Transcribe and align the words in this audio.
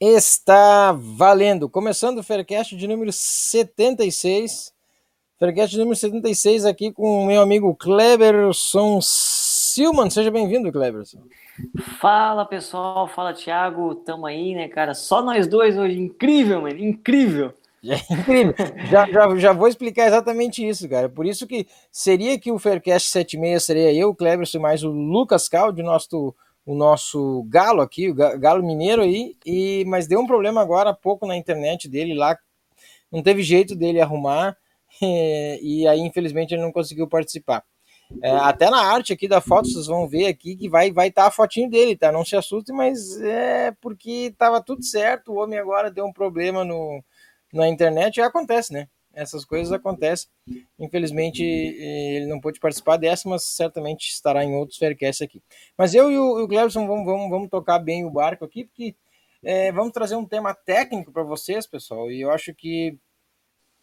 Está 0.00 0.92
valendo. 0.92 1.68
Começando 1.68 2.18
o 2.18 2.22
Faircast 2.22 2.76
de 2.76 2.86
número 2.86 3.12
76. 3.12 4.72
Faircast 5.40 5.72
de 5.72 5.78
número 5.78 5.96
76 5.96 6.64
aqui 6.64 6.92
com 6.92 7.24
o 7.24 7.26
meu 7.26 7.42
amigo 7.42 7.74
Cleberson 7.74 9.00
Silman. 9.02 10.08
Seja 10.08 10.30
bem-vindo, 10.30 10.70
Cleberson. 10.70 11.18
Fala 12.00 12.44
pessoal, 12.44 13.08
fala 13.08 13.34
Thiago, 13.34 13.96
tamo 13.96 14.24
aí, 14.24 14.54
né, 14.54 14.68
cara? 14.68 14.94
Só 14.94 15.20
nós 15.20 15.48
dois 15.48 15.76
hoje, 15.76 15.98
incrível, 15.98 16.62
mano, 16.62 16.78
incrível. 16.78 17.52
É 17.84 17.96
incrível. 18.12 18.54
já, 18.88 19.04
já, 19.10 19.36
já 19.36 19.52
vou 19.52 19.66
explicar 19.66 20.06
exatamente 20.06 20.64
isso, 20.64 20.88
cara. 20.88 21.08
Por 21.08 21.26
isso 21.26 21.44
que 21.44 21.66
seria 21.90 22.38
que 22.38 22.52
o 22.52 22.58
Faircast 22.58 23.10
76 23.10 23.64
seria 23.64 23.92
eu, 23.92 24.10
o 24.10 24.14
Cleberson, 24.14 24.60
mais 24.60 24.84
o 24.84 24.90
Lucas 24.90 25.48
Caldi, 25.48 25.82
nosso 25.82 26.32
o 26.68 26.74
nosso 26.74 27.46
galo 27.48 27.80
aqui, 27.80 28.10
o 28.10 28.14
galo 28.14 28.62
mineiro 28.62 29.00
aí, 29.00 29.34
e 29.46 29.86
mas 29.86 30.06
deu 30.06 30.20
um 30.20 30.26
problema 30.26 30.60
agora 30.60 30.90
há 30.90 30.94
pouco 30.94 31.26
na 31.26 31.34
internet 31.34 31.88
dele 31.88 32.12
lá, 32.12 32.38
não 33.10 33.22
teve 33.22 33.42
jeito 33.42 33.74
dele 33.74 34.02
arrumar, 34.02 34.54
e 35.00 35.88
aí 35.88 35.98
infelizmente 36.00 36.52
ele 36.52 36.60
não 36.60 36.70
conseguiu 36.70 37.08
participar. 37.08 37.64
É, 38.22 38.30
até 38.32 38.68
na 38.68 38.82
arte 38.82 39.14
aqui 39.14 39.26
da 39.26 39.40
foto, 39.40 39.66
vocês 39.66 39.86
vão 39.86 40.06
ver 40.06 40.26
aqui 40.26 40.56
que 40.56 40.68
vai 40.68 40.92
vai 40.92 41.08
estar 41.08 41.22
tá 41.22 41.28
a 41.28 41.30
fotinho 41.30 41.70
dele, 41.70 41.96
tá? 41.96 42.12
Não 42.12 42.22
se 42.22 42.36
assustem, 42.36 42.76
mas 42.76 43.18
é 43.22 43.72
porque 43.80 44.34
tava 44.36 44.62
tudo 44.62 44.84
certo, 44.84 45.32
o 45.32 45.38
homem 45.42 45.58
agora 45.58 45.90
deu 45.90 46.04
um 46.04 46.12
problema 46.12 46.66
no, 46.66 47.02
na 47.50 47.66
internet, 47.66 48.18
e 48.18 48.20
acontece, 48.20 48.74
né? 48.74 48.88
Essas 49.14 49.44
coisas 49.44 49.72
acontecem. 49.72 50.28
Infelizmente, 50.78 51.42
ele 51.42 52.26
não 52.26 52.40
pôde 52.40 52.60
participar 52.60 52.96
dessa, 52.96 53.28
mas 53.28 53.44
certamente 53.44 54.08
estará 54.08 54.44
em 54.44 54.54
outros 54.54 54.78
Faircasts 54.78 55.22
aqui. 55.22 55.42
Mas 55.76 55.94
eu 55.94 56.10
e 56.10 56.18
o, 56.18 56.46
Clebson 56.46 56.86
vamos, 56.86 57.04
vamos, 57.04 57.30
vamos 57.30 57.48
tocar 57.48 57.78
bem 57.78 58.04
o 58.04 58.10
barco 58.10 58.44
aqui, 58.44 58.64
porque 58.64 58.94
é, 59.42 59.72
vamos 59.72 59.92
trazer 59.92 60.16
um 60.16 60.24
tema 60.24 60.54
técnico 60.54 61.12
para 61.12 61.22
vocês, 61.22 61.66
pessoal, 61.66 62.10
e 62.10 62.20
eu 62.20 62.30
acho 62.30 62.54
que 62.54 62.96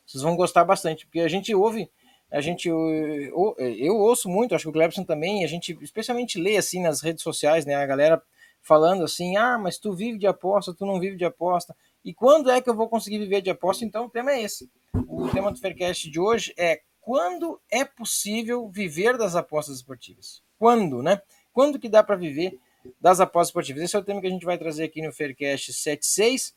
vocês 0.05 0.21
vão 0.21 0.35
gostar 0.35 0.63
bastante, 0.63 1.05
porque 1.05 1.21
a 1.21 1.27
gente 1.27 1.53
ouve, 1.55 1.89
a 2.31 2.41
gente 2.41 2.67
eu, 2.67 3.55
eu 3.57 3.95
ouço 3.95 4.29
muito, 4.29 4.53
acho 4.53 4.65
que 4.65 4.69
o 4.69 4.73
Clebson 4.73 5.03
também, 5.03 5.43
a 5.43 5.47
gente 5.47 5.77
especialmente 5.81 6.39
lê 6.39 6.57
assim 6.57 6.81
nas 6.81 7.01
redes 7.01 7.23
sociais, 7.23 7.65
né, 7.65 7.75
a 7.75 7.85
galera 7.85 8.21
falando 8.61 9.03
assim, 9.03 9.37
ah, 9.37 9.57
mas 9.57 9.77
tu 9.77 9.93
vive 9.93 10.17
de 10.17 10.27
aposta, 10.27 10.73
tu 10.73 10.85
não 10.85 10.99
vive 10.99 11.15
de 11.15 11.25
aposta, 11.25 11.75
e 12.03 12.13
quando 12.13 12.51
é 12.51 12.61
que 12.61 12.69
eu 12.69 12.75
vou 12.75 12.87
conseguir 12.87 13.17
viver 13.17 13.41
de 13.41 13.49
aposta? 13.49 13.83
Então 13.83 14.05
o 14.05 14.09
tema 14.09 14.31
é 14.31 14.43
esse. 14.43 14.69
O 15.07 15.29
tema 15.29 15.51
do 15.51 15.59
Faircast 15.59 16.09
de 16.09 16.19
hoje 16.19 16.53
é 16.57 16.81
quando 17.01 17.61
é 17.71 17.83
possível 17.85 18.69
viver 18.69 19.17
das 19.17 19.35
apostas 19.35 19.77
esportivas? 19.77 20.41
Quando, 20.57 21.03
né? 21.03 21.21
Quando 21.53 21.77
que 21.77 21.89
dá 21.89 22.03
para 22.03 22.15
viver 22.15 22.57
das 22.99 23.19
apostas 23.19 23.49
esportivas? 23.49 23.83
Esse 23.83 23.95
é 23.95 23.99
o 23.99 24.03
tema 24.03 24.21
que 24.21 24.27
a 24.27 24.31
gente 24.31 24.45
vai 24.45 24.57
trazer 24.57 24.85
aqui 24.85 25.01
no 25.01 25.11
Faircast 25.11 25.73
76. 25.73 26.55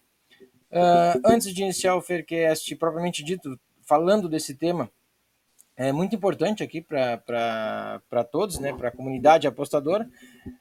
Uh, 0.70 1.20
antes 1.24 1.52
de 1.52 1.62
iniciar 1.62 1.94
o 1.96 2.02
Faircast 2.02 2.74
propriamente 2.76 3.22
dito, 3.22 3.58
falando 3.82 4.28
desse 4.28 4.54
tema, 4.54 4.90
é 5.78 5.90
muito 5.92 6.16
importante 6.16 6.64
aqui 6.64 6.82
para 6.82 8.24
todos, 8.32 8.58
né, 8.58 8.72
para 8.72 8.88
a 8.88 8.92
comunidade 8.92 9.46
apostadora. 9.46 10.10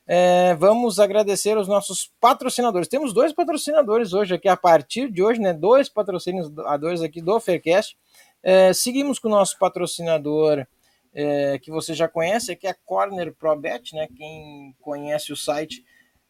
É, 0.05 0.53
vamos 0.53 0.99
agradecer 0.99 1.57
os 1.57 1.67
nossos 1.67 2.13
patrocinadores. 2.21 2.87
Temos 2.87 3.13
dois 3.13 3.33
patrocinadores 3.33 4.13
hoje 4.13 4.35
aqui, 4.35 4.47
a 4.47 4.55
partir 4.55 5.11
de 5.11 5.23
hoje, 5.23 5.41
né, 5.41 5.53
dois 5.53 5.89
patrocinadores 5.89 7.01
aqui 7.01 7.19
do 7.19 7.39
Faircast. 7.39 7.97
É, 8.43 8.71
seguimos 8.73 9.17
com 9.17 9.27
o 9.27 9.31
nosso 9.31 9.57
patrocinador 9.57 10.67
é, 11.15 11.57
que 11.57 11.71
você 11.71 11.95
já 11.95 12.07
conhece, 12.07 12.55
que 12.55 12.67
é 12.67 12.69
a 12.69 12.77
Corner 12.85 13.33
ProBet, 13.33 13.95
né, 13.95 14.07
quem 14.15 14.75
conhece 14.79 15.33
o 15.33 15.35
site, 15.35 15.83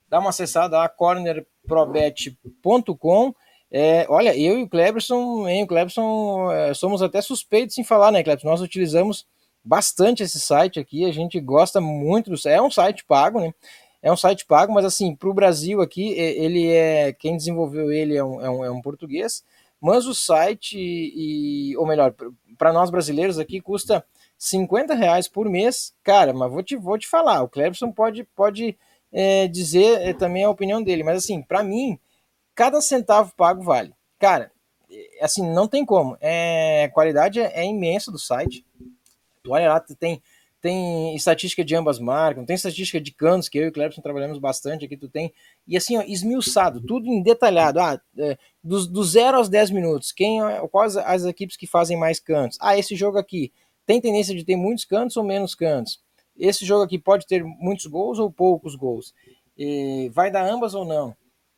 dá 0.08 0.18
uma 0.18 0.30
acessada 0.30 0.78
lá, 0.78 0.88
cornerprobet.com. 0.88 3.36
É, 3.70 4.06
olha, 4.10 4.38
eu 4.38 4.60
e 4.60 4.64
o 4.64 4.70
Cleberson, 4.70 5.48
hein, 5.48 5.64
o 5.64 5.68
Cleberson, 5.68 6.52
é, 6.52 6.74
somos 6.74 7.02
até 7.02 7.22
suspeitos 7.22 7.78
em 7.78 7.84
falar, 7.84 8.12
né, 8.12 8.24
Cleberson? 8.24 8.48
Nós 8.48 8.62
utilizamos 8.62 9.28
bastante 9.64 10.24
esse 10.24 10.40
site 10.40 10.80
aqui, 10.80 11.04
a 11.06 11.12
gente 11.12 11.40
gosta 11.40 11.82
muito 11.82 12.32
do 12.32 12.50
É 12.50 12.62
um 12.62 12.72
site 12.72 13.04
pago, 13.06 13.40
né? 13.42 13.54
É 14.02 14.12
um 14.12 14.16
site 14.16 14.46
pago, 14.46 14.74
mas 14.74 14.86
assim, 14.86 15.16
para 15.16 15.30
o 15.30 15.34
Brasil 15.34 15.82
aqui, 15.82 16.12
ele 16.14 16.72
é. 16.72 17.12
Quem 17.14 17.36
desenvolveu 17.36 17.92
ele 17.92 18.16
é 18.16 18.24
um, 18.24 18.42
é 18.42 18.50
um, 18.50 18.66
é 18.66 18.72
um 18.72 18.82
português, 18.82 19.44
mas 19.82 20.06
o 20.06 20.14
site, 20.14 20.78
e, 20.78 21.76
ou 21.78 21.86
melhor, 21.86 22.14
para 22.58 22.72
nós 22.72 22.90
brasileiros 22.90 23.38
aqui, 23.38 23.60
custa 23.60 24.06
50 24.38 24.94
reais 24.94 25.28
por 25.28 25.50
mês. 25.50 25.94
Cara, 26.04 26.32
mas 26.34 26.52
vou 26.52 26.64
te, 26.64 26.76
vou 26.78 26.98
te 26.98 27.08
falar, 27.08 27.42
o 27.44 27.50
Cleberson 27.50 27.92
pode, 27.92 28.24
pode 28.36 28.78
é, 29.12 29.48
dizer 29.48 30.00
é, 30.02 30.14
também 30.14 30.44
a 30.44 30.50
opinião 30.50 30.82
dele, 30.82 31.04
mas 31.04 31.18
assim, 31.18 31.42
para 31.42 31.64
mim 31.64 32.00
cada 32.58 32.82
centavo 32.82 33.32
pago 33.38 33.62
vale. 33.62 33.94
Cara, 34.18 34.52
é, 34.92 35.24
assim, 35.24 35.48
não 35.54 35.68
tem 35.68 35.86
como. 35.86 36.18
É, 36.20 36.86
a 36.86 36.90
qualidade 36.90 37.40
é, 37.40 37.52
é 37.54 37.64
imensa 37.64 38.12
do 38.12 38.18
site. 38.18 38.66
Tu 39.44 39.52
olha 39.52 39.70
lá, 39.70 39.80
tem, 39.80 40.22
tem 40.60 41.16
estatística 41.16 41.64
de 41.64 41.76
ambas 41.76 42.00
marcas, 42.00 42.44
tem 42.48 42.56
estatística 42.56 43.00
de 43.00 43.12
cantos, 43.12 43.48
que 43.48 43.60
eu 43.60 43.66
e 43.66 43.68
o 43.68 43.72
Clebson 43.72 44.02
trabalhamos 44.02 44.40
bastante 44.40 44.84
aqui, 44.84 44.98
tu 44.98 45.08
tem. 45.08 45.32
E 45.68 45.78
assim, 45.78 45.98
ó, 45.98 46.02
esmiuçado, 46.02 46.82
tudo 46.82 47.08
em 47.08 47.22
detalhado. 47.22 47.80
Ah, 47.80 48.02
é, 48.18 48.36
do, 48.64 48.88
do 48.88 49.04
0 49.04 49.38
aos 49.38 49.48
10 49.50 49.70
minutos, 49.70 50.12
quem, 50.12 50.42
quais 50.72 50.98
as 50.98 51.26
equipes 51.26 51.56
que 51.56 51.68
fazem 51.68 51.96
mais 51.96 52.20
cantos? 52.20 52.58
Ah, 52.60 52.76
esse 52.76 52.96
jogo 52.96 53.20
aqui 53.20 53.54
tem 53.86 54.02
tendência 54.02 54.36
de 54.36 54.44
ter 54.44 54.56
muitos 54.56 54.84
cantos 54.84 55.16
ou 55.16 55.24
menos 55.24 55.54
cantos? 55.54 56.02
Esse 56.36 56.66
jogo 56.66 56.84
aqui 56.84 56.98
pode 56.98 57.28
ter 57.28 57.44
muitos 57.44 57.86
gols 57.86 58.18
ou 58.18 58.32
poucos 58.32 58.76
gols? 58.76 59.14
E 59.56 60.10
vai 60.12 60.32
dar 60.32 60.44
ambas 60.44 60.74
ou 60.74 60.84
não? 60.84 61.16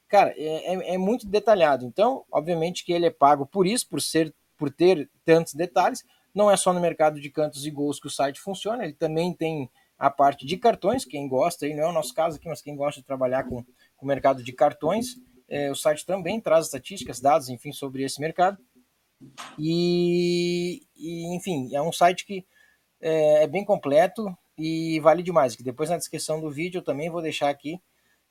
Cara, 0.10 0.34
é, 0.36 0.74
é, 0.74 0.96
é, 0.96 0.98
muito 0.98 1.28
detalhado. 1.28 1.86
Então, 1.86 2.26
obviamente 2.32 2.84
que 2.84 2.92
ele 2.92 3.06
é 3.06 3.12
pago 3.12 3.46
por 3.46 3.68
isso, 3.68 3.88
por 3.88 4.02
ser, 4.02 4.34
por 4.58 4.72
ter 4.72 5.10
tantos 5.24 5.54
detalhes. 5.54 6.04
Não 6.34 6.50
é 6.50 6.58
só 6.58 6.74
no 6.74 6.82
mercado 6.82 7.22
de 7.22 7.30
cantos 7.30 7.66
e 7.66 7.72
gols 7.72 8.00
que 8.00 8.08
o 8.08 8.12
site 8.12 8.40
funciona, 8.40 8.84
ele 8.84 8.94
também 8.94 9.34
tem 9.34 9.70
a 9.98 10.10
parte 10.10 10.46
de 10.46 10.58
cartões, 10.58 11.04
quem 11.04 11.28
gosta, 11.28 11.66
aí 11.66 11.76
não 11.76 11.84
é 11.84 11.90
o 11.90 11.94
nosso 11.94 12.14
caso 12.14 12.38
aqui, 12.38 12.48
mas 12.48 12.62
quem 12.62 12.76
gosta 12.76 13.02
de 13.02 13.06
trabalhar 13.06 13.44
com, 13.44 13.64
o 14.02 14.06
mercado 14.06 14.42
de 14.42 14.54
cartões, 14.54 15.16
é, 15.48 15.70
o 15.70 15.76
site 15.76 16.06
também 16.06 16.40
traz 16.40 16.66
estatísticas, 16.66 17.20
dados, 17.20 17.50
enfim, 17.50 17.72
sobre 17.72 18.04
esse 18.04 18.22
mercado. 18.22 18.58
E, 19.58 20.84
e 20.96 21.36
enfim, 21.36 21.76
é 21.76 21.82
um 21.82 21.92
site 21.92 22.26
que 22.26 22.46
é, 23.02 23.44
é 23.44 23.48
bem 23.48 23.66
completo 23.66 24.26
e 24.58 25.00
vale 25.02 25.22
demais. 25.22 25.56
Que 25.56 25.64
depois 25.64 25.90
na 25.90 25.98
descrição 25.98 26.40
do 26.40 26.50
vídeo 26.50 26.80
eu 26.80 26.84
também 26.84 27.10
vou 27.10 27.22
deixar 27.22 27.50
aqui 27.50 27.82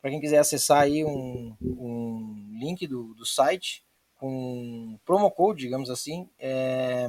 para 0.01 0.11
quem 0.11 0.21
quiser 0.21 0.39
acessar 0.39 0.83
aí 0.83 1.05
um, 1.05 1.57
um 1.61 2.57
link 2.59 2.87
do, 2.87 3.15
do 3.15 3.27
site 3.27 3.85
com 4.17 4.99
promo 5.05 5.31
code, 5.31 5.61
digamos 5.61 5.91
assim, 5.91 6.29
é, 6.39 7.07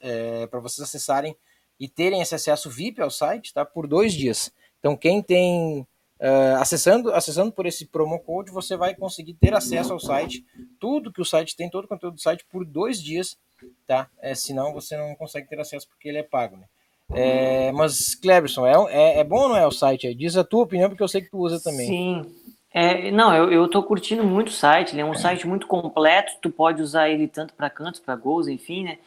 é, 0.00 0.46
para 0.46 0.60
vocês 0.60 0.86
acessarem 0.86 1.36
e 1.78 1.88
terem 1.88 2.20
esse 2.20 2.34
acesso 2.34 2.70
VIP 2.70 3.00
ao 3.00 3.10
site, 3.10 3.52
tá? 3.52 3.64
Por 3.64 3.86
dois 3.86 4.12
dias. 4.12 4.52
Então 4.78 4.96
quem 4.96 5.22
tem 5.22 5.86
uh, 6.20 6.56
acessando 6.58 7.12
acessando 7.12 7.52
por 7.52 7.66
esse 7.66 7.86
promo 7.86 8.18
code, 8.20 8.50
você 8.50 8.76
vai 8.76 8.94
conseguir 8.94 9.34
ter 9.34 9.54
acesso 9.54 9.92
ao 9.92 10.00
site, 10.00 10.44
tudo 10.78 11.12
que 11.12 11.20
o 11.20 11.24
site 11.24 11.56
tem, 11.56 11.70
todo 11.70 11.84
o 11.84 11.88
conteúdo 11.88 12.14
do 12.14 12.20
site 12.20 12.46
por 12.50 12.64
dois 12.64 13.02
dias, 13.02 13.36
tá? 13.86 14.10
É, 14.20 14.34
senão 14.34 14.72
você 14.72 14.96
não 14.96 15.14
consegue 15.14 15.48
ter 15.48 15.58
acesso 15.60 15.88
porque 15.88 16.08
ele 16.08 16.18
é 16.18 16.22
pago, 16.22 16.56
né? 16.56 16.66
É, 17.12 17.70
mas, 17.72 18.14
Cleberson, 18.14 18.66
é, 18.66 18.74
é, 18.88 19.20
é, 19.20 19.24
bom 19.24 19.42
ou 19.42 19.48
não 19.50 19.56
é 19.56 19.66
o 19.66 19.70
site? 19.70 20.12
Diz 20.14 20.36
a 20.36 20.44
tua 20.44 20.64
opinião, 20.64 20.88
porque 20.88 21.02
eu 21.02 21.08
sei 21.08 21.22
que 21.22 21.30
tu 21.30 21.38
usa 21.38 21.60
também. 21.62 21.86
Sim. 21.86 22.34
É, 22.72 23.10
não, 23.10 23.34
eu, 23.34 23.50
eu 23.50 23.68
tô 23.68 23.82
curtindo 23.82 24.22
muito 24.22 24.48
o 24.48 24.52
site, 24.52 24.92
ele 24.92 25.00
é 25.00 25.04
um 25.04 25.14
site 25.14 25.46
muito 25.46 25.66
completo, 25.66 26.32
tu 26.42 26.50
pode 26.50 26.82
usar 26.82 27.08
ele 27.08 27.26
tanto 27.26 27.54
para 27.54 27.70
cantos, 27.70 28.00
para 28.00 28.14
gols, 28.16 28.48
enfim, 28.48 28.84
né? 28.84 28.98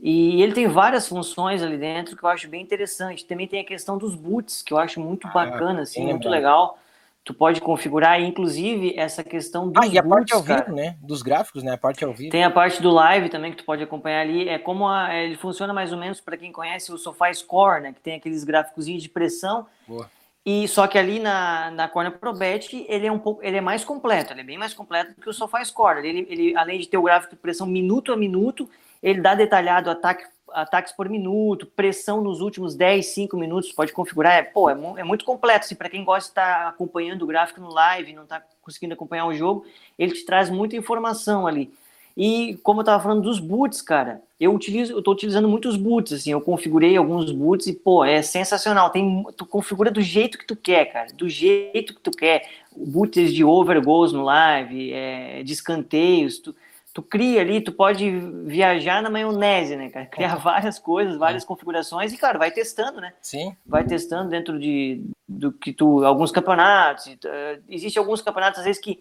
E 0.00 0.42
ele 0.42 0.52
tem 0.52 0.66
várias 0.66 1.08
funções 1.08 1.62
ali 1.62 1.78
dentro 1.78 2.16
que 2.16 2.24
eu 2.24 2.28
acho 2.28 2.48
bem 2.48 2.62
interessante. 2.62 3.24
Também 3.24 3.46
tem 3.46 3.60
a 3.60 3.64
questão 3.64 3.96
dos 3.96 4.14
boots, 4.14 4.60
que 4.60 4.72
eu 4.72 4.78
acho 4.78 5.00
muito 5.00 5.26
ah, 5.28 5.30
bacana, 5.30 5.82
assim, 5.82 6.04
muito 6.04 6.28
legal 6.28 6.78
tu 7.26 7.34
pode 7.34 7.60
configurar, 7.60 8.20
inclusive, 8.20 8.94
essa 8.96 9.24
questão 9.24 9.68
dos 9.68 9.84
Ah, 9.84 9.86
e 9.88 9.98
a 9.98 10.02
parte 10.02 10.32
ao 10.32 10.40
vivo, 10.40 10.72
né? 10.72 10.96
Dos 11.02 11.22
gráficos, 11.22 11.64
né? 11.64 11.72
A 11.72 11.76
parte 11.76 12.04
ao 12.04 12.12
vivo. 12.12 12.30
Tem 12.30 12.44
a 12.44 12.50
parte 12.50 12.80
do 12.80 12.88
live 12.88 13.28
também 13.28 13.50
que 13.50 13.56
tu 13.56 13.64
pode 13.64 13.82
acompanhar 13.82 14.20
ali. 14.20 14.48
É 14.48 14.60
como 14.60 14.86
a, 14.86 15.12
ele 15.12 15.34
funciona 15.34 15.74
mais 15.74 15.92
ou 15.92 15.98
menos 15.98 16.20
para 16.20 16.36
quem 16.36 16.52
conhece 16.52 16.92
o 16.92 16.96
Sofá 16.96 17.34
Score, 17.34 17.82
né? 17.82 17.92
Que 17.92 18.00
tem 18.00 18.14
aqueles 18.14 18.44
gráficos 18.44 18.86
de 18.86 19.08
pressão. 19.08 19.66
Boa. 19.88 20.08
E 20.46 20.68
só 20.68 20.86
que 20.86 20.96
ali 20.96 21.18
na, 21.18 21.72
na 21.72 21.88
Corner 21.88 22.16
Pro 22.16 22.32
Bet, 22.32 22.86
ele 22.88 23.08
é 23.08 23.10
um 23.10 23.18
pouco, 23.18 23.42
ele 23.42 23.56
é 23.56 23.60
mais 23.60 23.84
completo, 23.84 24.32
ele 24.32 24.42
é 24.42 24.44
bem 24.44 24.56
mais 24.56 24.72
completo 24.72 25.12
do 25.12 25.20
que 25.20 25.28
o 25.28 25.32
SofaScore. 25.32 26.06
Ele, 26.06 26.24
ele 26.30 26.56
além 26.56 26.78
de 26.78 26.86
ter 26.86 26.96
o 26.96 27.02
gráfico 27.02 27.34
de 27.34 27.42
pressão 27.42 27.66
minuto 27.66 28.12
a 28.12 28.16
minuto, 28.16 28.70
ele 29.02 29.20
dá 29.20 29.34
detalhado 29.34 29.90
ataque, 29.90 30.24
ataques 30.56 30.92
por 30.92 31.08
minuto, 31.08 31.66
pressão 31.66 32.22
nos 32.22 32.40
últimos 32.40 32.74
10, 32.74 33.06
5 33.06 33.36
minutos, 33.36 33.72
pode 33.72 33.92
configurar. 33.92 34.32
É, 34.34 34.42
pô, 34.42 34.70
é, 34.70 34.72
é 34.96 35.04
muito 35.04 35.24
completo. 35.24 35.66
Assim, 35.66 35.74
para 35.74 35.90
quem 35.90 36.04
gosta 36.04 36.28
de 36.28 36.32
estar 36.32 36.62
tá 36.62 36.68
acompanhando 36.68 37.22
o 37.22 37.26
gráfico 37.26 37.60
no 37.60 37.72
live, 37.72 38.14
não 38.14 38.22
está 38.22 38.42
conseguindo 38.62 38.94
acompanhar 38.94 39.26
o 39.26 39.34
jogo, 39.34 39.64
ele 39.98 40.12
te 40.12 40.24
traz 40.24 40.48
muita 40.48 40.74
informação 40.74 41.46
ali. 41.46 41.70
E 42.16 42.58
como 42.62 42.80
eu 42.80 42.82
estava 42.82 43.02
falando 43.02 43.20
dos 43.20 43.38
boots, 43.38 43.82
cara, 43.82 44.22
eu 44.40 44.54
utilizo, 44.54 44.94
eu 44.94 45.02
tô 45.02 45.12
utilizando 45.12 45.46
muitos 45.46 45.76
boots, 45.76 46.14
assim, 46.14 46.32
eu 46.32 46.40
configurei 46.40 46.96
alguns 46.96 47.30
boots 47.30 47.66
e, 47.66 47.74
pô, 47.74 48.02
é 48.02 48.22
sensacional. 48.22 48.88
Tem, 48.88 49.24
tu 49.36 49.44
configura 49.44 49.90
do 49.90 50.00
jeito 50.00 50.38
que 50.38 50.46
tu 50.46 50.56
quer, 50.56 50.86
cara, 50.86 51.08
do 51.12 51.28
jeito 51.28 51.94
que 51.94 52.00
tu 52.00 52.10
quer. 52.10 52.48
Boots 52.74 53.34
de 53.34 53.44
over 53.44 53.82
goals 53.84 54.14
no 54.14 54.22
live, 54.22 54.92
é, 54.94 55.42
de 55.42 55.52
escanteios, 55.52 56.38
tu, 56.38 56.54
tu 56.96 57.02
cria 57.02 57.42
ali, 57.42 57.60
tu 57.60 57.72
pode 57.72 58.10
viajar 58.46 59.02
na 59.02 59.10
maionese, 59.10 59.76
né, 59.76 59.90
cara? 59.90 60.06
Criar 60.06 60.36
várias 60.36 60.78
coisas, 60.78 61.18
várias 61.18 61.44
configurações 61.44 62.10
e, 62.10 62.16
cara, 62.16 62.38
vai 62.38 62.50
testando, 62.50 63.02
né? 63.02 63.12
Sim. 63.20 63.54
Vai 63.66 63.84
testando 63.84 64.30
dentro 64.30 64.58
de 64.58 65.04
do 65.28 65.52
que 65.52 65.74
tu, 65.74 66.02
alguns 66.06 66.32
campeonatos. 66.32 67.04
Uh, 67.06 67.62
existe 67.68 67.98
alguns 67.98 68.22
campeonatos, 68.22 68.60
às 68.60 68.64
vezes, 68.64 68.80
que 68.80 68.98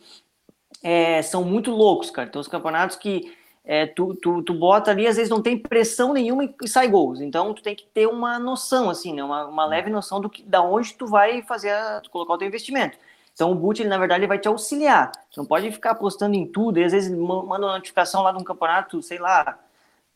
é, 0.83 1.21
são 1.21 1.45
muito 1.45 1.71
loucos, 1.71 2.11
cara. 2.11 2.27
Então, 2.27 2.41
os 2.41 2.49
campeonatos 2.49 2.97
que 2.97 3.33
é, 3.63 3.85
tu, 3.85 4.13
tu, 4.15 4.43
tu 4.43 4.53
bota 4.53 4.91
ali, 4.91 5.07
às 5.07 5.15
vezes 5.15 5.29
não 5.29 5.41
tem 5.41 5.57
pressão 5.57 6.11
nenhuma 6.11 6.43
e, 6.43 6.53
e, 6.63 6.67
sai 6.67 6.89
gols. 6.89 7.21
Então, 7.21 7.53
tu 7.53 7.63
tem 7.63 7.77
que 7.77 7.85
ter 7.93 8.07
uma 8.07 8.37
noção, 8.37 8.89
assim, 8.89 9.13
né? 9.13 9.23
Uma, 9.23 9.47
uma 9.47 9.65
leve 9.65 9.89
noção 9.89 10.19
do 10.19 10.29
que, 10.29 10.43
da 10.43 10.61
onde 10.61 10.93
tu 10.95 11.07
vai 11.07 11.41
fazer, 11.43 11.69
a, 11.69 12.01
colocar 12.11 12.33
o 12.33 12.37
teu 12.37 12.47
investimento. 12.49 12.97
Então, 13.35 13.51
o 13.51 13.55
boot, 13.55 13.81
ele, 13.81 13.89
na 13.89 13.97
verdade, 13.97 14.21
ele 14.21 14.27
vai 14.27 14.39
te 14.39 14.47
auxiliar. 14.47 15.11
Tu 15.29 15.37
não 15.37 15.45
pode 15.45 15.69
ficar 15.69 15.91
apostando 15.91 16.35
em 16.35 16.47
tudo, 16.47 16.79
e 16.79 16.83
às 16.83 16.93
vezes 16.93 17.15
manda 17.15 17.43
uma 17.43 17.57
notificação 17.57 18.23
lá 18.23 18.31
de 18.31 18.39
um 18.39 18.43
campeonato, 18.43 19.01
sei 19.03 19.19
lá, 19.19 19.59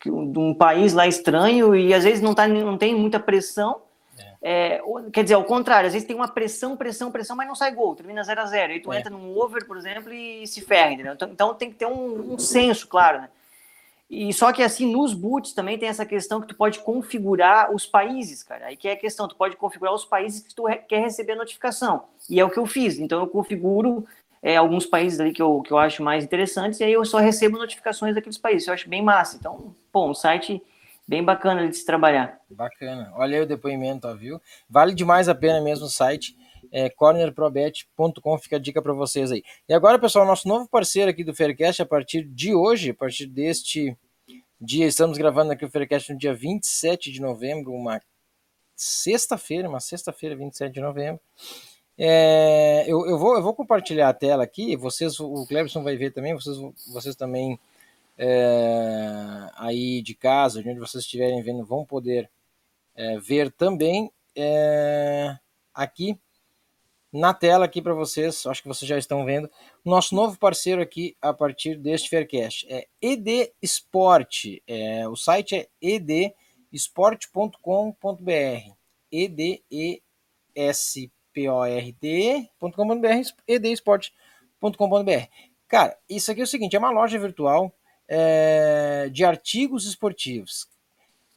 de 0.01 0.09
um 0.09 0.53
país 0.53 0.93
lá 0.93 1.05
estranho, 1.05 1.75
e 1.75 1.93
às 1.93 2.05
vezes 2.05 2.21
não, 2.21 2.33
tá, 2.33 2.47
não 2.47 2.77
tem 2.77 2.95
muita 2.95 3.19
pressão, 3.19 3.81
é, 4.41 4.81
quer 5.11 5.23
dizer, 5.23 5.35
ao 5.35 5.43
contrário, 5.43 5.87
às 5.87 5.93
vezes 5.93 6.07
tem 6.07 6.15
uma 6.15 6.27
pressão, 6.27 6.77
pressão, 6.77 7.11
pressão, 7.11 7.35
mas 7.35 7.47
não 7.47 7.55
sai 7.55 7.73
gol, 7.73 7.95
termina 7.95 8.23
0 8.23 8.41
a 8.41 8.45
0 8.45 8.73
Aí 8.73 8.79
tu 8.79 8.91
é. 8.93 8.99
entra 8.99 9.09
num 9.09 9.37
over, 9.37 9.65
por 9.65 9.77
exemplo, 9.77 10.13
e 10.13 10.47
se 10.47 10.61
ferra, 10.61 10.93
entendeu? 10.93 11.13
Então, 11.13 11.29
então 11.29 11.53
tem 11.53 11.69
que 11.69 11.75
ter 11.75 11.85
um, 11.85 12.33
um 12.33 12.39
senso, 12.39 12.87
claro, 12.87 13.21
né? 13.21 13.29
E 14.09 14.33
só 14.33 14.51
que 14.51 14.63
assim, 14.63 14.91
nos 14.91 15.13
boots 15.13 15.53
também 15.53 15.77
tem 15.77 15.87
essa 15.87 16.05
questão 16.05 16.41
que 16.41 16.47
tu 16.47 16.55
pode 16.55 16.79
configurar 16.79 17.71
os 17.71 17.85
países, 17.85 18.41
cara. 18.41 18.67
Aí 18.67 18.75
que 18.75 18.87
é 18.87 18.93
a 18.93 18.97
questão, 18.97 19.27
tu 19.27 19.35
pode 19.35 19.55
configurar 19.55 19.93
os 19.93 20.03
países 20.03 20.41
que 20.41 20.55
tu 20.55 20.63
quer 20.87 21.01
receber 21.01 21.33
a 21.33 21.35
notificação. 21.35 22.05
E 22.27 22.39
é 22.39 22.43
o 22.43 22.49
que 22.49 22.57
eu 22.57 22.65
fiz. 22.65 22.97
Então 22.97 23.19
eu 23.19 23.27
configuro 23.27 24.05
é, 24.41 24.55
alguns 24.55 24.85
países 24.85 25.19
ali 25.19 25.31
que 25.31 25.41
eu, 25.41 25.61
que 25.61 25.71
eu 25.71 25.77
acho 25.77 26.01
mais 26.01 26.23
interessantes, 26.23 26.79
e 26.79 26.83
aí 26.83 26.93
eu 26.93 27.05
só 27.05 27.19
recebo 27.19 27.57
notificações 27.57 28.15
daqueles 28.15 28.37
países. 28.37 28.67
Eu 28.67 28.73
acho 28.73 28.89
bem 28.89 29.03
massa. 29.03 29.37
Então, 29.37 29.75
bom, 29.93 30.09
um 30.09 30.15
site 30.15 30.61
bem 31.07 31.23
bacana 31.23 31.67
de 31.67 31.75
se 31.75 31.85
trabalhar. 31.85 32.39
Bacana. 32.49 33.11
Olha 33.15 33.37
aí 33.37 33.43
o 33.43 33.47
depoimento, 33.47 34.07
ó, 34.07 34.15
viu? 34.15 34.41
Vale 34.69 34.93
demais 34.93 35.29
a 35.29 35.35
pena 35.35 35.61
mesmo 35.61 35.85
o 35.85 35.89
site. 35.89 36.35
É, 36.71 36.89
cornerprobet.com 36.89 38.37
fica 38.37 38.57
a 38.57 38.59
dica 38.59 38.81
para 38.81 38.93
vocês 38.93 39.31
aí. 39.31 39.43
E 39.67 39.73
agora, 39.73 39.97
pessoal, 39.97 40.25
nosso 40.25 40.47
novo 40.47 40.67
parceiro 40.67 41.09
aqui 41.09 41.23
do 41.23 41.35
Faircast, 41.35 41.81
a 41.81 41.85
partir 41.85 42.23
de 42.23 42.53
hoje, 42.53 42.91
a 42.91 42.93
partir 42.93 43.25
deste 43.25 43.97
dia, 44.61 44.85
estamos 44.85 45.17
gravando 45.17 45.51
aqui 45.51 45.65
o 45.65 45.69
Faircast 45.69 46.11
no 46.13 46.19
dia 46.19 46.33
27 46.33 47.11
de 47.11 47.21
novembro, 47.21 47.73
uma 47.73 48.01
sexta-feira, 48.75 49.67
uma 49.67 49.79
sexta-feira, 49.79 50.35
27 50.35 50.73
de 50.73 50.81
novembro. 50.81 51.19
É, 51.97 52.85
eu, 52.87 53.05
eu, 53.07 53.17
vou, 53.17 53.35
eu 53.35 53.43
vou 53.43 53.53
compartilhar 53.53 54.07
a 54.07 54.13
tela 54.13 54.43
aqui, 54.43 54.75
vocês, 54.77 55.19
o 55.19 55.45
Cleberson 55.45 55.83
vai 55.83 55.97
ver 55.97 56.11
também, 56.11 56.33
vocês, 56.33 56.57
vocês 56.87 57.15
também 57.15 57.59
é, 58.17 59.49
aí 59.55 60.01
de 60.01 60.15
casa, 60.15 60.63
de 60.63 60.69
onde 60.69 60.79
vocês 60.79 61.03
estiverem 61.03 61.41
vendo, 61.41 61.65
vão 61.65 61.85
poder 61.85 62.29
é, 62.95 63.17
ver 63.19 63.51
também 63.51 64.11
é, 64.35 65.37
aqui 65.73 66.17
na 67.11 67.33
tela 67.33 67.65
aqui 67.65 67.81
para 67.81 67.93
vocês, 67.93 68.45
acho 68.45 68.61
que 68.61 68.67
vocês 68.67 68.87
já 68.87 68.97
estão 68.97 69.25
vendo, 69.25 69.49
nosso 69.83 70.13
novo 70.15 70.37
parceiro 70.37 70.81
aqui 70.81 71.17
a 71.21 71.33
partir 71.33 71.75
deste 71.75 72.09
Faircast 72.09 72.67
é 72.69 72.87
ED 73.01 73.51
Sport, 73.61 74.45
é, 74.67 75.07
o 75.07 75.15
site 75.15 75.55
é 75.55 75.67
edsport.com.br, 75.81 76.33
edsport.com.br, 79.11 79.93
edsport.com.br. 83.47 85.27
Cara, 85.67 85.97
isso 86.09 86.31
aqui 86.31 86.41
é 86.41 86.43
o 86.43 86.47
seguinte, 86.47 86.75
é 86.75 86.79
uma 86.79 86.91
loja 86.91 87.17
virtual 87.17 87.73
é, 88.07 89.09
de 89.11 89.23
artigos 89.23 89.85
esportivos. 89.85 90.67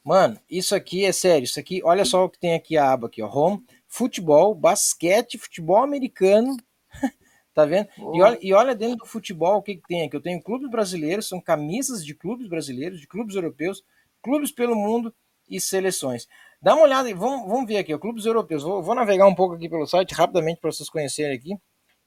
Mano, 0.03 0.37
isso 0.49 0.75
aqui 0.75 1.05
é 1.05 1.13
sério. 1.13 1.45
Isso 1.45 1.59
aqui, 1.59 1.81
olha 1.83 2.03
só 2.03 2.25
o 2.25 2.29
que 2.29 2.37
tem 2.37 2.53
aqui 2.55 2.77
a 2.77 2.91
aba 2.91 3.07
aqui, 3.07 3.21
ó. 3.21 3.27
Home, 3.27 3.63
futebol, 3.93 4.55
basquete, 4.55 5.37
futebol 5.37 5.83
americano. 5.83 6.57
tá 7.53 7.65
vendo? 7.65 7.87
E 7.97 8.21
olha, 8.21 8.39
e 8.41 8.53
olha, 8.53 8.75
dentro 8.75 8.97
do 8.97 9.05
futebol 9.05 9.57
o 9.57 9.61
que, 9.61 9.75
que 9.75 9.87
tem 9.87 10.03
aqui. 10.03 10.15
Eu 10.15 10.21
tenho 10.21 10.41
clubes 10.41 10.69
brasileiros, 10.69 11.27
são 11.27 11.41
camisas 11.41 12.05
de 12.05 12.15
clubes 12.15 12.47
brasileiros, 12.47 12.99
de 12.99 13.07
clubes 13.07 13.35
europeus, 13.35 13.83
clubes 14.21 14.51
pelo 14.51 14.75
mundo 14.75 15.13
e 15.49 15.59
seleções. 15.59 16.27
Dá 16.61 16.73
uma 16.73 16.83
olhada 16.83 17.09
e 17.09 17.13
vamos, 17.13 17.47
vamos 17.47 17.67
ver 17.67 17.77
aqui, 17.77 17.93
ó, 17.93 17.97
clubes 17.99 18.25
europeus. 18.25 18.63
Vou, 18.63 18.81
vou 18.81 18.95
navegar 18.95 19.27
um 19.27 19.35
pouco 19.35 19.55
aqui 19.55 19.69
pelo 19.69 19.85
site 19.85 20.13
rapidamente 20.13 20.61
para 20.61 20.71
vocês 20.71 20.89
conhecerem 20.89 21.35
aqui. 21.35 21.57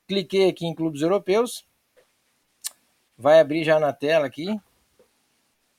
Cliquei 0.08 0.48
aqui 0.48 0.66
em 0.66 0.74
clubes 0.74 1.02
europeus 1.02 1.66
vai 3.16 3.40
abrir 3.40 3.64
já 3.64 3.80
na 3.80 3.92
tela 3.92 4.26
aqui. 4.26 4.60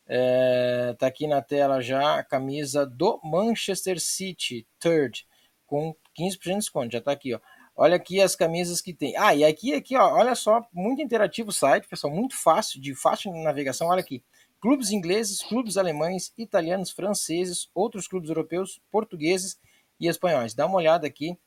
É, 0.08 0.96
tá 0.98 1.08
aqui 1.08 1.28
na 1.28 1.42
tela 1.42 1.82
já 1.82 2.18
a 2.18 2.24
camisa 2.24 2.86
do 2.86 3.20
Manchester 3.24 4.00
City, 4.00 4.66
third, 4.80 5.28
com 5.68 5.96
15% 6.18 6.40
de 6.44 6.56
desconto. 6.56 6.92
Já 6.94 7.02
tá 7.02 7.12
aqui, 7.12 7.36
ó. 7.36 7.40
Olha 7.76 7.96
aqui 7.96 8.20
as 8.20 8.36
camisas 8.36 8.82
que 8.82 8.92
tem. 8.94 9.16
Ah, 9.18 9.36
e 9.36 9.46
aqui, 9.46 9.76
aqui, 9.76 9.96
ó, 9.96 10.16
olha 10.16 10.34
só, 10.34 10.68
muito 10.74 11.00
interativo 11.00 11.50
o 11.50 11.54
site, 11.54 11.88
pessoal, 11.88 12.12
muito 12.12 12.36
fácil, 12.36 12.82
de 12.82 12.96
fácil 12.96 13.32
navegação. 13.44 13.88
Olha 13.88 14.00
aqui. 14.00 14.24
Clubes 14.60 14.90
ingleses, 14.90 15.44
clubes 15.44 15.78
alemães, 15.78 16.34
italianos, 16.36 16.90
franceses, 16.90 17.70
outros 17.76 18.08
clubes 18.08 18.30
europeus, 18.30 18.82
portugueses 18.92 19.60
e 20.00 20.08
espanhóis. 20.08 20.56
Dá 20.56 20.66
uma 20.66 20.78
olhada 20.78 21.06
aqui 21.06 21.38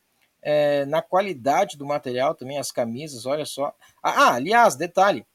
é, 0.40 0.84
na 0.86 1.02
qualidade 1.02 1.76
do 1.76 1.84
material 1.84 2.36
também, 2.36 2.58
as 2.58 2.70
camisas, 2.70 3.26
olha 3.26 3.44
só. 3.44 3.74
Ah, 4.00 4.28
ah 4.28 4.34
aliás, 4.34 4.76
detalhe, 4.76 5.26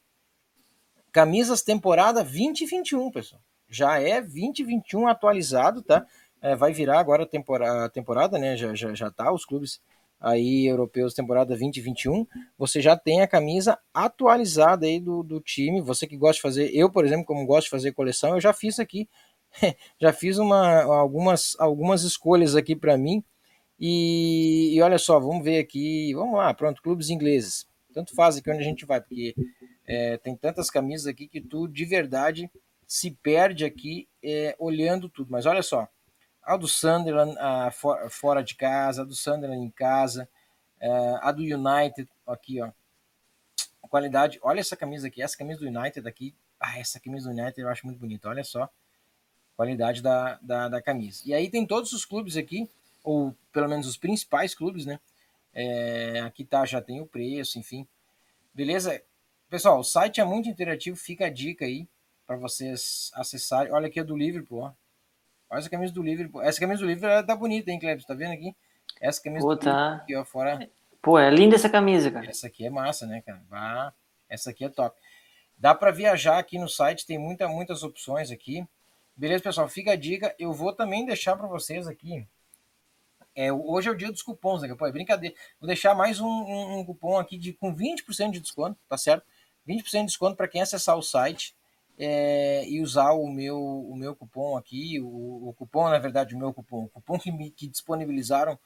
Camisas 1.16 1.62
temporada 1.62 2.22
2021, 2.22 3.10
pessoal. 3.10 3.40
Já 3.70 3.98
é 3.98 4.20
2021 4.20 5.08
atualizado, 5.08 5.80
tá? 5.80 6.06
É, 6.46 6.54
vai 6.54 6.72
virar 6.72 7.00
agora 7.00 7.24
a 7.24 7.26
temporada, 7.26 7.88
temporada 7.90 8.38
né? 8.38 8.56
Já, 8.56 8.72
já, 8.72 8.94
já 8.94 9.10
tá, 9.10 9.32
os 9.32 9.44
clubes 9.44 9.80
aí 10.20 10.64
europeus 10.66 11.12
temporada 11.12 11.48
2021, 11.48 12.24
você 12.56 12.80
já 12.80 12.96
tem 12.96 13.20
a 13.20 13.26
camisa 13.26 13.76
atualizada 13.92 14.86
aí 14.86 15.00
do, 15.00 15.24
do 15.24 15.40
time. 15.40 15.80
Você 15.80 16.06
que 16.06 16.16
gosta 16.16 16.36
de 16.36 16.42
fazer, 16.42 16.70
eu, 16.72 16.88
por 16.88 17.04
exemplo, 17.04 17.26
como 17.26 17.44
gosto 17.44 17.64
de 17.64 17.70
fazer 17.70 17.90
coleção, 17.92 18.34
eu 18.34 18.40
já 18.40 18.52
fiz 18.52 18.78
aqui, 18.78 19.08
já 20.00 20.12
fiz 20.12 20.38
uma, 20.38 20.84
algumas, 20.84 21.56
algumas 21.58 22.04
escolhas 22.04 22.54
aqui 22.54 22.76
para 22.76 22.96
mim. 22.96 23.24
E, 23.76 24.72
e, 24.76 24.80
olha 24.80 24.98
só, 24.98 25.18
vamos 25.18 25.42
ver 25.42 25.58
aqui, 25.58 26.14
vamos 26.14 26.36
lá, 26.36 26.54
pronto, 26.54 26.80
clubes 26.80 27.10
ingleses. 27.10 27.66
Tanto 27.92 28.14
faz 28.14 28.36
aqui 28.36 28.48
onde 28.52 28.60
a 28.60 28.64
gente 28.64 28.86
vai, 28.86 29.00
porque 29.00 29.34
é, 29.84 30.16
tem 30.18 30.36
tantas 30.36 30.70
camisas 30.70 31.08
aqui 31.08 31.26
que 31.26 31.40
tu 31.40 31.66
de 31.66 31.84
verdade 31.84 32.48
se 32.86 33.10
perde 33.20 33.64
aqui 33.64 34.06
é, 34.22 34.54
olhando 34.60 35.08
tudo. 35.08 35.28
Mas 35.28 35.44
olha 35.44 35.62
só, 35.62 35.88
a 36.46 36.56
do 36.56 36.68
Sunderland 36.68 37.36
a, 37.38 37.70
for, 37.70 38.08
fora 38.08 38.42
de 38.42 38.54
casa, 38.54 39.02
a 39.02 39.04
do 39.04 39.14
Sunderland 39.14 39.62
em 39.62 39.70
casa, 39.70 40.28
é, 40.80 40.88
a 41.20 41.32
do 41.32 41.42
United 41.42 42.08
aqui, 42.26 42.62
ó. 42.62 42.70
Qualidade, 43.88 44.38
olha 44.42 44.60
essa 44.60 44.76
camisa 44.76 45.06
aqui, 45.06 45.22
essa 45.22 45.36
camisa 45.36 45.60
do 45.60 45.66
United 45.66 46.08
aqui, 46.08 46.34
ah, 46.58 46.78
essa 46.78 46.98
camisa 46.98 47.30
do 47.30 47.38
United 47.38 47.60
eu 47.60 47.68
acho 47.68 47.86
muito 47.86 47.98
bonita, 47.98 48.28
olha 48.28 48.42
só 48.42 48.68
qualidade 49.56 50.02
da, 50.02 50.38
da, 50.42 50.68
da 50.68 50.82
camisa. 50.82 51.22
E 51.24 51.32
aí 51.32 51.48
tem 51.48 51.66
todos 51.66 51.92
os 51.92 52.04
clubes 52.04 52.36
aqui, 52.36 52.68
ou 53.02 53.34
pelo 53.52 53.68
menos 53.68 53.86
os 53.86 53.96
principais 53.96 54.54
clubes, 54.54 54.84
né? 54.84 55.00
É, 55.54 56.20
aqui 56.20 56.44
tá, 56.44 56.66
já 56.66 56.82
tem 56.82 57.00
o 57.00 57.06
preço, 57.06 57.58
enfim. 57.58 57.86
Beleza? 58.52 59.02
Pessoal, 59.48 59.80
o 59.80 59.84
site 59.84 60.20
é 60.20 60.24
muito 60.24 60.48
interativo, 60.48 60.96
fica 60.96 61.26
a 61.26 61.30
dica 61.30 61.64
aí 61.64 61.88
para 62.26 62.36
vocês 62.36 63.10
acessarem. 63.14 63.72
Olha 63.72 63.86
aqui 63.86 63.98
a 63.98 64.04
do 64.04 64.16
Liverpool, 64.16 64.60
ó. 64.60 64.72
Olha 65.48 65.58
essa 65.58 65.70
camisa 65.70 65.92
do 65.92 66.02
Liverpool. 66.02 66.42
Essa 66.42 66.60
camisa 66.60 66.80
do 66.80 66.88
Liverpool 66.88 67.26
tá 67.26 67.36
bonita, 67.36 67.70
hein, 67.70 67.78
Cleber? 67.78 68.04
Tá 68.04 68.14
vendo 68.14 68.32
aqui? 68.32 68.54
Essa 69.00 69.22
camisa 69.22 69.46
Pô, 69.46 69.54
do 69.54 69.60
tá. 69.60 69.96
Aqui, 69.96 70.16
ó, 70.16 70.24
fora. 70.24 70.68
Pô, 71.00 71.18
é 71.18 71.30
linda 71.30 71.54
essa 71.54 71.68
camisa, 71.68 72.10
cara. 72.10 72.28
Essa 72.28 72.48
aqui 72.48 72.66
é 72.66 72.70
massa, 72.70 73.06
né, 73.06 73.22
cara? 73.24 73.42
Bah, 73.48 73.92
essa 74.28 74.50
aqui 74.50 74.64
é 74.64 74.68
top. 74.68 74.98
Dá 75.56 75.74
para 75.74 75.90
viajar 75.90 76.38
aqui 76.38 76.58
no 76.58 76.68
site, 76.68 77.06
tem 77.06 77.18
muita, 77.18 77.48
muitas 77.48 77.82
opções 77.82 78.30
aqui. 78.30 78.66
Beleza, 79.16 79.42
pessoal? 79.42 79.68
Fica 79.68 79.92
a 79.92 79.96
dica. 79.96 80.34
Eu 80.38 80.52
vou 80.52 80.72
também 80.72 81.06
deixar 81.06 81.36
para 81.36 81.46
vocês 81.46 81.86
aqui 81.86 82.26
É, 83.34 83.52
hoje 83.52 83.88
é 83.88 83.92
o 83.92 83.96
dia 83.96 84.10
dos 84.10 84.22
cupons, 84.22 84.62
né? 84.62 84.74
Pô, 84.74 84.86
é 84.86 84.92
brincadeira. 84.92 85.34
Vou 85.60 85.66
deixar 85.66 85.94
mais 85.94 86.20
um, 86.20 86.26
um, 86.26 86.78
um 86.80 86.84
cupom 86.84 87.18
aqui 87.18 87.38
de, 87.38 87.52
com 87.52 87.74
20% 87.74 88.32
de 88.32 88.40
desconto, 88.40 88.78
tá 88.88 88.98
certo? 88.98 89.24
20% 89.66 90.00
de 90.00 90.06
desconto 90.06 90.36
para 90.36 90.48
quem 90.48 90.60
acessar 90.60 90.96
o 90.96 91.02
site 91.02 91.55
é, 91.98 92.68
e 92.68 92.80
usar 92.80 93.12
o 93.12 93.26
meu, 93.28 93.58
o 93.58 93.96
meu 93.96 94.14
cupom 94.14 94.56
aqui, 94.56 95.00
o, 95.00 95.48
o, 95.48 95.54
cupom, 95.54 95.88
na 95.88 95.98
verdade, 95.98 96.34
o 96.34 96.38
meu 96.38 96.52
cupom, 96.52 96.84
o 96.84 96.88
cupom 96.88 97.18
que, 97.18 97.32
me, 97.32 97.50
que 97.50 97.66
disponibilizaram 97.68 98.58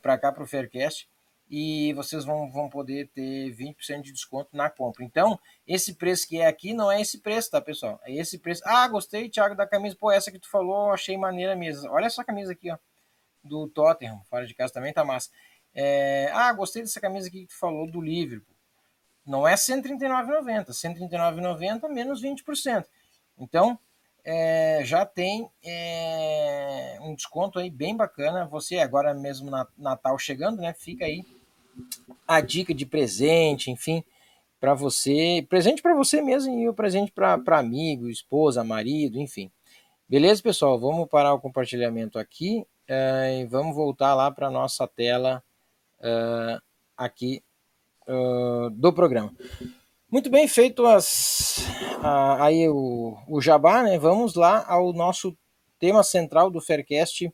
para 0.00 0.18
cá, 0.18 0.30
para 0.30 0.44
o 0.44 0.46
Faircast, 0.46 1.08
e 1.50 1.92
vocês 1.94 2.24
vão, 2.24 2.50
vão 2.50 2.68
poder 2.70 3.08
ter 3.08 3.50
20% 3.54 4.02
de 4.02 4.12
desconto 4.12 4.56
na 4.56 4.70
compra. 4.70 5.04
Então, 5.04 5.38
esse 5.66 5.94
preço 5.94 6.28
que 6.28 6.38
é 6.40 6.46
aqui 6.46 6.72
não 6.72 6.90
é 6.90 7.00
esse 7.00 7.20
preço, 7.20 7.50
tá, 7.50 7.60
pessoal? 7.60 8.00
É 8.04 8.14
esse 8.14 8.38
preço. 8.38 8.62
Ah, 8.64 8.86
gostei, 8.88 9.28
Thiago, 9.28 9.54
da 9.54 9.66
camisa. 9.66 9.96
Pô, 9.98 10.10
essa 10.10 10.30
que 10.30 10.38
tu 10.38 10.48
falou, 10.48 10.92
achei 10.92 11.16
maneira 11.18 11.54
mesmo. 11.54 11.90
Olha 11.90 12.06
essa 12.06 12.24
camisa 12.24 12.52
aqui, 12.52 12.70
ó, 12.70 12.78
do 13.42 13.68
Tottenham, 13.68 14.22
fora 14.24 14.46
de 14.46 14.54
casa 14.54 14.72
também 14.72 14.92
tá 14.92 15.04
massa. 15.04 15.30
É... 15.74 16.30
Ah, 16.32 16.52
gostei 16.52 16.82
dessa 16.82 17.00
camisa 17.00 17.28
aqui 17.28 17.42
que 17.42 17.48
tu 17.48 17.58
falou 17.58 17.90
do 17.90 18.00
Liverpool. 18.00 18.53
Não 19.26 19.46
é 19.46 19.52
R$ 19.52 19.56
139,90, 19.56 20.66
R$ 20.66 20.72
139,90 20.72 21.88
menos 21.88 22.22
20%. 22.22 22.84
Então, 23.38 23.78
é, 24.24 24.80
já 24.84 25.04
tem 25.04 25.48
é, 25.62 26.98
um 27.02 27.14
desconto 27.14 27.58
aí 27.58 27.70
bem 27.70 27.96
bacana. 27.96 28.46
Você 28.46 28.78
agora 28.78 29.12
mesmo 29.12 29.50
na, 29.50 29.66
Natal 29.76 30.18
chegando, 30.18 30.60
né? 30.60 30.72
Fica 30.72 31.04
aí 31.04 31.24
a 32.26 32.40
dica 32.40 32.72
de 32.72 32.86
presente, 32.86 33.70
enfim, 33.70 34.02
para 34.60 34.74
você, 34.74 35.44
presente 35.48 35.82
para 35.82 35.94
você 35.94 36.22
mesmo 36.22 36.58
e 36.58 36.68
o 36.68 36.74
presente 36.74 37.12
para 37.12 37.58
amigo, 37.58 38.08
esposa, 38.08 38.64
marido, 38.64 39.20
enfim. 39.20 39.50
Beleza, 40.08 40.42
pessoal? 40.42 40.78
Vamos 40.78 41.08
parar 41.08 41.34
o 41.34 41.40
compartilhamento 41.40 42.18
aqui 42.18 42.64
uh, 42.88 43.40
e 43.40 43.44
vamos 43.46 43.74
voltar 43.74 44.14
lá 44.14 44.30
para 44.30 44.50
nossa 44.50 44.86
tela 44.86 45.42
uh, 46.00 46.62
aqui 46.96 47.42
uh, 48.08 48.70
do 48.70 48.92
programa. 48.92 49.32
Muito 50.10 50.30
bem, 50.30 50.46
feito 50.46 50.86
as, 50.86 51.66
a, 52.02 52.44
aí 52.44 52.68
o, 52.68 53.16
o 53.28 53.40
jabá, 53.40 53.82
né? 53.82 53.98
Vamos 53.98 54.34
lá 54.34 54.64
ao 54.68 54.92
nosso 54.92 55.36
tema 55.78 56.02
central 56.02 56.50
do 56.50 56.60
Faircast 56.60 57.32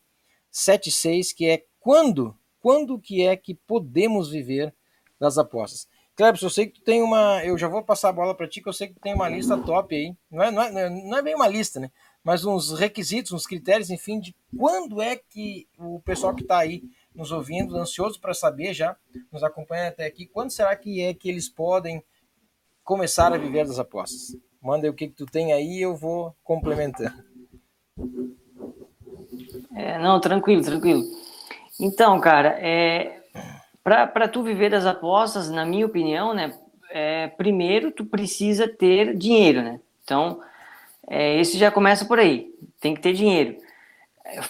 76, 0.51 1.33
que 1.33 1.47
é 1.47 1.65
quando, 1.79 2.35
quando 2.59 2.99
que 2.99 3.25
é 3.27 3.37
que 3.37 3.55
podemos 3.55 4.31
viver 4.31 4.75
das 5.19 5.37
apostas. 5.39 5.87
Clebson, 6.17 6.47
eu 6.47 6.51
sei 6.51 6.67
que 6.67 6.81
tu 6.81 6.83
tem 6.83 7.03
uma. 7.03 7.43
Eu 7.45 7.57
já 7.57 7.69
vou 7.69 7.83
passar 7.83 8.11
a 8.11 8.13
bola 8.13 8.35
para 8.35 8.49
ti, 8.49 8.61
que 8.61 8.69
eu 8.69 8.73
sei 8.73 8.89
que 8.89 8.95
tu 8.95 9.01
tem 9.01 9.15
uma 9.15 9.29
lista 9.29 9.57
top 9.57 9.95
aí. 9.95 10.15
Não 10.31 10.43
é, 10.43 10.51
não, 10.51 10.63
é, 10.63 10.91
não 10.91 11.17
é 11.17 11.23
bem 11.23 11.35
uma 11.35 11.49
lista, 11.49 11.81
né? 11.81 11.91
Mas 12.23 12.45
uns 12.45 12.79
requisitos, 12.79 13.33
uns 13.33 13.47
critérios, 13.47 13.89
enfim, 13.89 14.21
de 14.21 14.35
quando 14.57 15.01
é 15.01 15.17
que 15.17 15.67
o 15.79 16.01
pessoal 16.01 16.35
que 16.35 16.43
está 16.43 16.59
aí 16.59 16.83
nos 17.21 17.31
ouvindo, 17.31 17.77
ansioso 17.77 18.19
para 18.19 18.33
saber 18.33 18.73
já, 18.73 18.97
nos 19.31 19.45
acompanha 19.45 19.89
até 19.89 20.07
aqui, 20.07 20.27
quando 20.27 20.51
será 20.51 20.75
que 20.75 21.03
é 21.03 21.13
que 21.13 21.29
eles 21.29 21.51
podem 21.51 22.03
começar 22.83 23.33
a 23.33 23.37
viver 23.37 23.67
das 23.67 23.79
apostas? 23.79 24.37
Manda 24.61 24.87
aí 24.87 24.91
o 24.91 24.95
que, 24.95 25.09
que 25.09 25.15
tu 25.15 25.27
tem 25.27 25.53
aí 25.53 25.83
eu 25.83 25.95
vou 25.95 26.35
complementando. 26.43 27.23
É, 29.75 29.99
não, 29.99 30.19
tranquilo, 30.19 30.63
tranquilo. 30.63 31.03
Então, 31.79 32.19
cara, 32.21 32.59
é, 32.59 33.23
para 33.85 34.27
tu 34.27 34.43
viver 34.43 34.71
das 34.71 34.87
apostas, 34.87 35.51
na 35.51 35.65
minha 35.65 35.85
opinião, 35.85 36.33
né, 36.33 36.59
é, 36.91 37.29
primeiro 37.29 37.93
tu 37.93 38.07
precisa 38.07 38.67
ter 38.67 39.15
dinheiro, 39.15 39.63
né? 39.63 39.79
Então, 40.03 40.41
é, 41.07 41.39
esse 41.39 41.59
já 41.59 41.71
começa 41.71 42.07
por 42.07 42.19
aí, 42.19 42.51
tem 42.81 42.95
que 42.95 43.01
ter 43.03 43.13
dinheiro 43.13 43.57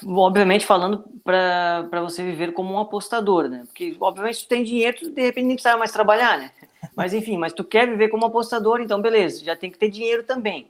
obviamente 0.07 0.67
falando 0.67 1.05
para 1.25 2.01
você 2.01 2.23
viver 2.23 2.53
como 2.53 2.75
um 2.75 2.79
apostador, 2.79 3.49
né? 3.49 3.63
Porque 3.67 3.97
obviamente 4.01 4.45
tu 4.45 4.49
tem 4.49 4.65
dinheiro, 4.65 4.97
tu 4.99 5.11
de 5.11 5.23
repente 5.23 5.47
nem 5.47 5.57
precisa 5.57 5.77
mais 5.77 5.93
trabalhar, 5.93 6.39
né? 6.39 6.51
Mas 6.97 7.13
enfim, 7.13 7.37
mas 7.37 7.53
tu 7.53 7.63
quer 7.63 7.87
viver 7.87 8.09
como 8.09 8.27
apostador, 8.27 8.81
então 8.81 9.01
beleza, 9.01 9.45
já 9.45 9.55
tem 9.55 9.71
que 9.71 9.79
ter 9.79 9.91
dinheiro 9.91 10.23
também. 10.23 10.67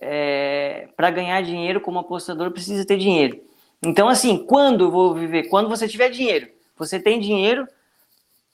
É, 0.00 0.88
para 0.96 1.10
ganhar 1.10 1.42
dinheiro 1.42 1.80
como 1.80 1.98
apostador 1.98 2.50
precisa 2.50 2.84
ter 2.84 2.96
dinheiro. 2.96 3.40
Então 3.82 4.08
assim, 4.08 4.38
quando 4.46 4.84
eu 4.84 4.90
vou 4.90 5.14
viver? 5.14 5.44
Quando 5.44 5.68
você 5.68 5.88
tiver 5.88 6.10
dinheiro. 6.10 6.48
Você 6.78 6.98
tem 7.00 7.18
dinheiro, 7.18 7.66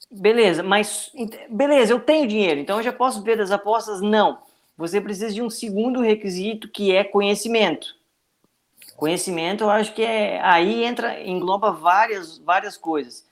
beleza, 0.09 0.63
mas 0.63 1.11
beleza, 1.49 1.93
eu 1.93 1.99
tenho 1.99 2.27
dinheiro, 2.27 2.59
então 2.59 2.77
eu 2.77 2.83
já 2.83 2.93
posso 2.93 3.19
viver 3.19 3.37
das 3.37 3.51
apostas? 3.51 4.01
Não. 4.01 4.39
Você 4.77 5.01
precisa 5.01 5.33
de 5.33 5.41
um 5.41 5.49
segundo 5.49 6.01
requisito 6.01 6.69
que 6.69 6.95
é 6.95 7.03
conhecimento. 7.03 7.98
Conhecimento, 8.99 9.63
eu 9.63 9.69
acho 9.69 9.93
que 9.93 10.01
é 10.01 10.41
aí 10.41 10.83
entra 10.83 11.25
engloba 11.25 11.71
várias 11.71 12.37
várias 12.39 12.75
coisas. 12.75 13.25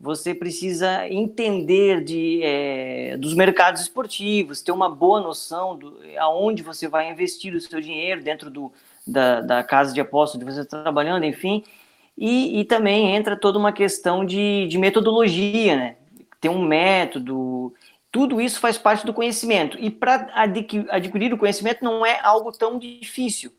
Você 0.00 0.34
precisa 0.34 1.08
entender 1.08 2.02
de, 2.02 2.40
é, 2.42 3.16
dos 3.16 3.32
mercados 3.32 3.82
esportivos, 3.82 4.62
ter 4.62 4.72
uma 4.72 4.90
boa 4.90 5.20
noção 5.20 5.78
do 5.78 5.96
aonde 6.18 6.60
você 6.60 6.88
vai 6.88 7.08
investir 7.08 7.54
o 7.54 7.60
seu 7.60 7.80
dinheiro 7.80 8.20
dentro 8.20 8.50
do, 8.50 8.72
da, 9.06 9.40
da 9.42 9.62
casa 9.62 9.94
de 9.94 10.00
aposta 10.00 10.36
onde 10.36 10.44
você 10.44 10.62
está 10.62 10.82
trabalhando, 10.82 11.24
enfim. 11.24 11.62
E, 12.18 12.58
e, 12.58 12.64
também 12.64 13.14
entra 13.14 13.36
toda 13.36 13.60
uma 13.60 13.72
questão 13.72 14.24
de, 14.24 14.66
de 14.66 14.76
metodologia, 14.76 15.76
né? 15.76 15.96
Ter 16.40 16.48
um 16.48 16.66
método, 16.66 17.72
tudo 18.10 18.40
isso 18.40 18.58
faz 18.58 18.76
parte 18.76 19.06
do 19.06 19.14
conhecimento. 19.14 19.78
E 19.78 19.88
para 19.88 20.28
adquirir 20.34 21.32
o 21.32 21.38
conhecimento 21.38 21.84
não 21.84 22.04
é 22.04 22.18
algo 22.24 22.50
tão 22.50 22.76
difícil 22.76 23.52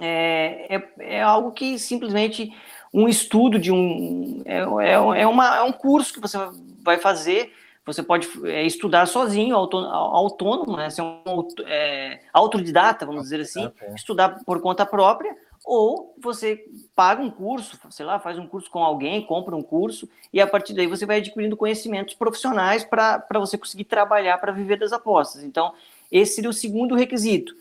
é, 0.00 0.76
é, 0.76 1.16
é 1.16 1.22
algo 1.22 1.52
que 1.52 1.78
simplesmente 1.78 2.52
um 2.92 3.08
estudo 3.08 3.58
de 3.58 3.70
um 3.72 4.42
é, 4.44 4.58
é, 4.58 5.20
é, 5.22 5.26
uma, 5.26 5.56
é 5.56 5.62
um 5.62 5.72
curso 5.72 6.12
que 6.12 6.20
você 6.20 6.38
vai 6.82 6.98
fazer 6.98 7.52
você 7.86 8.02
pode 8.02 8.28
é, 8.44 8.64
estudar 8.64 9.06
sozinho, 9.06 9.54
autônomo, 9.54 10.76
né? 10.76 10.90
ser 10.90 11.02
um 11.02 11.46
é, 11.66 12.20
autodidata, 12.32 13.06
vamos 13.06 13.22
dizer 13.22 13.40
assim, 13.40 13.70
estudar 13.94 14.40
por 14.44 14.60
conta 14.60 14.84
própria, 14.84 15.36
ou 15.64 16.12
você 16.20 16.64
paga 16.96 17.22
um 17.22 17.30
curso, 17.30 17.78
sei 17.90 18.04
lá, 18.04 18.18
faz 18.18 18.38
um 18.38 18.46
curso 18.46 18.68
com 18.68 18.82
alguém, 18.82 19.24
compra 19.24 19.54
um 19.54 19.62
curso, 19.62 20.08
e 20.32 20.40
a 20.40 20.46
partir 20.48 20.74
daí 20.74 20.88
você 20.88 21.06
vai 21.06 21.18
adquirindo 21.18 21.56
conhecimentos 21.56 22.14
profissionais 22.14 22.84
para 22.84 23.24
você 23.34 23.56
conseguir 23.56 23.84
trabalhar 23.84 24.38
para 24.38 24.50
viver 24.50 24.78
das 24.78 24.92
apostas. 24.92 25.44
Então, 25.44 25.72
esse 26.10 26.34
seria 26.34 26.50
o 26.50 26.52
segundo 26.52 26.96
requisito. 26.96 27.54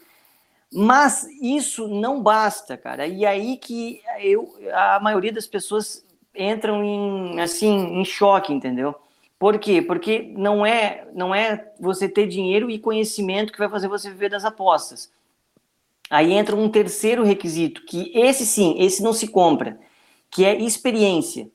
Mas 0.74 1.28
isso 1.42 1.88
não 1.88 2.22
basta, 2.22 2.78
cara. 2.78 3.08
E 3.08 3.26
aí 3.26 3.58
que 3.58 4.02
eu, 4.20 4.54
a 4.74 5.00
maioria 5.00 5.32
das 5.32 5.48
pessoas 5.48 6.06
entram 6.36 6.84
em 6.84 7.40
assim 7.40 8.00
em 8.00 8.04
choque, 8.04 8.54
entendeu? 8.54 8.96
Por 9.40 9.60
quê? 9.60 9.82
Porque 9.82 10.34
não 10.36 10.66
é 10.66 11.08
não 11.14 11.34
é 11.34 11.72
você 11.80 12.10
ter 12.10 12.28
dinheiro 12.28 12.70
e 12.70 12.80
conhecimento 12.80 13.54
que 13.54 13.60
vai 13.60 13.70
fazer 13.70 13.88
você 13.88 14.10
viver 14.10 14.30
das 14.30 14.46
apostas. 14.46 15.10
Aí 16.10 16.34
entra 16.34 16.56
um 16.56 16.70
terceiro 16.70 17.24
requisito, 17.24 17.84
que 17.86 18.12
esse 18.14 18.46
sim, 18.46 18.76
esse 18.78 19.02
não 19.02 19.12
se 19.12 19.28
compra, 19.28 19.80
que 20.30 20.46
é 20.46 20.56
experiência. 20.56 21.50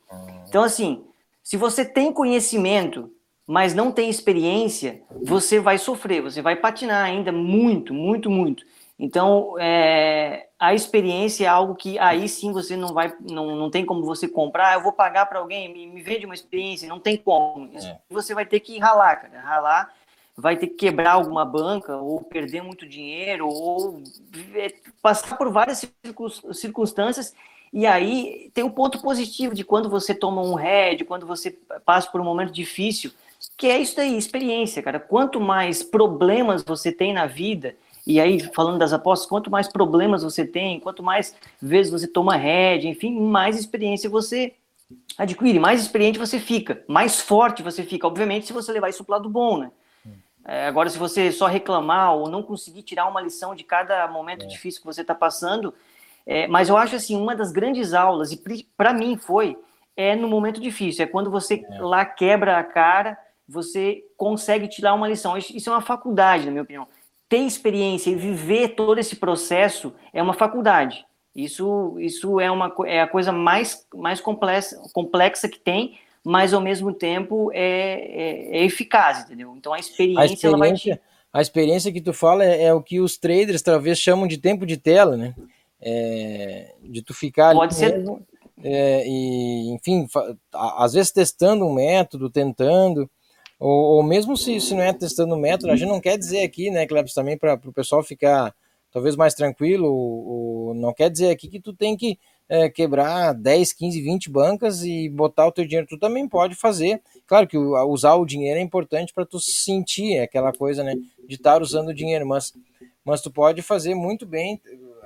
Então 0.49 0.63
assim, 0.63 1.05
se 1.43 1.57
você 1.57 1.85
tem 1.85 2.13
conhecimento, 2.13 3.11
mas 3.47 3.75
não 3.75 3.91
tem 3.91 4.09
experiência, 4.09 5.03
você 5.23 5.59
vai 5.59 5.79
sofrer, 5.79 6.23
você 6.23 6.41
vai 6.41 6.57
patinar 6.57 7.05
ainda 7.05 7.33
muito, 7.33 7.93
muito, 7.93 8.31
muito. 8.31 8.65
Então, 9.03 9.55
é, 9.59 10.49
a 10.59 10.75
experiência 10.75 11.47
é 11.47 11.49
algo 11.49 11.75
que 11.75 11.99
aí 11.99 12.29
sim 12.29 12.53
você 12.53 12.77
não 12.77 12.89
vai, 12.89 13.11
não, 13.19 13.57
não 13.57 13.71
tem 13.71 13.83
como 13.83 14.05
você 14.05 14.29
comprar. 14.29 14.75
Eu 14.75 14.83
vou 14.83 14.93
pagar 14.93 15.25
para 15.25 15.39
alguém, 15.39 15.73
me, 15.73 15.87
me 15.87 16.03
vende 16.03 16.27
uma 16.27 16.35
experiência, 16.35 16.87
não 16.87 17.01
tem 17.01 17.17
como. 17.17 17.71
É. 17.79 17.99
Você 18.11 18.35
vai 18.35 18.45
ter 18.45 18.61
que 18.61 18.79
ralar, 18.79 19.17
cara, 19.17 19.41
ralar, 19.41 19.91
vai 20.37 20.55
ter 20.55 20.67
que 20.67 20.75
quebrar 20.75 21.13
alguma 21.13 21.47
banca, 21.47 21.97
ou 21.97 22.21
perder 22.21 22.63
muito 22.63 22.87
dinheiro, 22.87 23.49
ou 23.49 24.03
é, 24.55 24.71
passar 25.01 25.39
por 25.39 25.51
várias 25.51 25.83
circunstâncias. 26.53 27.35
E 27.73 27.87
aí 27.87 28.51
tem 28.53 28.63
um 28.63 28.71
ponto 28.71 29.01
positivo 29.01 29.55
de 29.55 29.65
quando 29.65 29.89
você 29.89 30.15
toma 30.15 30.43
um 30.43 30.55
head, 30.55 31.07
quando 31.07 31.27
você 31.27 31.53
passa 31.87 32.11
por 32.11 32.21
um 32.21 32.25
momento 32.25 32.53
difícil, 32.53 33.11
que 33.57 33.69
é 33.69 33.79
isso 33.79 33.99
aí, 33.99 34.15
experiência, 34.15 34.83
cara. 34.83 35.01
Quanto 35.01 35.41
mais 35.41 35.83
problemas 35.83 36.63
você 36.63 36.93
tem 36.93 37.15
na 37.15 37.25
vida, 37.25 37.75
e 38.07 38.21
aí, 38.21 38.41
falando 38.41 38.79
das 38.79 38.93
apostas, 38.93 39.29
quanto 39.29 39.51
mais 39.51 39.69
problemas 39.69 40.23
você 40.23 40.47
tem, 40.47 40.81
quanto 40.81 41.03
mais 41.03 41.35
vezes 41.61 41.93
você 41.93 42.07
toma 42.07 42.37
head, 42.37 42.89
enfim, 42.89 43.21
mais 43.21 43.59
experiência 43.59 44.09
você 44.09 44.55
adquire, 45.17 45.59
mais 45.59 45.81
experiente 45.81 46.19
você 46.19 46.39
fica, 46.39 46.83
mais 46.89 47.21
forte 47.21 47.63
você 47.63 47.83
fica. 47.83 48.07
Obviamente, 48.07 48.47
se 48.47 48.53
você 48.53 48.73
levar 48.73 48.89
isso 48.89 49.05
para 49.05 49.15
o 49.15 49.17
lado 49.19 49.29
bom, 49.29 49.59
né? 49.59 49.71
É, 50.45 50.67
agora, 50.67 50.89
se 50.89 50.99
você 50.99 51.31
só 51.31 51.47
reclamar 51.47 52.15
ou 52.15 52.29
não 52.29 52.43
conseguir 52.43 52.83
tirar 52.83 53.07
uma 53.07 53.21
lição 53.21 53.55
de 53.55 53.63
cada 53.63 54.09
momento 54.09 54.45
é. 54.45 54.49
difícil 54.49 54.81
que 54.81 54.87
você 54.87 55.03
está 55.03 55.15
passando, 55.15 55.75
é, 56.27 56.49
mas 56.49 56.71
eu 56.71 56.77
acho 56.77 56.97
assim, 56.97 57.15
uma 57.15 57.37
das 57.37 57.53
grandes 57.53 57.93
aulas, 57.93 58.33
e 58.33 58.67
para 58.77 58.95
mim 58.95 59.17
foi, 59.19 59.57
é 59.95 60.17
no 60.17 60.29
momento 60.29 60.59
difícil, 60.61 61.05
é 61.05 61.07
quando 61.07 61.31
você 61.31 61.63
é. 61.71 61.81
lá 61.81 62.05
quebra 62.07 62.59
a 62.59 62.65
cara, 62.65 63.19
você 63.47 64.03
consegue 64.17 64.67
tirar 64.67 64.95
uma 64.95 65.07
lição. 65.07 65.37
Isso 65.37 65.69
é 65.69 65.73
uma 65.73 65.83
faculdade, 65.83 66.47
na 66.47 66.51
minha 66.53 66.63
opinião 66.63 66.89
ter 67.31 67.39
experiência 67.39 68.11
e 68.11 68.17
viver 68.17 68.71
todo 68.71 68.99
esse 68.99 69.17
processo 69.17 69.95
é 70.13 70.21
uma 70.21 70.35
faculdade. 70.35 71.07
Isso, 71.35 71.97
isso 72.01 72.41
é, 72.41 72.51
uma, 72.51 72.75
é 72.87 73.01
a 73.01 73.07
coisa 73.07 73.31
mais, 73.31 73.87
mais 73.95 74.21
complexa, 74.21 74.77
complexa 74.93 75.49
que 75.49 75.61
tem, 75.61 75.97
mas 76.25 76.53
ao 76.53 76.61
mesmo 76.61 76.93
tempo 76.93 77.53
é, 77.55 77.61
é, 77.63 78.59
é 78.59 78.65
eficaz, 78.65 79.21
entendeu? 79.21 79.55
Então 79.57 79.73
a 79.73 79.79
experiência, 79.79 80.21
a 80.21 80.25
experiência, 80.25 80.47
ela 80.49 80.59
vai 80.59 80.75
te... 80.75 81.01
A 81.33 81.41
experiência 81.41 81.93
que 81.93 82.01
tu 82.01 82.13
fala 82.13 82.45
é, 82.45 82.65
é, 82.65 82.75
o 82.75 82.83
que 82.83 82.99
os 82.99 83.17
traders 83.17 83.63
talvez 83.63 84.01
chamam 84.01 84.27
de 84.27 84.37
tempo 84.37 84.67
de 84.67 84.77
tela, 84.77 85.17
né? 85.17 85.33
É, 85.81 86.75
de 86.83 87.01
tu 87.01 87.15
ficar 87.15 87.55
Pode 87.55 87.77
ser... 87.77 87.97
Mesmo, 87.97 88.27
é, 88.63 89.07
e, 89.07 89.71
enfim, 89.71 90.07
às 90.53 90.93
vezes 90.93 91.13
testando 91.13 91.65
um 91.65 91.73
método, 91.73 92.29
tentando, 92.29 93.09
ou, 93.61 93.97
ou, 93.97 94.03
mesmo 94.03 94.39
se, 94.39 94.59
se 94.59 94.75
não 94.75 94.83
é 94.83 94.91
testando 94.91 95.37
método, 95.37 95.71
a 95.71 95.77
gente 95.77 95.91
não 95.91 96.01
quer 96.01 96.17
dizer 96.17 96.43
aqui, 96.43 96.71
né, 96.71 96.87
Cleber, 96.87 97.13
também 97.13 97.37
para 97.37 97.61
o 97.63 97.73
pessoal 97.73 98.03
ficar 98.03 98.55
talvez 98.91 99.15
mais 99.17 99.35
tranquilo, 99.35 99.87
ou, 99.87 100.27
ou, 100.69 100.75
não 100.75 100.95
quer 100.95 101.11
dizer 101.11 101.29
aqui 101.31 101.47
que 101.47 101.61
tu 101.61 101.75
tem 101.75 101.95
que 101.95 102.19
é, 102.49 102.71
quebrar 102.71 103.35
10, 103.35 103.75
15, 103.75 104.01
20 104.01 104.31
bancas 104.31 104.83
e 104.83 105.11
botar 105.11 105.47
o 105.47 105.53
teu 105.53 105.67
dinheiro, 105.67 105.87
tu 105.87 105.99
também 105.99 106.27
pode 106.27 106.55
fazer. 106.55 107.03
Claro 107.27 107.47
que 107.47 107.59
usar 107.59 108.15
o 108.15 108.25
dinheiro 108.25 108.59
é 108.59 108.63
importante 108.63 109.13
para 109.13 109.27
tu 109.27 109.39
sentir 109.39 110.19
aquela 110.21 110.55
coisa, 110.55 110.83
né, 110.83 110.95
de 111.29 111.35
estar 111.35 111.61
usando 111.61 111.89
o 111.89 111.95
dinheiro, 111.95 112.27
mas, 112.27 112.55
mas 113.05 113.21
tu 113.21 113.31
pode 113.31 113.61
fazer 113.61 113.95
muito 113.95 114.25
bem, 114.25 114.59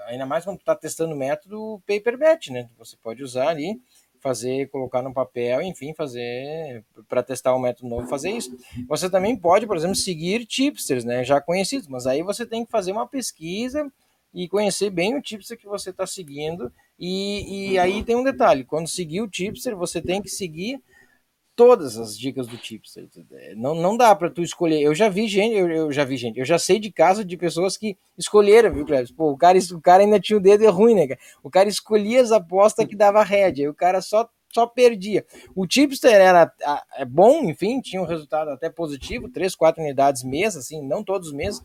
ainda 0.07 0.25
mais 0.27 0.45
quando 0.45 0.59
tu 0.59 0.61
está 0.61 0.77
testando 0.77 1.13
o 1.13 1.19
método 1.19 1.83
paper 1.89 2.17
bet, 2.17 2.53
né, 2.53 2.69
você 2.79 2.97
pode 3.03 3.21
usar 3.21 3.49
ali, 3.49 3.81
fazer, 4.25 4.71
colocar 4.71 5.03
no 5.03 5.13
papel, 5.13 5.61
enfim, 5.61 5.93
fazer 5.93 6.83
para 7.07 7.23
testar 7.23 7.55
um 7.55 7.59
método 7.59 7.91
novo, 7.91 8.09
fazer 8.09 8.31
isso. 8.31 8.57
Você 8.89 9.11
também 9.11 9.37
pode, 9.37 9.67
por 9.67 9.77
exemplo, 9.77 9.95
seguir 9.95 10.47
tipsters, 10.47 11.05
né, 11.05 11.23
já 11.23 11.43
conhecidos, 11.43 11.87
mas 11.87 12.07
aí 12.07 12.23
você 12.23 12.47
tem 12.47 12.65
que 12.65 12.71
fazer 12.71 12.93
uma 12.93 13.07
pesquisa 13.07 13.87
e 14.33 14.49
conhecer 14.49 14.89
bem 14.89 15.15
o 15.15 15.21
tipster 15.21 15.59
que 15.59 15.67
você 15.67 15.91
está 15.91 16.07
seguindo. 16.07 16.73
E, 16.99 17.73
e 17.73 17.79
aí 17.79 18.03
tem 18.03 18.17
um 18.17 18.25
detalhe: 18.25 18.65
quando 18.65 18.89
seguir 18.89 19.21
o 19.21 19.29
tipster, 19.29 19.77
você 19.77 20.01
tem 20.01 20.23
que 20.23 20.31
seguir 20.31 20.81
todas 21.57 21.97
as 21.97 22.19
dicas 22.19 22.47
do 22.47 22.57
tipster. 22.57 23.09
Não, 23.57 23.75
não 23.75 23.97
dá 23.97 24.15
para 24.15 24.31
tu 24.31 24.43
escolher. 24.43 24.81
Eu 24.81 24.95
já 24.95 25.09
vi 25.09 25.29
gente, 25.29 25.55
eu, 25.55 25.71
eu, 25.71 25.93
já 25.93 26.05
vi 26.05 26.17
gente, 26.17 26.39
eu 26.39 26.45
já 26.45 26.59
sei 26.59 26.79
de 26.79 26.91
caso 26.91 27.25
de 27.25 27.37
pessoas 27.37 27.77
que 27.77 27.97
escolheram, 28.19 28.73
viu? 28.73 28.87
Pô, 29.17 29.31
o 29.31 29.37
cara, 29.37 29.59
o 29.73 29.81
cara 29.81 30.03
ainda 30.03 30.21
tinha 30.21 30.37
o 30.37 30.43
dedo 30.43 30.69
ruim, 30.71 30.95
né? 30.95 31.17
O 31.43 31.51
cara 31.51 31.69
escolhia 31.69 32.21
as 32.21 32.33
apostas 32.33 32.87
que 32.87 32.97
dava 32.97 33.23
rédea, 33.23 33.71
o 33.71 33.75
cara 33.75 34.01
só 34.01 34.29
só 34.53 34.69
perdia. 34.69 35.27
O 35.53 35.67
tipster 35.67 36.15
era 36.15 36.53
é 36.97 37.05
bom, 37.05 37.43
enfim, 37.43 37.81
tinha 37.81 38.01
um 38.01 38.07
resultado 38.07 38.51
até 38.51 38.71
positivo, 38.71 39.29
3, 39.29 39.53
4 39.57 39.83
unidades 39.83 40.23
mês, 40.23 40.57
assim, 40.57 40.81
não 40.81 41.03
todos 41.03 41.29
os 41.29 41.35
meses, 41.35 41.61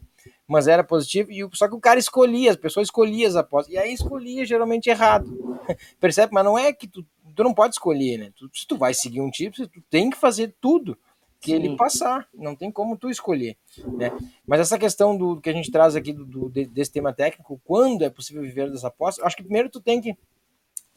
mas 0.47 0.67
era 0.67 0.83
positivo, 0.83 1.31
e 1.31 1.47
só 1.53 1.67
que 1.67 1.75
o 1.75 1.79
cara 1.79 1.99
escolhia, 1.99 2.49
as 2.49 2.57
pessoas 2.57 2.87
escolhiam 2.87 3.29
as 3.29 3.35
apostas, 3.35 3.71
e 3.71 3.77
aí 3.77 3.93
escolhia 3.93 4.43
geralmente 4.43 4.89
errado. 4.89 5.59
Percebe? 6.01 6.33
Mas 6.33 6.43
não 6.43 6.57
é 6.57 6.73
que 6.73 6.87
tu, 6.87 7.05
tu 7.39 7.43
não 7.43 7.53
pode 7.53 7.75
escolher, 7.75 8.17
né? 8.17 8.33
Tu, 8.35 8.49
se 8.53 8.67
tu 8.67 8.75
vai 8.75 8.93
seguir 8.93 9.21
um 9.21 9.31
tipo, 9.31 9.65
tu 9.65 9.81
tem 9.89 10.09
que 10.09 10.17
fazer 10.17 10.53
tudo 10.59 10.97
que 11.39 11.51
Sim. 11.51 11.55
ele 11.55 11.77
passar, 11.77 12.27
não 12.33 12.53
tem 12.53 12.69
como 12.69 12.97
tu 12.97 13.09
escolher, 13.09 13.55
né? 13.93 14.11
Mas 14.45 14.59
essa 14.59 14.77
questão 14.77 15.15
do 15.15 15.39
que 15.39 15.49
a 15.49 15.53
gente 15.53 15.71
traz 15.71 15.95
aqui 15.95 16.11
do, 16.11 16.25
do 16.25 16.49
desse 16.49 16.91
tema 16.91 17.13
técnico, 17.13 17.61
quando 17.63 18.03
é 18.03 18.09
possível 18.09 18.41
viver 18.41 18.69
das 18.69 18.83
apostas, 18.83 19.23
acho 19.23 19.37
que 19.37 19.43
primeiro 19.43 19.69
tu 19.69 19.79
tem 19.79 20.01
que, 20.01 20.17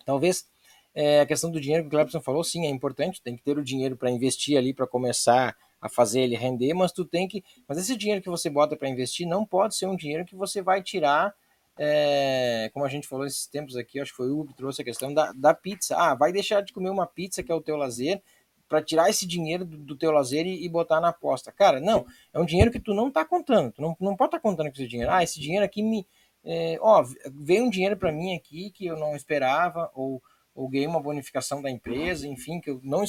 talvez, 0.04 0.44
é, 0.92 1.20
a 1.20 1.26
questão 1.26 1.48
do 1.48 1.60
dinheiro 1.60 1.84
que 1.84 1.86
o 1.86 1.90
Clebson 1.92 2.20
falou, 2.20 2.42
sim, 2.42 2.66
é 2.66 2.70
importante, 2.70 3.22
tem 3.22 3.36
que 3.36 3.42
ter 3.44 3.56
o 3.56 3.62
dinheiro 3.62 3.96
para 3.96 4.10
investir 4.10 4.58
ali, 4.58 4.74
para 4.74 4.84
começar 4.84 5.56
a 5.80 5.88
fazer 5.88 6.22
ele 6.22 6.34
render, 6.34 6.74
mas 6.74 6.90
tu 6.90 7.04
tem 7.04 7.28
que. 7.28 7.44
Mas 7.68 7.78
esse 7.78 7.96
dinheiro 7.96 8.20
que 8.20 8.28
você 8.28 8.50
bota 8.50 8.76
para 8.76 8.88
investir 8.88 9.28
não 9.28 9.46
pode 9.46 9.76
ser 9.76 9.86
um 9.86 9.94
dinheiro 9.94 10.24
que 10.24 10.34
você 10.34 10.60
vai 10.60 10.82
tirar. 10.82 11.32
É, 11.78 12.70
como 12.72 12.84
a 12.84 12.88
gente 12.88 13.08
falou 13.08 13.26
esses 13.26 13.46
tempos 13.46 13.76
aqui, 13.76 13.98
acho 13.98 14.10
que 14.10 14.16
foi 14.16 14.30
o 14.30 14.40
Hugo 14.40 14.48
que 14.48 14.56
trouxe 14.56 14.82
a 14.82 14.84
questão 14.84 15.12
da, 15.12 15.32
da 15.32 15.54
pizza. 15.54 15.96
Ah, 15.96 16.14
vai 16.14 16.32
deixar 16.32 16.60
de 16.60 16.72
comer 16.72 16.90
uma 16.90 17.06
pizza 17.06 17.42
que 17.42 17.50
é 17.50 17.54
o 17.54 17.62
teu 17.62 17.76
lazer 17.76 18.22
para 18.68 18.82
tirar 18.82 19.10
esse 19.10 19.26
dinheiro 19.26 19.64
do, 19.64 19.76
do 19.76 19.96
teu 19.96 20.10
lazer 20.10 20.46
e, 20.46 20.64
e, 20.64 20.68
botar 20.68 21.00
na 21.00 21.08
aposta. 21.08 21.52
Cara, 21.52 21.80
não, 21.80 22.06
é 22.32 22.38
um 22.38 22.44
dinheiro 22.44 22.70
que 22.70 22.80
tu 22.80 22.94
não 22.94 23.10
tá 23.10 23.24
contando, 23.24 23.72
tu 23.72 23.82
não, 23.82 23.96
não 24.00 24.16
pode 24.16 24.28
estar 24.28 24.38
tá 24.38 24.40
contando 24.40 24.66
com 24.66 24.72
esse 24.72 24.88
dinheiro. 24.88 25.12
Ah, 25.12 25.22
esse 25.22 25.40
dinheiro 25.40 25.64
aqui 25.64 25.82
me. 25.82 26.06
É, 26.44 26.76
ó, 26.80 27.04
veio 27.32 27.64
um 27.64 27.70
dinheiro 27.70 27.96
para 27.96 28.10
mim 28.10 28.34
aqui 28.34 28.70
que 28.70 28.86
eu 28.86 28.96
não 28.96 29.14
esperava, 29.14 29.90
ou, 29.94 30.22
ou 30.54 30.68
ganhei 30.68 30.86
uma 30.86 31.00
bonificação 31.00 31.62
da 31.62 31.70
empresa, 31.70 32.26
enfim, 32.26 32.60
que 32.60 32.70
eu 32.70 32.80
não. 32.82 33.04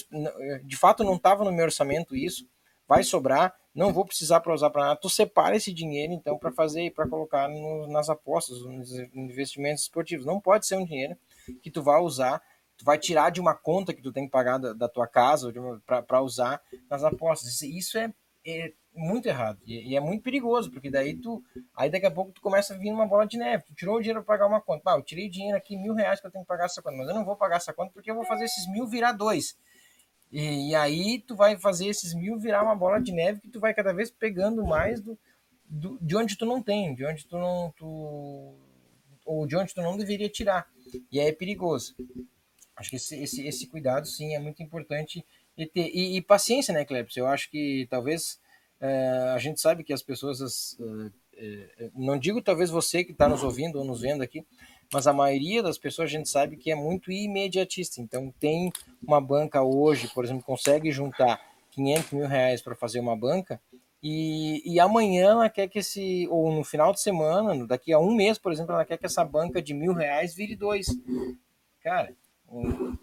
De 0.63 0.75
fato 0.75 1.03
não 1.03 1.15
estava 1.15 1.43
no 1.43 1.51
meu 1.51 1.65
orçamento 1.65 2.15
isso 2.15 2.45
vai 2.87 3.03
sobrar, 3.03 3.53
não 3.73 3.91
vou 3.91 4.05
precisar 4.05 4.39
para 4.39 4.53
usar 4.53 4.69
para 4.69 4.83
nada. 4.83 4.99
Tu 4.99 5.09
separa 5.09 5.55
esse 5.55 5.73
dinheiro 5.73 6.13
então 6.13 6.37
para 6.37 6.51
fazer, 6.51 6.91
para 6.93 7.07
colocar 7.07 7.47
no, 7.49 7.87
nas 7.87 8.09
apostas, 8.09 8.61
nos 8.61 8.91
investimentos 9.13 9.83
esportivos. 9.83 10.25
Não 10.25 10.39
pode 10.39 10.67
ser 10.67 10.75
um 10.75 10.85
dinheiro 10.85 11.17
que 11.61 11.71
tu 11.71 11.81
vai 11.81 11.99
usar, 11.99 12.41
tu 12.77 12.85
vai 12.85 12.97
tirar 12.97 13.31
de 13.31 13.41
uma 13.41 13.55
conta 13.55 13.93
que 13.93 14.01
tu 14.01 14.11
tem 14.11 14.25
que 14.25 14.31
pagar 14.31 14.57
da, 14.59 14.73
da 14.73 14.87
tua 14.87 15.07
casa 15.07 15.51
para 15.85 16.21
usar 16.21 16.61
nas 16.89 17.03
apostas. 17.03 17.61
Isso 17.63 17.97
é, 17.97 18.13
é 18.45 18.73
muito 18.95 19.27
errado 19.27 19.59
e, 19.65 19.91
e, 19.91 19.95
é 19.95 19.99
muito 19.99 20.21
perigoso, 20.21 20.69
porque 20.69 20.91
daí 20.91 21.15
tu, 21.15 21.43
aí 21.75 21.89
daqui 21.89 22.05
a 22.05 22.11
pouco 22.11 22.31
tu 22.31 22.41
começa 22.41 22.75
a 22.75 22.77
vir 22.77 22.91
uma 22.91 23.07
bola 23.07 23.25
de 23.25 23.37
neve. 23.37 23.63
Tu 23.63 23.73
tirou 23.73 23.97
o 23.97 23.99
dinheiro 23.99 24.23
para 24.23 24.37
pagar 24.37 24.47
uma 24.47 24.61
conta. 24.61 24.83
Ah, 24.85 24.97
eu 24.97 25.01
tirei 25.01 25.27
dinheiro 25.27 25.57
aqui, 25.57 25.75
mil 25.75 25.95
reais 25.95 26.21
que 26.21 26.27
eu 26.27 26.31
tenho 26.31 26.43
que 26.43 26.47
pagar 26.47 26.65
essa 26.65 26.81
conta, 26.81 26.97
mas 26.97 27.07
eu 27.07 27.15
não 27.15 27.25
vou 27.25 27.35
pagar 27.35 27.55
essa 27.55 27.73
conta 27.73 27.91
porque 27.91 28.11
eu 28.11 28.15
vou 28.15 28.25
fazer 28.25 28.45
esses 28.45 28.67
mil 28.67 28.85
virar 28.85 29.13
dois. 29.13 29.57
E, 30.33 30.71
e, 30.71 30.75
aí 30.75 31.23
tu 31.27 31.35
vai 31.35 31.55
fazer 31.55 31.87
esses 31.87 32.15
mil 32.15 32.39
virar 32.39 32.63
uma 32.63 32.75
bola 32.75 32.99
de 32.99 33.11
neve 33.11 33.39
que 33.39 33.49
tu 33.49 33.59
vai 33.59 33.71
cada 33.71 33.93
vez 33.93 34.09
pegando 34.09 34.65
mais 34.65 34.99
do, 34.99 35.15
do, 35.69 35.99
de 36.01 36.15
onde 36.15 36.35
tu 36.35 36.43
não 36.43 36.59
tem, 36.59 36.95
de 36.95 37.05
onde 37.05 37.27
tu 37.27 37.37
não. 37.37 37.71
Tu, 37.77 37.85
ou 39.25 39.45
de 39.45 39.55
onde 39.55 39.75
tu 39.75 39.81
não 39.83 39.95
deveria 39.95 40.27
tirar. 40.27 40.67
E 41.11 41.19
aí 41.19 41.27
é 41.27 41.31
perigoso. 41.31 41.95
Acho 42.75 42.89
que 42.89 42.95
esse, 42.95 43.15
esse, 43.21 43.45
esse 43.45 43.67
cuidado 43.67 44.07
sim 44.07 44.33
é 44.33 44.39
muito 44.39 44.63
importante 44.63 45.23
e, 45.55 45.67
ter, 45.67 45.91
e, 45.93 46.17
e 46.17 46.21
paciência, 46.21 46.73
né, 46.73 46.83
Clepson? 46.83 47.19
Eu 47.19 47.27
acho 47.27 47.49
que 47.51 47.87
talvez 47.89 48.39
uh, 48.81 49.35
a 49.35 49.37
gente 49.37 49.61
sabe 49.61 49.83
que 49.83 49.93
as 49.93 50.01
pessoas. 50.01 50.73
Uh, 50.79 51.05
uh, 51.05 51.91
não 51.95 52.17
digo 52.17 52.41
talvez 52.41 52.71
você 52.71 53.03
que 53.03 53.11
está 53.11 53.29
nos 53.29 53.43
ouvindo 53.43 53.77
ou 53.77 53.85
nos 53.85 54.01
vendo 54.01 54.23
aqui, 54.23 54.43
mas 54.93 55.07
a 55.07 55.13
maioria 55.13 55.63
das 55.63 55.77
pessoas 55.77 56.09
a 56.09 56.11
gente 56.11 56.29
sabe 56.29 56.55
que 56.55 56.71
é 56.71 56.75
muito 56.75 57.11
imediatista. 57.11 57.99
Então, 57.99 58.33
tem 58.39 58.71
uma 59.01 59.19
banca 59.19 59.63
hoje, 59.63 60.07
por 60.13 60.23
exemplo, 60.23 60.43
consegue 60.43 60.91
juntar 60.91 61.41
500 61.71 62.11
mil 62.11 62.27
reais 62.27 62.61
para 62.61 62.75
fazer 62.75 62.99
uma 62.99 63.17
banca 63.17 63.59
e, 64.03 64.61
e 64.65 64.81
amanhã 64.81 65.31
ela 65.31 65.49
quer 65.49 65.69
que 65.69 65.79
esse, 65.79 66.27
ou 66.29 66.51
no 66.51 66.61
final 66.65 66.91
de 66.91 66.99
semana, 66.99 67.65
daqui 67.65 67.93
a 67.93 67.99
um 67.99 68.13
mês, 68.13 68.37
por 68.37 68.51
exemplo, 68.51 68.73
ela 68.73 68.83
quer 68.83 68.97
que 68.97 69.05
essa 69.05 69.23
banca 69.23 69.61
de 69.61 69.73
mil 69.73 69.93
reais 69.93 70.35
vire 70.35 70.57
dois. 70.57 70.87
Cara, 71.81 72.13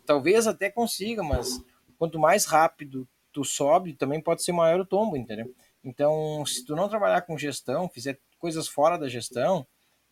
talvez 0.04 0.46
até 0.46 0.70
consiga, 0.70 1.22
mas 1.22 1.64
quanto 1.98 2.18
mais 2.18 2.44
rápido 2.44 3.08
tu 3.32 3.42
sobe, 3.44 3.94
também 3.94 4.20
pode 4.20 4.42
ser 4.42 4.52
maior 4.52 4.78
o 4.78 4.84
tombo, 4.84 5.16
entendeu? 5.16 5.50
Então, 5.82 6.44
se 6.44 6.66
tu 6.66 6.76
não 6.76 6.86
trabalhar 6.86 7.22
com 7.22 7.38
gestão, 7.38 7.88
fizer 7.88 8.18
coisas 8.38 8.68
fora 8.68 8.98
da 8.98 9.08
gestão, 9.08 9.66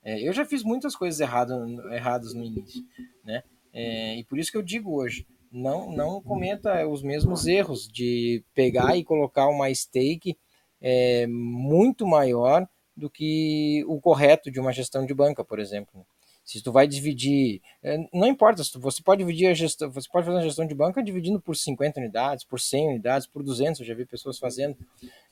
é, 0.09 0.27
eu 0.27 0.33
já 0.33 0.43
fiz 0.47 0.63
muitas 0.63 0.97
coisas 0.97 1.21
erradas, 1.21 1.59
erradas 1.93 2.33
no 2.33 2.43
início, 2.43 2.83
né? 3.23 3.43
É, 3.75 4.17
e 4.17 4.25
por 4.25 4.39
isso 4.39 4.51
que 4.51 4.57
eu 4.57 4.63
digo 4.63 4.95
hoje, 4.95 5.27
não, 5.53 5.93
não 5.93 6.23
cometa 6.23 6.89
os 6.89 7.03
mesmos 7.03 7.47
erros 7.47 7.87
de 7.87 8.43
pegar 8.55 8.97
e 8.97 9.05
colocar 9.05 9.47
uma 9.49 9.73
stake 9.75 10.35
é, 10.81 11.27
muito 11.27 12.07
maior 12.07 12.67
do 12.97 13.11
que 13.11 13.85
o 13.87 14.01
correto 14.01 14.51
de 14.51 14.59
uma 14.59 14.73
gestão 14.73 15.05
de 15.05 15.13
banca, 15.13 15.45
por 15.45 15.59
exemplo. 15.59 16.07
Se 16.43 16.63
tu 16.63 16.73
vai 16.73 16.89
dividir, 16.89 17.61
é, 17.83 17.99
não 18.11 18.27
importa, 18.27 18.63
você 18.79 19.03
pode 19.03 19.19
dividir 19.19 19.49
a 19.49 19.53
gestão, 19.55 19.91
você 19.91 20.09
pode 20.11 20.25
fazer 20.25 20.39
uma 20.39 20.45
gestão 20.45 20.67
de 20.67 20.75
banca 20.75 21.03
dividindo 21.03 21.39
por 21.39 21.55
50 21.55 22.01
unidades, 22.01 22.47
por 22.47 22.59
100 22.59 22.89
unidades, 22.89 23.27
por 23.27 23.43
200, 23.43 23.81
eu 23.81 23.87
já 23.87 23.93
vi 23.93 24.07
pessoas 24.07 24.39
fazendo. 24.39 24.75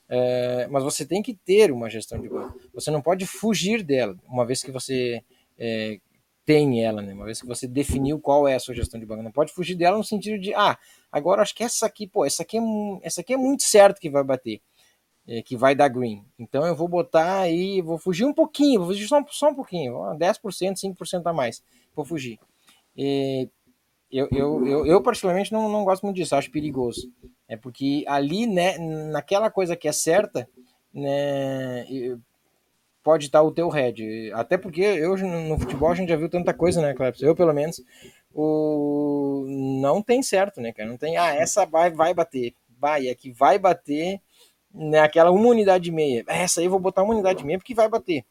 É, 0.08 0.66
mas 0.68 0.84
você 0.84 1.04
tem 1.04 1.22
que 1.22 1.34
ter 1.34 1.72
uma 1.72 1.90
gestão 1.90 2.20
de 2.20 2.28
banco. 2.28 2.58
Você 2.72 2.90
não 2.90 3.02
pode 3.02 3.26
fugir 3.26 3.82
dela, 3.82 4.16
uma 4.28 4.46
vez 4.46 4.62
que 4.62 4.70
você 4.70 5.22
é, 5.58 5.98
tem 6.44 6.84
ela, 6.84 7.02
né? 7.02 7.12
uma 7.12 7.24
vez 7.24 7.40
que 7.40 7.46
você 7.46 7.66
definiu 7.66 8.20
qual 8.20 8.46
é 8.46 8.54
a 8.54 8.60
sua 8.60 8.74
gestão 8.74 9.00
de 9.00 9.04
banco. 9.04 9.22
Não 9.22 9.32
pode 9.32 9.52
fugir 9.52 9.74
dela 9.74 9.96
no 9.96 10.04
sentido 10.04 10.38
de, 10.38 10.54
ah, 10.54 10.78
agora 11.10 11.42
acho 11.42 11.54
que 11.54 11.64
essa 11.64 11.86
aqui, 11.86 12.06
pô, 12.06 12.24
essa 12.24 12.44
aqui 12.44 12.56
é, 12.56 12.60
essa 13.02 13.20
aqui 13.20 13.34
é 13.34 13.36
muito 13.36 13.64
certo 13.64 14.00
que 14.00 14.08
vai 14.08 14.22
bater, 14.22 14.60
é, 15.26 15.42
que 15.42 15.56
vai 15.56 15.74
dar 15.74 15.88
green. 15.88 16.24
Então 16.38 16.64
eu 16.64 16.76
vou 16.76 16.86
botar 16.86 17.40
aí, 17.40 17.82
vou 17.82 17.98
fugir 17.98 18.24
um 18.24 18.32
pouquinho, 18.32 18.80
vou 18.80 18.90
fugir 18.90 19.08
só, 19.08 19.24
só 19.28 19.48
um 19.50 19.54
pouquinho, 19.54 19.94
10%, 20.16 20.76
5% 20.76 21.26
a 21.26 21.32
mais, 21.32 21.64
vou 21.96 22.04
fugir. 22.04 22.38
E, 22.96 23.48
eu, 24.10 24.28
eu, 24.30 24.66
eu, 24.66 24.86
eu, 24.86 25.02
particularmente 25.02 25.52
não, 25.52 25.68
não 25.68 25.84
gosto 25.84 26.02
muito 26.02 26.16
disso, 26.16 26.36
acho 26.36 26.50
perigoso. 26.50 27.10
É 27.48 27.56
porque 27.56 28.04
ali, 28.06 28.46
né, 28.46 28.78
naquela 28.78 29.50
coisa 29.50 29.76
que 29.76 29.88
é 29.88 29.92
certa, 29.92 30.48
né, 30.92 31.84
pode 33.02 33.26
estar 33.26 33.42
o 33.42 33.52
teu 33.52 33.68
head. 33.68 34.32
Até 34.32 34.58
porque 34.58 34.80
eu 34.80 35.16
no 35.16 35.58
futebol 35.58 35.90
a 35.90 35.94
gente 35.94 36.08
já 36.08 36.16
viu 36.16 36.28
tanta 36.28 36.52
coisa, 36.52 36.82
né, 36.82 36.92
Clepson? 36.92 37.26
Eu, 37.26 37.36
pelo 37.36 37.52
menos, 37.52 37.80
o 38.34 39.44
não 39.80 40.02
tem 40.02 40.22
certo, 40.22 40.60
né, 40.60 40.72
cara? 40.72 40.88
Não 40.88 40.96
tem, 40.96 41.16
ah, 41.16 41.34
essa 41.34 41.64
vai, 41.64 41.90
vai 41.90 42.12
bater. 42.12 42.52
Vai, 42.78 43.06
é 43.08 43.14
que 43.14 43.30
vai 43.30 43.58
bater 43.58 44.20
naquela 44.74 45.30
uma 45.30 45.48
unidade 45.48 45.88
e 45.88 45.92
meia. 45.92 46.24
Essa 46.26 46.60
aí 46.60 46.66
eu 46.66 46.70
vou 46.70 46.80
botar 46.80 47.02
uma 47.02 47.14
unidade 47.14 47.42
e 47.42 47.46
meia 47.46 47.58
porque 47.58 47.74
vai 47.74 47.88
bater. 47.88 48.24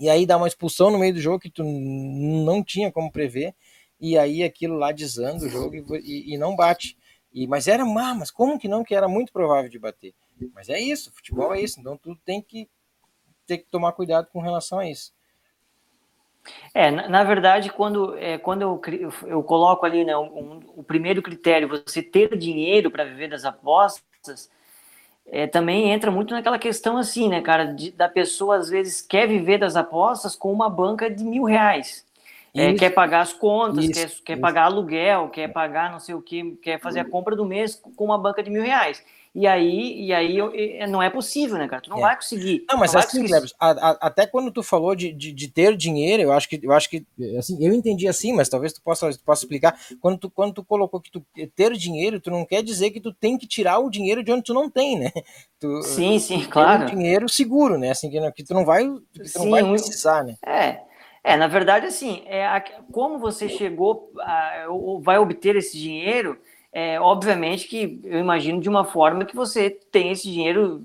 e 0.00 0.10
aí 0.10 0.26
dá 0.26 0.36
uma 0.36 0.48
expulsão 0.48 0.90
no 0.90 0.98
meio 0.98 1.14
do 1.14 1.20
jogo 1.20 1.38
que 1.38 1.50
tu 1.50 1.62
não 1.64 2.62
tinha 2.62 2.90
como 2.90 3.10
prever, 3.12 3.54
e 4.02 4.18
aí 4.18 4.42
aquilo 4.42 4.76
lá 4.76 4.90
desanda 4.90 5.44
o 5.44 5.48
jogo 5.48 5.76
e, 5.76 6.34
e, 6.34 6.36
não 6.36 6.56
bate. 6.56 6.98
E, 7.32 7.46
mas 7.46 7.68
era, 7.68 7.84
ah, 7.84 8.14
mas 8.14 8.32
como 8.32 8.58
que 8.58 8.66
não? 8.66 8.82
Que 8.82 8.96
era 8.96 9.06
muito 9.06 9.32
provável 9.32 9.70
de 9.70 9.78
bater. 9.78 10.12
Mas 10.52 10.68
é 10.68 10.80
isso, 10.80 11.12
futebol 11.12 11.54
é 11.54 11.60
isso, 11.60 11.78
então 11.78 11.96
tu 11.96 12.16
tem 12.24 12.42
que 12.42 12.68
ter 13.46 13.58
que 13.58 13.66
tomar 13.70 13.92
cuidado 13.92 14.26
com 14.32 14.40
relação 14.40 14.80
a 14.80 14.90
isso. 14.90 15.14
É, 16.74 16.90
na, 16.90 17.08
na 17.08 17.22
verdade, 17.22 17.70
quando, 17.70 18.18
é, 18.18 18.38
quando 18.38 18.62
eu, 18.62 18.80
eu 19.28 19.42
coloco 19.44 19.86
ali 19.86 20.04
né, 20.04 20.16
um, 20.16 20.24
um, 20.24 20.60
o 20.78 20.82
primeiro 20.82 21.22
critério, 21.22 21.68
você 21.68 22.02
ter 22.02 22.36
dinheiro 22.36 22.90
para 22.90 23.04
viver 23.04 23.28
das 23.28 23.44
apostas, 23.44 24.50
é, 25.26 25.46
também 25.46 25.92
entra 25.92 26.10
muito 26.10 26.34
naquela 26.34 26.58
questão 26.58 26.96
assim, 26.96 27.28
né, 27.28 27.40
cara, 27.40 27.66
de, 27.66 27.92
da 27.92 28.08
pessoa 28.08 28.56
às 28.56 28.68
vezes 28.68 29.00
quer 29.00 29.28
viver 29.28 29.58
das 29.58 29.76
apostas 29.76 30.34
com 30.34 30.52
uma 30.52 30.68
banca 30.68 31.08
de 31.08 31.22
mil 31.22 31.44
reais. 31.44 32.04
É, 32.54 32.74
quer 32.74 32.90
pagar 32.90 33.20
as 33.20 33.32
contas, 33.32 33.84
isso, 33.84 34.22
quer, 34.22 34.34
quer 34.34 34.40
pagar 34.40 34.64
aluguel, 34.64 35.30
quer 35.30 35.48
pagar 35.48 35.90
não 35.90 35.98
sei 35.98 36.14
o 36.14 36.20
que, 36.20 36.52
quer 36.62 36.78
fazer 36.78 37.00
a 37.00 37.04
compra 37.04 37.34
do 37.34 37.46
mês 37.46 37.80
com 37.96 38.04
uma 38.04 38.18
banca 38.18 38.42
de 38.42 38.50
mil 38.50 38.62
reais. 38.62 39.02
E 39.34 39.46
aí, 39.46 40.04
e 40.04 40.12
aí 40.12 40.36
não 40.90 41.02
é 41.02 41.08
possível, 41.08 41.56
né, 41.56 41.66
cara? 41.66 41.80
Tu 41.80 41.88
não 41.88 41.96
é. 41.96 42.00
vai 42.02 42.16
conseguir. 42.16 42.66
Não, 42.70 42.78
mas 42.78 42.94
assim, 42.94 43.26
Cleber, 43.26 43.50
até 43.58 44.26
quando 44.26 44.52
tu 44.52 44.62
falou 44.62 44.94
de, 44.94 45.10
de, 45.10 45.32
de, 45.32 45.48
ter 45.48 45.74
dinheiro, 45.74 46.24
eu 46.24 46.32
acho 46.32 46.46
que 46.46 46.60
eu 46.62 46.70
acho 46.70 46.90
que 46.90 47.06
assim, 47.38 47.56
eu 47.64 47.72
entendi 47.72 48.06
assim, 48.06 48.34
mas 48.34 48.50
talvez 48.50 48.74
tu 48.74 48.82
possa, 48.82 49.10
tu 49.10 49.24
possa 49.24 49.44
explicar. 49.44 49.74
Quando 50.02 50.18
tu, 50.18 50.30
quando 50.30 50.52
tu 50.52 50.62
colocou 50.62 51.00
que 51.00 51.10
tu 51.10 51.24
ter 51.56 51.72
dinheiro, 51.78 52.20
tu 52.20 52.30
não 52.30 52.44
quer 52.44 52.62
dizer 52.62 52.90
que 52.90 53.00
tu 53.00 53.10
tem 53.10 53.38
que 53.38 53.46
tirar 53.46 53.78
o 53.78 53.88
dinheiro 53.88 54.22
de 54.22 54.30
onde 54.30 54.42
tu 54.42 54.52
não 54.52 54.68
tem, 54.68 54.98
né? 54.98 55.10
Tu, 55.58 55.80
sim, 55.84 56.18
sim, 56.18 56.44
claro. 56.44 56.82
Um 56.82 56.86
dinheiro 56.86 57.28
seguro, 57.28 57.78
né? 57.78 57.90
Assim, 57.90 58.10
que, 58.10 58.32
que 58.32 58.42
tu 58.42 58.52
não 58.52 58.64
vai, 58.64 58.82
que 59.12 59.20
tu 59.20 59.28
sim, 59.28 59.38
não 59.38 59.50
vai 59.50 59.62
precisar, 59.62 60.24
né? 60.24 60.34
É. 60.44 60.80
É, 61.24 61.36
na 61.36 61.46
verdade, 61.46 61.86
assim, 61.86 62.22
é, 62.26 62.46
a, 62.46 62.60
como 62.90 63.18
você 63.18 63.48
chegou, 63.48 64.12
a, 64.18 64.66
vai 65.00 65.18
obter 65.18 65.54
esse 65.56 65.78
dinheiro, 65.78 66.38
é, 66.72 67.00
obviamente 67.00 67.68
que 67.68 68.00
eu 68.02 68.18
imagino 68.18 68.60
de 68.60 68.68
uma 68.68 68.84
forma 68.84 69.24
que 69.24 69.36
você 69.36 69.70
tem 69.70 70.10
esse 70.10 70.24
dinheiro 70.30 70.82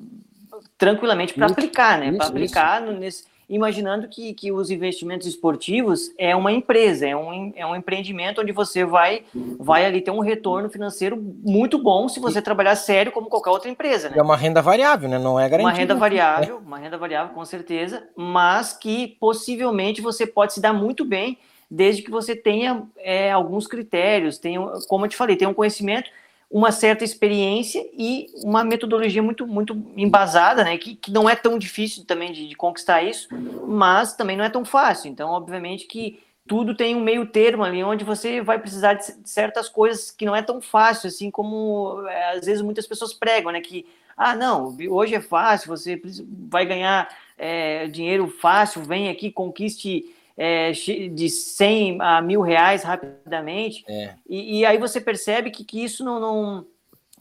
tranquilamente 0.78 1.34
para 1.34 1.48
aplicar, 1.48 1.98
né? 1.98 2.12
Para 2.12 2.28
aplicar 2.28 2.82
no, 2.82 2.92
nesse, 2.94 3.26
imaginando 3.50 4.08
que, 4.08 4.34
que 4.34 4.52
os 4.52 4.70
investimentos 4.70 5.26
esportivos 5.26 6.12
é 6.18 6.36
uma 6.36 6.52
empresa, 6.52 7.08
é 7.08 7.16
um, 7.16 7.54
é 7.56 7.66
um 7.66 7.76
empreendimento 7.76 8.42
onde 8.42 8.52
você 8.52 8.84
vai, 8.84 9.24
vai 9.58 9.86
ali 9.86 10.02
ter 10.02 10.12
um 10.12 10.20
retorno 10.20 10.70
financeiro 10.70 11.16
muito 11.18 11.82
bom 11.82 12.10
se 12.10 12.20
você 12.20 12.42
trabalhar 12.42 12.76
sério 12.76 13.12
como 13.12 13.30
qualquer 13.30 13.52
outra 13.52 13.70
empresa. 13.70 14.10
Né? 14.10 14.18
É 14.18 14.22
uma 14.22 14.36
renda 14.36 14.62
variável, 14.62 15.08
né? 15.08 15.18
Não 15.18 15.40
é 15.40 15.48
garantida. 15.48 15.70
Uma 15.70 15.78
renda 15.78 15.96
variável, 15.96 16.58
uma 16.58 16.78
renda 16.78 16.98
variável 16.98 17.34
com 17.34 17.46
certeza, 17.46 18.04
mas 18.16 18.74
que 18.74 19.16
possivelmente 19.20 20.02
você 20.02 20.28
pode 20.28 20.54
se 20.54 20.62
dar 20.62 20.74
muito 20.74 21.06
bem 21.06 21.38
desde 21.70 22.02
que 22.02 22.12
você 22.12 22.36
tenha 22.36 22.84
é, 22.98 23.32
alguns 23.32 23.68
critérios, 23.68 24.38
tenha, 24.38 24.62
como 24.88 25.06
eu 25.06 25.10
te 25.10 25.18
falei, 25.18 25.36
tenha 25.36 25.50
um 25.50 25.54
conhecimento, 25.54 26.10
uma 26.50 26.72
certa 26.72 27.04
experiência 27.04 27.86
e 27.94 28.28
uma 28.44 28.64
metodologia 28.64 29.22
muito, 29.22 29.46
muito 29.46 29.74
embasada, 29.98 30.64
né? 30.64 30.78
Que, 30.78 30.96
que 30.96 31.12
não 31.12 31.30
é 31.30 31.36
tão 31.36 31.58
difícil 31.58 32.06
também 32.06 32.32
de, 32.32 32.48
de 32.48 32.56
conquistar 32.56 33.04
isso, 33.04 33.28
mas 33.68 34.16
também 34.16 34.38
não 34.38 34.46
é 34.46 34.50
tão 34.50 34.64
fácil. 34.64 35.10
Então, 35.10 35.30
obviamente 35.30 35.86
que 35.86 36.20
tudo 36.48 36.74
tem 36.74 36.96
um 36.96 37.02
meio 37.02 37.26
termo 37.26 37.64
ali, 37.64 37.84
onde 37.84 38.06
você 38.06 38.42
vai 38.42 38.58
precisar 38.58 38.94
de 38.94 39.06
certas 39.26 39.68
coisas 39.68 40.10
que 40.10 40.26
não 40.26 40.36
é 40.36 40.42
tão 40.42 40.62
fácil, 40.62 41.10
assim 41.10 41.30
como 41.30 42.08
é, 42.08 42.38
às 42.38 42.46
vezes 42.46 42.62
muitas 42.62 42.88
pessoas 42.88 43.14
pregam, 43.14 43.52
né? 43.52 43.60
Que, 43.60 43.86
ah, 44.16 44.34
não, 44.34 44.76
hoje 44.90 45.16
é 45.16 45.22
fácil, 45.22 45.68
você 45.68 46.02
vai 46.50 46.66
ganhar 46.66 47.10
é, 47.38 47.88
dinheiro 47.88 48.28
fácil, 48.30 48.82
vem 48.84 49.10
aqui, 49.10 49.30
conquiste 49.30 50.16
é, 50.38 50.72
de 50.72 51.30
100 51.30 52.00
a 52.00 52.22
mil 52.22 52.42
reais 52.42 52.84
rapidamente. 52.84 53.84
É. 53.88 54.14
E, 54.30 54.60
e, 54.60 54.66
aí 54.66 54.78
você 54.78 55.02
percebe 55.02 55.50
que, 55.50 55.66
que 55.66 55.84
isso 55.84 56.04
não, 56.06 56.20
não, 56.20 56.66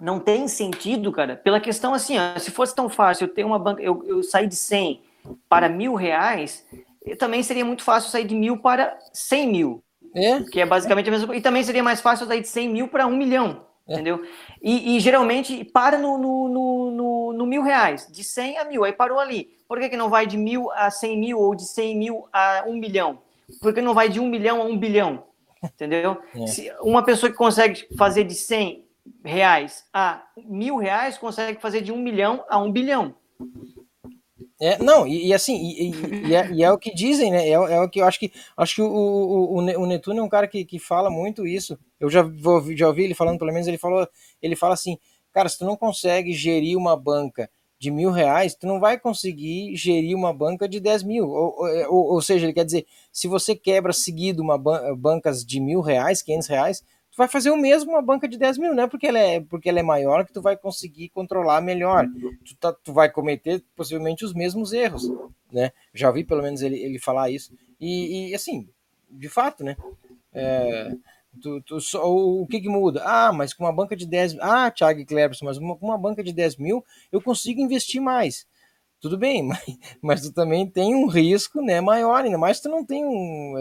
não 0.01 0.21
tem 0.21 0.47
sentido, 0.47 1.11
cara, 1.11 1.35
pela 1.35 1.59
questão 1.59 1.95
assim, 1.95 2.17
ó, 2.19 2.39
se 2.39 2.51
fosse 2.51 2.75
tão 2.75 2.89
fácil 2.89 3.25
eu 3.25 3.35
ter 3.35 3.45
uma 3.45 3.59
banca, 3.59 3.83
eu, 3.83 4.05
eu 4.07 4.23
sair 4.23 4.47
de 4.47 4.57
100 4.57 5.01
para 5.49 5.69
mil 5.69 5.95
reais, 5.95 6.65
também 7.19 7.43
seria 7.43 7.65
muito 7.65 7.83
fácil 7.83 8.11
sair 8.11 8.27
de 8.27 8.35
mil 8.35 8.59
para 8.59 8.97
100 9.13 9.49
mil. 9.49 9.83
É. 10.15 10.43
Que 10.45 10.61
é 10.61 10.67
basicamente 10.67 11.09
a 11.09 11.13
mesma 11.13 11.27
coisa. 11.27 11.39
E 11.39 11.43
também 11.43 11.63
seria 11.63 11.83
mais 11.83 12.01
fácil 12.01 12.27
sair 12.27 12.41
de 12.41 12.49
100 12.49 12.69
mil 12.69 12.89
para 12.89 13.07
um 13.07 13.17
milhão. 13.17 13.67
É. 13.89 13.95
Entendeu? 13.95 14.25
E, 14.61 14.97
e, 14.97 15.01
geralmente 15.01 15.65
para 15.65 15.97
no, 15.97 16.19
no, 16.19 16.49
no, 16.49 16.91
no, 16.91 17.33
no 17.33 17.47
mil 17.47 17.63
reais, 17.63 18.09
de 18.11 18.25
100 18.25 18.59
a 18.59 18.65
mil, 18.65 18.85
aí 18.85 18.93
parou 18.93 19.21
ali. 19.21 19.56
Por 19.69 19.81
que, 19.81 19.89
que 19.89 19.97
não 19.97 20.09
vai 20.09 20.27
de 20.27 20.37
mil 20.37 20.71
a 20.73 20.91
100 20.91 21.19
mil 21.19 21.39
ou 21.39 21.55
de 21.55 21.65
100 21.65 21.97
mil 21.97 22.29
a 22.33 22.65
um 22.67 22.75
milhão? 22.75 23.19
Por 23.61 23.73
que 23.75 23.81
não 23.81 23.95
vai 23.95 24.09
de 24.09 24.21
um 24.21 24.29
milhão 24.29 24.61
a 24.61 24.65
um 24.65 24.77
bilhão? 24.77 25.25
Entendeu? 25.63 26.19
É. 26.35 26.47
Se 26.47 26.73
uma 26.81 27.05
pessoa 27.05 27.31
que 27.31 27.37
consegue 27.37 27.87
fazer 27.97 28.25
de 28.25 28.35
100 28.35 28.85
reais 29.25 29.85
a 29.93 30.25
mil 30.37 30.77
reais 30.77 31.17
consegue 31.19 31.61
fazer 31.61 31.81
de 31.81 31.93
um 31.93 31.99
milhão 31.99 32.45
a 32.49 32.59
um 32.59 32.71
bilhão. 32.71 33.15
É, 34.59 34.83
não, 34.83 35.07
e, 35.07 35.29
e 35.29 35.35
assim, 35.35 35.55
e, 35.57 36.29
e, 36.29 36.35
é, 36.35 36.51
e, 36.51 36.65
é, 36.65 36.73
o 36.73 36.79
que 36.79 36.95
dizem, 36.95 37.31
né? 37.31 37.47
É, 37.47 37.53
é, 37.53 37.81
o 37.81 37.91
que 37.91 38.01
eu 38.01 38.07
acho 38.07 38.19
que 38.19 38.33
acho 38.57 38.77
que 38.77 38.83
o, 38.83 38.87
o, 38.87 39.59
o, 39.59 39.87
Netuno 39.87 40.21
é 40.21 40.23
um 40.23 40.29
cara 40.29 40.49
que, 40.49 40.65
que 40.65 40.79
fala 40.79 41.11
muito 41.11 41.47
isso. 41.47 41.79
Eu 42.01 42.09
já, 42.09 42.25
já 42.75 42.89
ouvi 42.89 43.05
ele 43.05 43.15
falando, 43.15 43.39
pelo 43.39 43.53
menos 43.53 43.69
ele 43.69 43.77
falou, 43.77 44.09
ele 44.41 44.57
fala 44.57 44.73
assim, 44.73 44.99
cara, 45.31 45.49
se 45.49 45.59
tu 45.59 45.67
não 45.67 45.77
consegue 45.77 46.33
gerir 46.33 46.77
uma 46.79 46.97
banca 46.97 47.51
de 47.79 47.91
mil 47.91 48.11
reais, 48.11 48.55
tu 48.55 48.67
não 48.67 48.81
vai 48.81 48.99
conseguir 48.99 49.77
gerir 49.77 50.17
uma 50.17 50.33
banca 50.33 50.69
de 50.69 50.81
10 50.81 51.03
mil. 51.03 51.29
Ou, 51.29 51.55
ou, 51.89 52.15
ou 52.15 52.23
seja, 52.23 52.47
ele 52.47 52.53
quer 52.53 52.65
dizer, 52.65 52.87
se 53.13 53.29
você 53.29 53.55
quebra 53.55 53.93
seguido 53.93 54.43
uma 54.43 54.57
ban 54.57 54.97
bancas 54.97 55.45
de 55.45 55.61
mil 55.61 55.81
reais, 55.81 56.23
500 56.23 56.49
reais, 56.49 56.81
tu 57.11 57.17
vai 57.17 57.29
fazer 57.29 57.51
o 57.51 57.57
mesmo 57.57 57.91
uma 57.91 58.03
banca 58.03 58.27
de 58.27 58.39
10 58.39 58.59
mil, 58.59 58.75
não 58.75 58.85
é 58.85 58.87
porque 58.87 59.07
ela 59.07 59.19
é, 59.19 59.41
porque 59.41 59.69
ela 59.69 59.81
é 59.81 59.83
maior 59.83 60.25
que 60.25 60.33
tu 60.33 60.41
vai 60.41 60.57
conseguir 60.57 61.11
controlar 61.11 61.61
melhor. 61.61 62.07
Tu, 62.45 62.57
tá, 62.57 62.73
tu 62.73 62.93
vai 62.93 63.11
cometer 63.11 63.63
possivelmente 63.75 64.25
os 64.25 64.33
mesmos 64.33 64.73
erros, 64.73 65.11
né? 65.53 65.73
Já 65.93 66.11
vi 66.11 66.25
pelo 66.25 66.43
menos 66.43 66.63
ele, 66.63 66.77
ele 66.77 66.99
falar 66.99 67.31
isso. 67.31 67.53
E, 67.81 68.31
e 68.31 68.35
assim, 68.35 68.69
de 69.11 69.29
fato, 69.29 69.63
né? 69.63 69.77
É, 70.33 70.93
Tu, 71.43 71.61
tu, 71.63 71.79
o, 71.99 72.43
o 72.43 72.47
que, 72.47 72.61
que 72.61 72.69
muda? 72.69 73.03
Ah, 73.05 73.33
mas 73.33 73.53
com 73.53 73.65
uma 73.65 73.73
banca 73.73 73.97
de 73.97 74.07
10 74.07 74.39
Ah, 74.41 74.71
Thiago 74.71 75.05
Cleberson, 75.05 75.45
mas 75.45 75.59
uma, 75.59 75.77
com 75.77 75.87
uma 75.87 75.99
banca 75.99 76.23
de 76.23 76.33
10 76.33 76.57
mil 76.57 76.85
eu 77.11 77.21
consigo 77.21 77.61
investir 77.61 78.01
mais. 78.01 78.47
Tudo 79.01 79.19
bem, 79.19 79.43
mas, 79.47 79.79
mas 80.03 80.23
tu 80.23 80.33
também 80.33 80.69
tem 80.69 80.95
um 80.95 81.07
risco 81.07 81.61
né, 81.61 81.81
maior, 81.81 82.25
ainda 82.25 82.39
mais 82.39 82.61
tu 82.61 82.69
não 82.69 82.85
tem 82.85 83.05
um, 83.05 83.55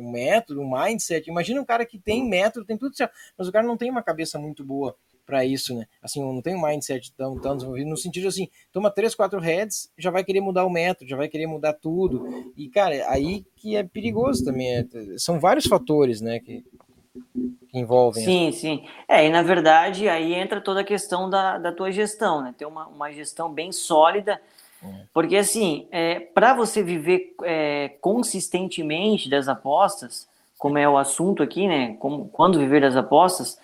um 0.00 0.10
método, 0.10 0.60
um 0.60 0.70
mindset. 0.70 1.28
Imagina 1.30 1.60
um 1.60 1.64
cara 1.64 1.86
que 1.86 1.98
tem 1.98 2.28
método, 2.28 2.66
tem 2.66 2.76
tudo 2.76 2.96
certo, 2.96 3.12
mas 3.38 3.48
o 3.48 3.52
cara 3.52 3.66
não 3.66 3.76
tem 3.76 3.90
uma 3.90 4.02
cabeça 4.02 4.38
muito 4.38 4.64
boa 4.64 4.96
para 5.30 5.44
isso, 5.44 5.76
né? 5.76 5.86
Assim, 6.02 6.20
não 6.20 6.42
tem 6.42 6.56
um 6.56 6.62
mindset 6.62 7.14
tão, 7.14 7.38
tão 7.38 7.54
desenvolvido, 7.54 7.88
no 7.88 7.96
sentido 7.96 8.26
assim, 8.26 8.48
toma 8.72 8.90
três, 8.90 9.14
quatro 9.14 9.38
heads, 9.38 9.88
já 9.96 10.10
vai 10.10 10.24
querer 10.24 10.40
mudar 10.40 10.64
o 10.66 10.70
método, 10.70 11.08
já 11.08 11.16
vai 11.16 11.28
querer 11.28 11.46
mudar 11.46 11.72
tudo. 11.74 12.26
E, 12.56 12.68
cara, 12.68 13.08
aí 13.08 13.44
que 13.54 13.76
é 13.76 13.84
perigoso 13.84 14.44
também. 14.44 14.68
É, 14.68 14.84
são 15.18 15.38
vários 15.38 15.66
fatores, 15.66 16.20
né, 16.20 16.40
que, 16.40 16.64
que 17.12 17.78
envolvem. 17.78 18.24
Sim, 18.24 18.52
sim. 18.52 18.88
É, 19.08 19.26
e 19.26 19.30
na 19.30 19.42
verdade 19.42 20.08
aí 20.08 20.34
entra 20.34 20.60
toda 20.60 20.80
a 20.80 20.84
questão 20.84 21.28
da, 21.28 21.58
da 21.58 21.72
tua 21.72 21.90
gestão, 21.90 22.42
né? 22.42 22.54
Ter 22.56 22.66
uma, 22.66 22.86
uma 22.86 23.12
gestão 23.12 23.52
bem 23.52 23.72
sólida, 23.72 24.40
é. 24.82 24.86
porque 25.12 25.36
assim, 25.36 25.88
é, 25.90 26.20
para 26.20 26.54
você 26.54 26.82
viver 26.82 27.34
é, 27.42 27.90
consistentemente 28.00 29.28
das 29.28 29.48
apostas, 29.48 30.28
como 30.58 30.78
é 30.78 30.88
o 30.88 30.98
assunto 30.98 31.42
aqui, 31.42 31.66
né? 31.66 31.96
Como, 31.98 32.28
quando 32.28 32.58
viver 32.58 32.80
das 32.80 32.96
apostas, 32.96 33.58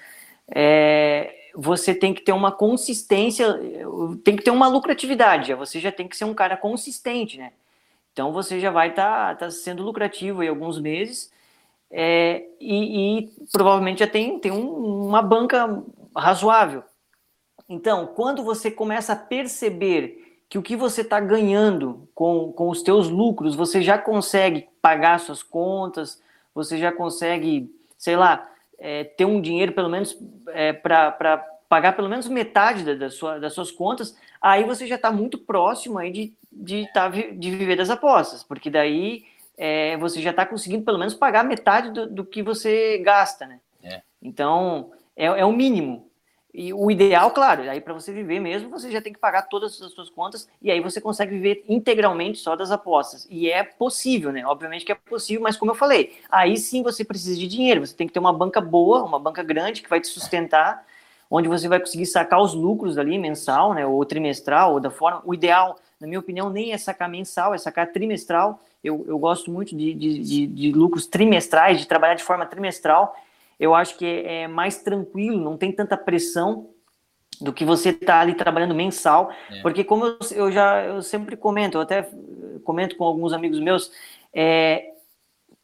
é, 0.49 1.35
você 1.55 1.95
tem 1.95 2.13
que 2.13 2.23
ter 2.23 2.33
uma 2.33 2.53
consistência, 2.53 3.59
tem 4.25 4.37
que 4.37 4.43
ter 4.43 4.51
uma 4.51 4.69
lucratividade, 4.69 5.55
você 5.55 5.81
já 5.81 5.93
tem 5.93 6.09
que 6.09 6.17
ser 6.17 6.25
um 6.25 6.35
cara 6.35 6.57
consistente, 6.57 7.39
né? 7.39 7.53
Então 8.13 8.33
você 8.33 8.59
já 8.59 8.71
vai 8.71 8.89
estar 8.89 9.37
tá, 9.37 9.47
tá 9.47 9.51
sendo 9.51 9.83
lucrativo 9.83 10.43
em 10.43 10.49
alguns 10.49 10.81
meses 10.81 11.31
é, 11.99 12.45
e, 12.61 13.21
e, 13.21 13.33
provavelmente 13.51 14.01
já 14.01 14.07
tem, 14.07 14.39
tem 14.39 14.53
um, 14.53 15.07
uma 15.07 15.23
banca 15.23 15.83
razoável. 16.15 16.83
Então, 17.67 18.09
quando 18.09 18.45
você 18.45 18.71
começa 18.71 19.15
a 19.15 19.17
perceber 19.17 20.43
que 20.47 20.59
o 20.59 20.63
que 20.63 20.77
você 20.77 21.01
está 21.01 21.19
ganhando 21.19 22.07
com, 22.15 22.53
com 22.53 22.69
os 22.69 22.83
teus 22.83 23.09
lucros, 23.09 23.55
você 23.55 23.81
já 23.81 23.97
consegue 23.97 24.69
pagar 24.83 25.19
suas 25.19 25.43
contas, 25.43 26.23
você 26.55 26.77
já 26.77 26.93
consegue, 26.93 27.75
sei 27.97 28.15
lá, 28.15 28.47
é, 28.79 29.05
ter 29.05 29.25
um 29.25 29.41
dinheiro 29.41 29.73
pelo 29.73 29.89
menos 29.89 30.19
é, 30.49 30.75
para 30.75 31.47
pagar 31.67 31.97
pelo 31.97 32.11
menos 32.11 32.29
metade 32.29 32.85
da, 32.85 32.93
da 32.93 33.11
sua, 33.11 33.41
das 33.41 33.55
suas 33.55 33.71
contas, 33.71 34.15
aí 34.39 34.65
você 34.65 34.87
já 34.87 34.97
está 34.97 35.11
muito 35.11 35.39
próximo 35.39 35.97
aí 35.97 36.13
de, 36.13 36.35
de, 36.53 36.93
tá, 36.93 37.09
de 37.09 37.51
viver 37.53 37.77
das 37.77 37.89
apostas, 37.89 38.45
porque 38.45 38.69
daí 38.69 39.25
é, 39.57 39.97
você 39.97 40.21
já 40.21 40.31
está 40.31 40.45
conseguindo 40.45 40.85
pelo 40.85 40.99
menos 40.99 41.15
pagar 41.15 41.45
metade 41.45 41.91
do, 41.91 42.09
do 42.09 42.25
que 42.25 42.43
você 42.43 42.99
gasta, 42.99 43.47
né? 43.47 43.61
É. 43.83 44.03
Então, 44.23 44.91
é, 45.17 45.27
é, 45.27 45.45
o 45.45 45.53
mínimo. 45.53 46.11
e 46.53 46.73
o 46.73 46.91
ideal, 46.91 47.31
claro, 47.31 47.63
aí 47.71 47.81
para 47.81 47.95
você 47.95 48.13
viver 48.13 48.41
mesmo, 48.41 48.69
você 48.69 48.91
já 48.91 49.01
tem 49.01 49.13
que 49.13 49.19
pagar 49.19 49.43
todas 49.43 49.81
as 49.81 49.93
suas 49.93 50.11
contas 50.11 50.49
e 50.61 50.71
aí 50.71 50.81
você 50.81 51.01
consegue 51.01 51.33
viver 51.33 51.65
integralmente 51.69 52.39
só 52.39 52.57
das 52.57 52.71
apostas. 52.71 53.27
E 53.31 53.51
é 53.51 53.63
possível, 53.63 54.33
né? 54.33 54.45
Obviamente 54.47 54.85
que 54.85 54.93
é 54.93 54.95
possível, 54.95 55.43
mas 55.43 55.57
como 55.57 55.71
eu 55.71 55.75
falei, 55.75 56.19
aí 56.31 56.57
sim 56.57 56.83
você 56.83 57.05
precisa 57.05 57.39
de 57.39 57.47
dinheiro, 57.47 57.87
você 57.87 57.95
tem 57.95 58.07
que 58.07 58.13
ter 58.13 58.19
uma 58.21 58.33
banca 58.33 58.61
boa, 58.61 59.03
uma 59.03 59.19
banca 59.19 59.43
grande 59.43 59.83
que 59.83 59.89
vai 59.89 60.01
te 60.01 60.09
sustentar, 60.09 60.85
onde 61.31 61.49
você 61.49 61.69
vai 61.69 61.81
conseguir 61.81 62.07
sacar 62.07 62.41
os 62.41 62.55
lucros 62.55 62.99
ali 62.99 63.19
mensal, 63.19 63.75
né, 63.75 63.87
ou 63.87 64.05
trimestral, 64.05 64.75
ou 64.75 64.81
da 64.81 64.91
forma. 64.91 65.23
O 65.25 65.35
ideal, 65.35 65.77
na 66.01 66.07
minha 66.07 66.21
opinião, 66.21 66.51
nem 66.51 66.73
é 66.73 66.79
sacar 66.79 67.09
mensal, 67.09 67.55
é 67.55 67.59
sacar 67.59 67.93
trimestral. 67.93 68.61
Eu, 68.83 69.05
eu 69.09 69.19
gosto 69.19 69.51
muito 69.51 69.77
de, 69.77 69.95
de, 69.95 70.19
de, 70.21 70.47
de 70.47 70.73
lucros 70.73 71.07
trimestrais, 71.07 71.81
de 71.81 71.87
trabalhar 71.87 72.15
de 72.15 72.23
forma 72.23 72.47
trimestral 72.47 73.15
eu 73.59 73.75
acho 73.75 73.97
que 73.97 74.05
é 74.05 74.47
mais 74.47 74.83
tranquilo, 74.83 75.41
não 75.41 75.57
tem 75.57 75.73
tanta 75.73 75.97
pressão 75.97 76.71
do 77.41 77.53
que 77.53 77.65
você 77.65 77.93
tá 77.93 78.21
ali 78.21 78.35
trabalhando 78.35 78.75
mensal, 78.75 79.31
é. 79.51 79.61
porque 79.61 79.83
como 79.83 80.07
eu, 80.07 80.19
eu, 80.33 80.53
já 80.53 80.85
eu 80.85 81.03
sempre 81.03 81.37
comento, 81.37 81.77
eu 81.77 81.83
até 81.83 82.09
comento 82.65 82.97
com 82.97 83.05
alguns 83.05 83.33
amigos 83.33 83.59
meus, 83.59 83.91
é, 84.33 84.93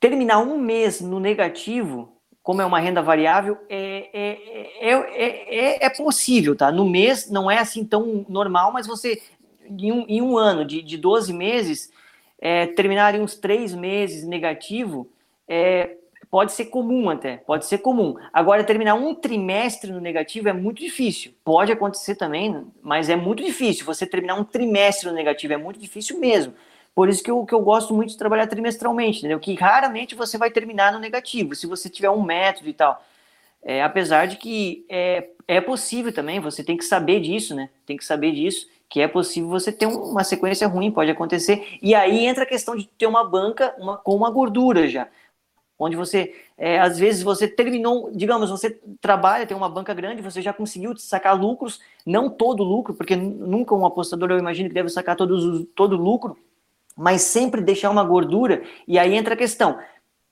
terminar 0.00 0.38
um 0.38 0.58
mês 0.58 1.00
no 1.00 1.20
negativo, 1.20 2.16
como 2.42 2.60
é 2.60 2.66
uma 2.66 2.80
renda 2.80 3.00
variável, 3.00 3.56
é, 3.68 4.08
é, 4.12 4.38
é, 4.80 5.86
é, 5.86 5.90
possível, 5.90 6.56
tá? 6.56 6.72
No 6.72 6.88
mês 6.88 7.30
não 7.30 7.50
é 7.50 7.58
assim 7.58 7.84
tão 7.84 8.26
normal, 8.28 8.72
mas 8.72 8.86
você, 8.86 9.22
em 9.64 9.92
um, 9.92 10.04
em 10.08 10.20
um 10.20 10.36
ano 10.36 10.64
de, 10.64 10.82
de 10.82 10.98
12 10.98 11.32
meses, 11.32 11.90
terminar 12.74 13.14
em 13.14 13.20
uns 13.20 13.36
três 13.36 13.74
meses 13.74 14.26
negativo, 14.26 15.08
é, 15.46 15.96
pode 16.30 16.52
ser 16.52 16.66
comum 16.66 17.10
até, 17.10 17.36
pode 17.36 17.66
ser 17.66 17.78
comum. 17.78 18.16
Agora, 18.32 18.64
terminar 18.64 18.94
um 18.94 19.14
trimestre 19.14 19.92
no 19.92 20.00
negativo 20.00 20.48
é 20.48 20.52
muito 20.52 20.80
difícil. 20.80 21.32
Pode 21.44 21.70
acontecer 21.70 22.14
também, 22.14 22.66
mas 22.82 23.08
é 23.08 23.16
muito 23.16 23.44
difícil. 23.44 23.84
Você 23.84 24.06
terminar 24.06 24.34
um 24.34 24.44
trimestre 24.44 25.08
no 25.08 25.14
negativo 25.14 25.52
é 25.52 25.56
muito 25.56 25.78
difícil 25.78 26.18
mesmo. 26.18 26.54
Por 26.94 27.08
isso 27.08 27.22
que 27.22 27.30
eu, 27.30 27.44
que 27.44 27.54
eu 27.54 27.60
gosto 27.60 27.94
muito 27.94 28.10
de 28.10 28.18
trabalhar 28.18 28.46
trimestralmente, 28.46 29.18
entendeu? 29.18 29.38
Que 29.38 29.54
raramente 29.54 30.14
você 30.14 30.36
vai 30.36 30.50
terminar 30.50 30.92
no 30.92 30.98
negativo, 30.98 31.54
se 31.54 31.66
você 31.66 31.88
tiver 31.88 32.10
um 32.10 32.22
método 32.22 32.68
e 32.68 32.72
tal. 32.74 33.02
É, 33.62 33.82
apesar 33.82 34.26
de 34.26 34.36
que 34.36 34.84
é, 34.88 35.28
é 35.46 35.60
possível 35.60 36.12
também, 36.12 36.40
você 36.40 36.64
tem 36.64 36.76
que 36.76 36.84
saber 36.84 37.20
disso, 37.20 37.54
né? 37.54 37.70
Tem 37.86 37.96
que 37.96 38.04
saber 38.04 38.32
disso, 38.32 38.66
que 38.92 39.00
é 39.00 39.08
possível 39.08 39.48
você 39.48 39.72
ter 39.72 39.86
uma 39.86 40.22
sequência 40.22 40.68
ruim, 40.68 40.90
pode 40.90 41.10
acontecer. 41.10 41.78
E 41.80 41.94
aí 41.94 42.26
entra 42.26 42.44
a 42.44 42.46
questão 42.46 42.76
de 42.76 42.86
ter 42.86 43.06
uma 43.06 43.24
banca 43.24 43.74
uma, 43.78 43.96
com 43.96 44.14
uma 44.14 44.30
gordura 44.30 44.86
já 44.86 45.08
onde 45.78 45.96
você, 45.96 46.32
é, 46.56 46.78
às 46.78 46.96
vezes, 46.96 47.24
você 47.24 47.48
terminou, 47.48 48.08
digamos, 48.14 48.50
você 48.50 48.78
trabalha, 49.00 49.46
tem 49.46 49.56
uma 49.56 49.68
banca 49.68 49.92
grande, 49.92 50.22
você 50.22 50.40
já 50.40 50.52
conseguiu 50.52 50.96
sacar 50.96 51.36
lucros, 51.36 51.80
não 52.06 52.30
todo 52.30 52.62
lucro, 52.62 52.94
porque 52.94 53.16
nunca 53.16 53.74
um 53.74 53.84
apostador, 53.84 54.30
eu 54.30 54.38
imagino 54.38 54.68
que 54.68 54.74
deve 54.74 54.88
sacar 54.90 55.16
todos, 55.16 55.66
todo 55.74 55.96
lucro, 55.96 56.36
mas 56.96 57.22
sempre 57.22 57.60
deixar 57.60 57.90
uma 57.90 58.04
gordura, 58.04 58.62
e 58.86 58.96
aí 58.96 59.12
entra 59.14 59.34
a 59.34 59.36
questão, 59.36 59.76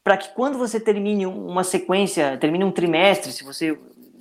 para 0.04 0.16
que 0.16 0.32
quando 0.34 0.56
você 0.56 0.78
termine 0.78 1.26
uma 1.26 1.64
sequência, 1.64 2.38
termine 2.38 2.64
um 2.64 2.70
trimestre, 2.70 3.32
se 3.32 3.42
você 3.42 3.76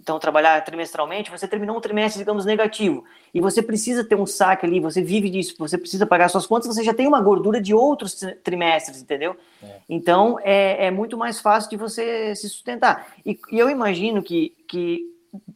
então 0.10 0.18
trabalhar 0.18 0.60
trimestralmente, 0.66 1.30
você 1.30 1.48
terminou 1.48 1.78
um 1.78 1.80
trimestre, 1.80 2.18
digamos, 2.18 2.44
negativo, 2.44 3.06
e 3.32 3.40
você 3.40 3.62
precisa 3.62 4.04
ter 4.04 4.16
um 4.16 4.26
saque 4.26 4.66
ali, 4.66 4.80
você 4.80 5.04
vive 5.04 5.30
disso, 5.30 5.54
você 5.60 5.78
precisa 5.78 6.04
pagar 6.08 6.30
suas 6.30 6.48
contas, 6.48 6.68
você 6.68 6.84
já 6.84 6.96
tem 6.96 7.06
uma 7.06 7.22
gordura 7.22 7.62
de 7.62 7.76
outros 7.76 8.20
trimestres, 8.44 9.04
entendeu? 9.04 9.38
É. 9.62 9.78
Então 9.88 10.40
é, 10.42 10.88
é, 10.88 10.92
muito 10.92 11.16
mais 11.16 11.40
fácil 11.40 11.70
de 11.70 11.78
você 11.78 12.36
se 12.36 12.50
sustentar. 12.50 13.14
E, 13.24 13.40
e, 13.52 13.60
eu 13.60 13.70
imagino 13.70 14.24
que, 14.24 14.56
que 14.68 15.06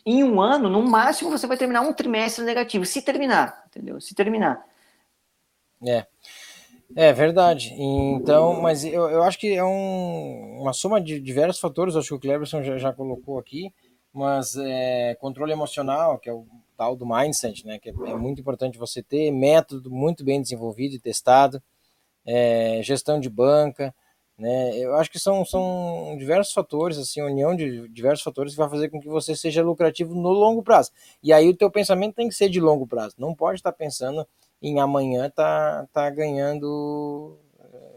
em 0.05 0.23
um 0.23 0.39
ano, 0.39 0.69
no 0.69 0.83
máximo, 0.83 1.31
você 1.31 1.47
vai 1.47 1.57
terminar 1.57 1.81
um 1.81 1.91
trimestre 1.91 2.45
negativo, 2.45 2.85
se 2.85 3.01
terminar, 3.01 3.63
entendeu? 3.67 3.99
Se 3.99 4.13
terminar. 4.13 4.63
É. 5.83 6.05
É 6.95 7.11
verdade. 7.11 7.73
Então, 7.75 8.61
mas 8.61 8.85
eu, 8.85 9.09
eu 9.09 9.23
acho 9.23 9.39
que 9.39 9.51
é 9.51 9.63
um, 9.63 10.59
uma 10.61 10.73
soma 10.73 11.01
de 11.01 11.19
diversos 11.19 11.59
fatores, 11.59 11.95
acho 11.95 12.09
que 12.09 12.13
o 12.13 12.19
Cleberson 12.19 12.61
já, 12.61 12.77
já 12.77 12.93
colocou 12.93 13.39
aqui 13.39 13.73
mas 14.13 14.55
é, 14.55 15.15
controle 15.15 15.51
emocional, 15.51 16.19
que 16.19 16.29
é 16.29 16.33
o 16.33 16.45
tal 16.77 16.95
do 16.95 17.05
mindset, 17.05 17.65
né, 17.65 17.79
que 17.79 17.89
é, 17.89 17.93
é 17.93 18.15
muito 18.15 18.39
importante 18.39 18.77
você 18.77 19.01
ter, 19.01 19.31
método 19.31 19.89
muito 19.89 20.23
bem 20.23 20.41
desenvolvido 20.41 20.95
e 20.95 20.99
testado, 20.99 21.61
é, 22.25 22.79
gestão 22.83 23.19
de 23.19 23.29
banca, 23.29 23.93
né, 24.37 24.77
eu 24.77 24.95
acho 24.95 25.09
que 25.09 25.19
são, 25.19 25.43
são 25.43 26.15
diversos 26.17 26.53
fatores, 26.53 26.97
assim, 26.97 27.21
união 27.21 27.55
de 27.55 27.87
diversos 27.89 28.23
fatores 28.23 28.53
que 28.53 28.59
vai 28.59 28.69
fazer 28.69 28.89
com 28.89 28.99
que 28.99 29.07
você 29.07 29.35
seja 29.35 29.63
lucrativo 29.63 30.13
no 30.13 30.29
longo 30.29 30.63
prazo. 30.63 30.91
E 31.21 31.31
aí 31.33 31.49
o 31.49 31.55
teu 31.55 31.69
pensamento 31.71 32.15
tem 32.15 32.27
que 32.27 32.35
ser 32.35 32.49
de 32.49 32.59
longo 32.59 32.87
prazo, 32.87 33.15
não 33.17 33.33
pode 33.33 33.59
estar 33.59 33.71
pensando 33.71 34.27
em 34.61 34.79
amanhã 34.79 35.29
tá, 35.29 35.87
tá 35.91 36.09
ganhando, 36.09 37.37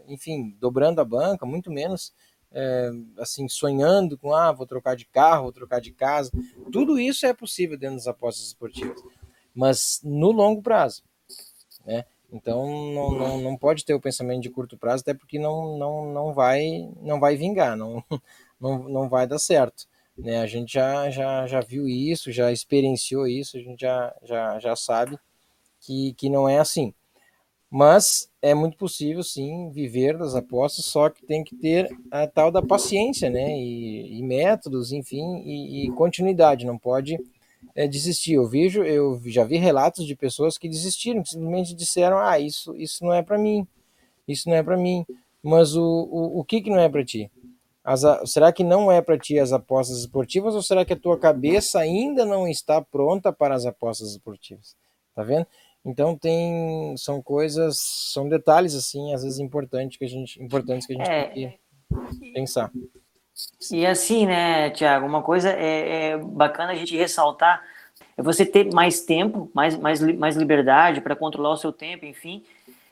enfim, 0.07 0.55
dobrando 0.59 0.99
a 0.99 1.05
banca, 1.05 1.45
muito 1.45 1.71
menos 1.71 2.13
é, 2.59 2.89
assim, 3.19 3.47
sonhando 3.47 4.17
com, 4.17 4.33
ah, 4.33 4.51
vou 4.51 4.65
trocar 4.65 4.95
de 4.95 5.05
carro, 5.05 5.43
vou 5.43 5.51
trocar 5.51 5.79
de 5.79 5.91
casa. 5.91 6.31
Tudo 6.71 6.99
isso 6.99 7.23
é 7.27 7.33
possível 7.33 7.77
dentro 7.77 7.97
das 7.97 8.07
apostas 8.07 8.47
esportivas, 8.47 8.99
mas 9.53 10.01
no 10.03 10.31
longo 10.31 10.59
prazo, 10.59 11.03
né? 11.85 12.03
Então 12.33 12.65
não, 12.93 13.11
não, 13.11 13.41
não 13.41 13.57
pode 13.57 13.85
ter 13.85 13.93
o 13.93 14.01
pensamento 14.01 14.41
de 14.41 14.49
curto 14.49 14.75
prazo, 14.75 15.01
até 15.01 15.13
porque 15.13 15.37
não, 15.37 15.77
não, 15.77 16.11
não, 16.11 16.33
vai, 16.33 16.89
não 16.99 17.19
vai 17.19 17.35
vingar, 17.35 17.77
não, 17.77 18.03
não, 18.59 18.89
não 18.89 19.07
vai 19.07 19.27
dar 19.27 19.37
certo. 19.37 19.87
Né? 20.17 20.41
A 20.41 20.47
gente 20.47 20.73
já, 20.73 21.11
já, 21.11 21.45
já 21.45 21.61
viu 21.61 21.87
isso, 21.87 22.31
já 22.31 22.51
experienciou 22.51 23.27
isso, 23.27 23.55
a 23.55 23.59
gente 23.61 23.81
já, 23.81 24.15
já, 24.23 24.59
já 24.59 24.75
sabe 24.75 25.19
que, 25.79 26.13
que 26.15 26.27
não 26.27 26.49
é 26.49 26.57
assim. 26.57 26.91
Mas 27.69 28.29
é 28.41 28.53
muito 28.53 28.77
possível, 28.77 29.21
sim, 29.23 29.69
viver 29.71 30.17
das 30.17 30.35
apostas, 30.35 30.85
só 30.85 31.09
que 31.09 31.25
tem 31.25 31.43
que 31.43 31.55
ter 31.55 31.89
a 32.09 32.25
tal 32.25 32.49
da 32.49 32.61
paciência, 32.61 33.29
né? 33.29 33.57
E, 33.59 34.19
e 34.19 34.23
métodos, 34.23 34.93
enfim, 34.93 35.41
e, 35.45 35.85
e, 35.85 35.91
continuidade. 35.91 36.65
Não 36.65 36.77
pode 36.77 37.19
é, 37.75 37.85
desistir. 37.85 38.33
Eu 38.33 38.47
vejo, 38.47 38.83
eu 38.83 39.21
já 39.25 39.43
vi 39.43 39.57
relatos 39.57 40.05
de 40.05 40.15
pessoas 40.15 40.57
que 40.57 40.69
desistiram, 40.69 41.21
que 41.21 41.29
simplesmente 41.29 41.75
disseram: 41.75 42.17
ah, 42.17 42.39
isso, 42.39 42.73
isso 42.77 43.03
não 43.03 43.13
é 43.13 43.21
para 43.21 43.37
mim, 43.37 43.67
isso 44.25 44.49
não 44.49 44.55
é 44.55 44.63
para 44.63 44.77
mim. 44.77 45.05
Mas 45.43 45.75
o, 45.75 45.83
o, 45.83 46.39
o 46.39 46.43
que, 46.45 46.61
que 46.61 46.69
não 46.69 46.79
é 46.79 46.87
para 46.87 47.03
ti? 47.03 47.29
As, 47.83 48.01
será 48.29 48.51
que 48.51 48.63
não 48.63 48.91
é 48.91 49.01
para 49.01 49.17
ti 49.17 49.39
as 49.39 49.51
apostas 49.53 49.99
esportivas 49.99 50.55
ou 50.55 50.61
será 50.61 50.83
que 50.83 50.93
a 50.93 50.99
tua 50.99 51.17
cabeça 51.17 51.79
ainda 51.79 52.25
não 52.25 52.47
está 52.47 52.81
pronta 52.81 53.31
para 53.31 53.55
as 53.55 53.65
apostas 53.65 54.11
esportivas? 54.11 54.75
Tá 55.15 55.23
vendo? 55.23 55.47
Então 55.87 56.17
tem 56.17 56.95
são 56.97 57.21
coisas, 57.21 57.79
são 57.79 58.27
detalhes 58.27 58.75
assim, 58.75 59.13
às 59.13 59.23
vezes 59.23 59.39
importantes 59.39 59.97
que 59.97 60.03
a 60.03 60.09
gente 60.09 60.43
importantes 60.43 60.85
que 60.85 60.93
a 60.93 60.97
gente 60.97 61.09
é, 61.09 61.23
tem 61.29 61.59
que 62.19 62.33
pensar. 62.33 62.69
E 63.71 63.85
assim, 63.85 64.25
né, 64.25 64.69
Tiago, 64.71 65.05
uma 65.05 65.21
coisa 65.21 65.49
é, 65.49 66.09
é, 66.09 66.17
bacana 66.17 66.73
a 66.73 66.75
gente 66.75 66.97
ressaltar 66.97 67.63
é 68.17 68.21
você 68.21 68.45
ter 68.45 68.73
mais 68.73 69.01
tempo, 69.01 69.49
mais, 69.53 69.77
mais, 69.77 70.01
mais 70.17 70.35
liberdade 70.35 70.99
para 70.99 71.15
controlar 71.15 71.51
o 71.51 71.57
seu 71.57 71.71
tempo, 71.71 72.05
enfim, 72.05 72.43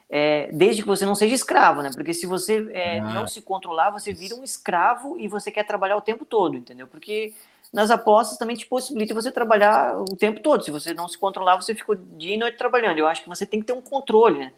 é, 0.09 0.49
desde 0.53 0.83
que 0.83 0.87
você 0.87 1.05
não 1.05 1.15
seja 1.15 1.33
escravo, 1.35 1.81
né? 1.81 1.89
Porque 1.93 2.13
se 2.13 2.25
você 2.25 2.69
é, 2.71 2.99
ah. 2.99 3.13
não 3.13 3.27
se 3.27 3.41
controlar, 3.41 3.89
você 3.89 4.13
vira 4.13 4.35
um 4.35 4.43
escravo 4.43 5.19
e 5.19 5.27
você 5.27 5.51
quer 5.51 5.65
trabalhar 5.65 5.97
o 5.97 6.01
tempo 6.01 6.23
todo, 6.25 6.55
entendeu? 6.55 6.87
Porque 6.87 7.33
nas 7.73 7.91
apostas 7.91 8.37
também 8.37 8.55
te 8.55 8.65
possibilita 8.65 9.13
você 9.13 9.31
trabalhar 9.31 9.97
o 9.97 10.15
tempo 10.15 10.39
todo. 10.39 10.63
Se 10.63 10.71
você 10.71 10.93
não 10.93 11.07
se 11.07 11.17
controlar, 11.17 11.55
você 11.55 11.75
ficou 11.75 11.95
dia 11.95 12.35
e 12.35 12.37
noite 12.37 12.57
trabalhando. 12.57 12.97
Eu 12.97 13.07
acho 13.07 13.23
que 13.23 13.29
você 13.29 13.45
tem 13.45 13.59
que 13.59 13.65
ter 13.65 13.73
um 13.73 13.81
controle, 13.81 14.39
né? 14.39 14.53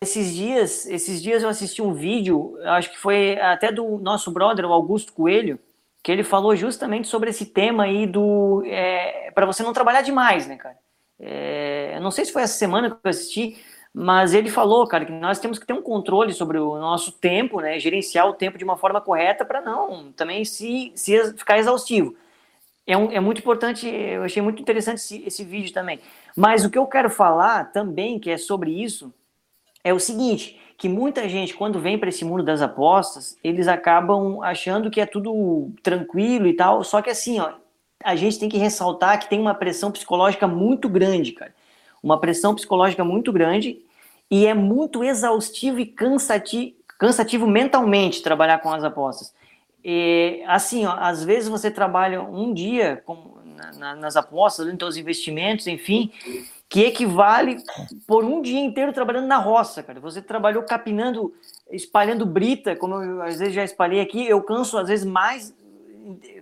Esses 0.00 0.32
dias, 0.34 0.86
esses 0.86 1.20
dias 1.20 1.42
eu 1.42 1.48
assisti 1.48 1.82
um 1.82 1.92
vídeo, 1.92 2.56
acho 2.64 2.90
que 2.90 2.98
foi 2.98 3.38
até 3.40 3.72
do 3.72 3.98
nosso 3.98 4.30
brother, 4.30 4.64
o 4.64 4.72
Augusto 4.72 5.12
Coelho, 5.12 5.58
que 6.04 6.12
ele 6.12 6.22
falou 6.22 6.54
justamente 6.54 7.08
sobre 7.08 7.30
esse 7.30 7.46
tema 7.46 7.84
aí 7.84 8.06
do 8.06 8.62
é, 8.64 9.32
para 9.32 9.44
você 9.44 9.62
não 9.62 9.72
trabalhar 9.72 10.02
demais, 10.02 10.46
né, 10.46 10.56
cara? 10.56 10.76
É, 11.18 11.98
não 12.00 12.12
sei 12.12 12.24
se 12.24 12.32
foi 12.32 12.42
essa 12.42 12.56
semana 12.56 12.90
que 12.90 12.96
eu 13.02 13.10
assisti, 13.10 13.56
mas 13.92 14.34
ele 14.34 14.48
falou, 14.48 14.86
cara, 14.86 15.04
que 15.04 15.10
nós 15.10 15.40
temos 15.40 15.58
que 15.58 15.66
ter 15.66 15.72
um 15.72 15.82
controle 15.82 16.32
sobre 16.32 16.58
o 16.58 16.78
nosso 16.78 17.10
tempo, 17.10 17.60
né, 17.60 17.80
gerenciar 17.80 18.28
o 18.28 18.34
tempo 18.34 18.56
de 18.56 18.62
uma 18.62 18.76
forma 18.76 19.00
correta 19.00 19.44
para 19.44 19.60
não 19.60 20.12
também 20.12 20.44
se, 20.44 20.92
se 20.94 21.32
ficar 21.32 21.58
exaustivo 21.58 22.14
é, 22.88 22.96
um, 22.96 23.12
é 23.12 23.20
muito 23.20 23.40
importante, 23.40 23.86
eu 23.86 24.22
achei 24.22 24.40
muito 24.40 24.62
interessante 24.62 24.96
esse, 24.96 25.22
esse 25.26 25.44
vídeo 25.44 25.74
também. 25.74 26.00
Mas 26.34 26.64
o 26.64 26.70
que 26.70 26.78
eu 26.78 26.86
quero 26.86 27.10
falar 27.10 27.70
também, 27.70 28.18
que 28.18 28.30
é 28.30 28.38
sobre 28.38 28.70
isso, 28.70 29.12
é 29.84 29.92
o 29.92 30.00
seguinte, 30.00 30.58
que 30.78 30.88
muita 30.88 31.28
gente, 31.28 31.54
quando 31.54 31.78
vem 31.78 31.98
para 31.98 32.08
esse 32.08 32.24
mundo 32.24 32.42
das 32.42 32.62
apostas, 32.62 33.36
eles 33.44 33.68
acabam 33.68 34.42
achando 34.42 34.90
que 34.90 35.02
é 35.02 35.04
tudo 35.06 35.70
tranquilo 35.82 36.46
e 36.46 36.54
tal, 36.54 36.82
só 36.82 37.02
que 37.02 37.10
assim, 37.10 37.38
ó, 37.38 37.52
a 38.02 38.16
gente 38.16 38.38
tem 38.38 38.48
que 38.48 38.56
ressaltar 38.56 39.20
que 39.20 39.28
tem 39.28 39.38
uma 39.38 39.54
pressão 39.54 39.92
psicológica 39.92 40.48
muito 40.48 40.88
grande, 40.88 41.32
cara. 41.32 41.54
Uma 42.02 42.18
pressão 42.18 42.54
psicológica 42.54 43.04
muito 43.04 43.30
grande 43.32 43.82
e 44.30 44.46
é 44.46 44.54
muito 44.54 45.04
exaustivo 45.04 45.78
e 45.78 45.84
cansativo, 45.84 46.74
cansativo 46.98 47.46
mentalmente 47.46 48.22
trabalhar 48.22 48.58
com 48.60 48.72
as 48.72 48.82
apostas. 48.82 49.34
E, 49.90 50.42
assim, 50.46 50.84
ó, 50.84 50.94
às 50.98 51.24
vezes 51.24 51.48
você 51.48 51.70
trabalha 51.70 52.20
um 52.20 52.52
dia 52.52 53.02
com, 53.06 53.38
na, 53.78 53.96
nas 53.96 54.16
apostas, 54.16 54.66
nos 54.66 54.76
teus 54.76 54.98
investimentos, 54.98 55.66
enfim, 55.66 56.12
que 56.68 56.82
equivale 56.84 57.56
por 58.06 58.22
um 58.22 58.42
dia 58.42 58.60
inteiro 58.60 58.92
trabalhando 58.92 59.26
na 59.26 59.38
roça, 59.38 59.82
cara. 59.82 59.98
Você 59.98 60.20
trabalhou 60.20 60.62
capinando, 60.62 61.32
espalhando 61.70 62.26
brita, 62.26 62.76
como 62.76 63.02
eu 63.02 63.22
às 63.22 63.38
vezes 63.38 63.54
já 63.54 63.64
espalhei 63.64 64.02
aqui, 64.02 64.28
eu 64.28 64.42
canso 64.42 64.76
às 64.76 64.88
vezes 64.88 65.06
mais 65.06 65.56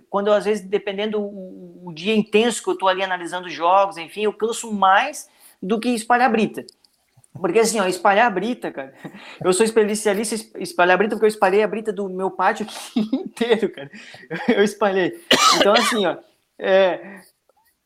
quando 0.09 0.29
às 0.29 0.43
vezes 0.43 0.65
dependendo 0.65 1.21
o, 1.21 1.87
o 1.87 1.93
dia 1.93 2.13
intenso 2.13 2.61
que 2.61 2.67
eu 2.67 2.73
estou 2.73 2.89
ali 2.89 3.01
analisando 3.01 3.49
jogos, 3.49 3.95
enfim, 3.97 4.23
eu 4.23 4.33
canso 4.33 4.73
mais 4.73 5.29
do 5.63 5.79
que 5.79 5.87
espalhar 5.87 6.29
brita. 6.29 6.65
Porque 7.39 7.59
assim, 7.59 7.79
ó, 7.79 7.87
espalhar 7.87 8.27
a 8.27 8.29
brita, 8.29 8.71
cara. 8.71 8.93
Eu 9.43 9.53
sou 9.53 9.65
especialista 9.65 10.35
em 10.35 10.63
espalhar 10.63 10.95
a 10.95 10.97
brita 10.97 11.15
porque 11.15 11.25
eu 11.25 11.29
espalhei 11.29 11.63
a 11.63 11.67
brita 11.67 11.93
do 11.93 12.09
meu 12.09 12.31
pátio 12.31 12.65
inteiro, 12.95 13.69
cara. 13.69 13.91
Eu 14.47 14.63
espalhei. 14.63 15.19
Então, 15.57 15.73
assim, 15.73 16.05
ó, 16.05 16.17
é, 16.59 17.21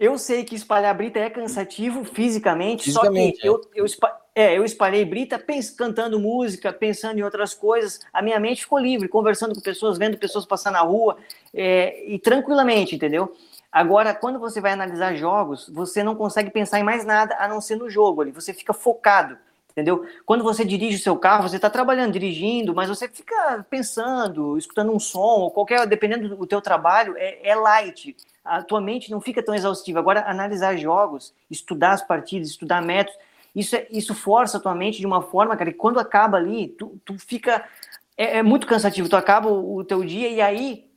eu 0.02 0.18
sei 0.18 0.44
que 0.44 0.56
espalhar 0.56 0.96
brita 0.96 1.20
é 1.20 1.30
cansativo 1.30 2.04
fisicamente, 2.04 2.86
fisicamente 2.86 3.40
só 3.40 3.42
que 3.42 3.48
é. 3.48 3.50
eu, 3.50 3.62
eu, 3.76 3.86
é, 4.34 4.58
eu 4.58 4.66
espalhei 4.66 5.06
brita 5.06 5.38
pens, 5.38 5.70
cantando 5.70 6.20
música, 6.20 6.74
pensando 6.74 7.20
em 7.20 7.22
outras 7.22 7.54
coisas. 7.54 8.00
A 8.12 8.22
minha 8.22 8.40
mente 8.40 8.64
ficou 8.64 8.80
livre, 8.80 9.08
conversando 9.08 9.54
com 9.54 9.62
pessoas, 9.62 10.00
vendo 10.00 10.18
pessoas 10.18 10.46
passar 10.46 10.72
na 10.72 10.82
rua 10.82 11.18
é, 11.54 12.04
e 12.12 12.18
tranquilamente, 12.18 12.96
entendeu? 12.96 13.36
Agora, 13.72 14.14
quando 14.14 14.38
você 14.38 14.60
vai 14.60 14.74
analisar 14.74 15.16
jogos, 15.16 15.70
você 15.70 16.04
não 16.04 16.14
consegue 16.14 16.50
pensar 16.50 16.80
em 16.80 16.84
mais 16.84 17.06
nada 17.06 17.38
a 17.40 17.48
não 17.48 17.62
ser 17.62 17.78
no 17.78 17.90
jogo 17.90 18.22
ali. 18.22 18.32
Você 18.32 18.54
fica 18.54 18.74
focado, 18.74 19.38
entendeu? 19.72 20.06
Quando 20.26 20.44
você 20.44 20.66
dirige 20.66 20.98
o 20.98 21.00
seu 21.00 21.18
carro, 21.18 21.48
você 21.48 21.56
está 21.56 21.70
trabalhando, 21.70 22.12
dirigindo, 22.12 22.76
mas 22.76 22.90
você 22.90 23.08
fica 23.08 23.66
pensando, 23.70 24.58
escutando 24.58 24.92
um 24.92 25.00
som, 25.00 25.40
ou 25.40 25.52
qualquer, 25.52 25.88
dependendo 25.88 26.36
do 26.36 26.46
teu 26.46 26.60
trabalho, 26.62 27.16
é, 27.18 27.48
é 27.48 27.56
light. 27.56 28.14
A 28.44 28.62
tua 28.62 28.82
mente 28.82 29.10
não 29.10 29.22
fica 29.22 29.42
tão 29.42 29.56
exaustiva. 29.56 30.00
Agora, 30.00 30.30
analisar 30.30 30.76
jogos, 30.76 31.34
estudar 31.50 31.94
as 31.94 32.02
partidas, 32.02 32.50
estudar 32.50 32.82
métodos, 32.82 33.18
isso, 33.56 33.76
é, 33.76 33.88
isso 33.90 34.14
força 34.14 34.58
a 34.58 34.60
tua 34.60 34.76
mente 34.76 35.00
de 35.00 35.06
uma 35.06 35.22
forma, 35.22 35.56
cara, 35.56 35.72
que 35.72 35.78
quando 35.78 35.98
acaba 35.98 36.38
ali, 36.38 36.68
tu, 36.70 37.00
tu 37.06 37.18
fica. 37.18 37.64
É, 38.18 38.40
é 38.40 38.44
muito 38.44 38.68
cansativo. 38.68 39.08
Tu 39.08 39.16
acaba 39.16 39.48
o, 39.50 39.78
o 39.78 39.84
teu 39.86 40.04
dia 40.04 40.30
e 40.30 40.42
aí 40.42 40.91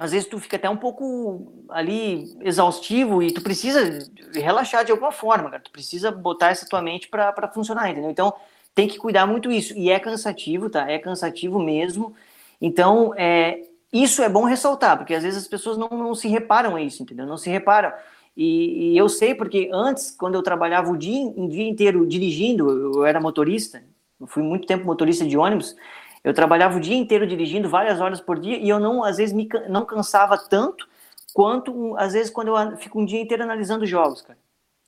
às 0.00 0.12
vezes 0.12 0.26
tu 0.26 0.38
fica 0.38 0.56
até 0.56 0.68
um 0.70 0.78
pouco 0.78 1.52
ali 1.68 2.34
exaustivo 2.40 3.22
e 3.22 3.30
tu 3.30 3.42
precisa 3.42 3.98
relaxar 4.32 4.82
de 4.82 4.90
alguma 4.90 5.12
forma, 5.12 5.50
cara. 5.50 5.62
Tu 5.62 5.70
precisa 5.70 6.10
botar 6.10 6.48
essa 6.48 6.66
tua 6.66 6.80
mente 6.80 7.06
para 7.06 7.52
funcionar, 7.52 7.90
entendeu? 7.90 8.10
Então 8.10 8.32
tem 8.74 8.88
que 8.88 8.96
cuidar 8.96 9.26
muito 9.26 9.52
isso. 9.52 9.76
E 9.76 9.90
é 9.90 10.00
cansativo, 10.00 10.70
tá? 10.70 10.90
É 10.90 10.98
cansativo 10.98 11.58
mesmo. 11.62 12.14
Então, 12.58 13.12
é, 13.14 13.60
isso 13.92 14.22
é 14.22 14.28
bom 14.30 14.44
ressaltar, 14.44 14.96
porque 14.96 15.12
às 15.12 15.22
vezes 15.22 15.42
as 15.42 15.48
pessoas 15.48 15.76
não, 15.76 15.90
não 15.90 16.14
se 16.14 16.28
reparam 16.28 16.76
a 16.76 16.80
isso, 16.80 17.02
entendeu? 17.02 17.26
Não 17.26 17.36
se 17.36 17.50
reparam. 17.50 17.92
E, 18.34 18.94
e, 18.94 18.96
eu 18.96 19.06
sei 19.06 19.34
porque 19.34 19.68
antes, 19.70 20.12
quando 20.12 20.34
eu 20.34 20.42
trabalhava 20.42 20.90
o 20.90 20.96
dia, 20.96 21.26
o 21.26 21.46
dia 21.46 21.68
inteiro 21.68 22.06
dirigindo, 22.06 22.94
eu 22.96 23.04
era 23.04 23.20
motorista, 23.20 23.82
eu 24.18 24.26
fui 24.26 24.42
muito 24.42 24.66
tempo 24.66 24.86
motorista 24.86 25.26
de 25.26 25.36
ônibus, 25.36 25.76
eu 26.22 26.34
trabalhava 26.34 26.76
o 26.76 26.80
dia 26.80 26.96
inteiro 26.96 27.26
dirigindo, 27.26 27.68
várias 27.68 28.00
horas 28.00 28.20
por 28.20 28.38
dia, 28.38 28.58
e 28.58 28.68
eu 28.68 28.78
não, 28.78 29.02
às 29.02 29.16
vezes, 29.16 29.34
me, 29.34 29.48
não 29.68 29.84
cansava 29.84 30.36
tanto 30.36 30.88
quanto, 31.32 31.96
às 31.96 32.12
vezes, 32.12 32.30
quando 32.30 32.48
eu 32.48 32.76
fico 32.76 33.00
um 33.00 33.04
dia 33.04 33.20
inteiro 33.20 33.42
analisando 33.42 33.86
jogos, 33.86 34.22
cara. 34.22 34.38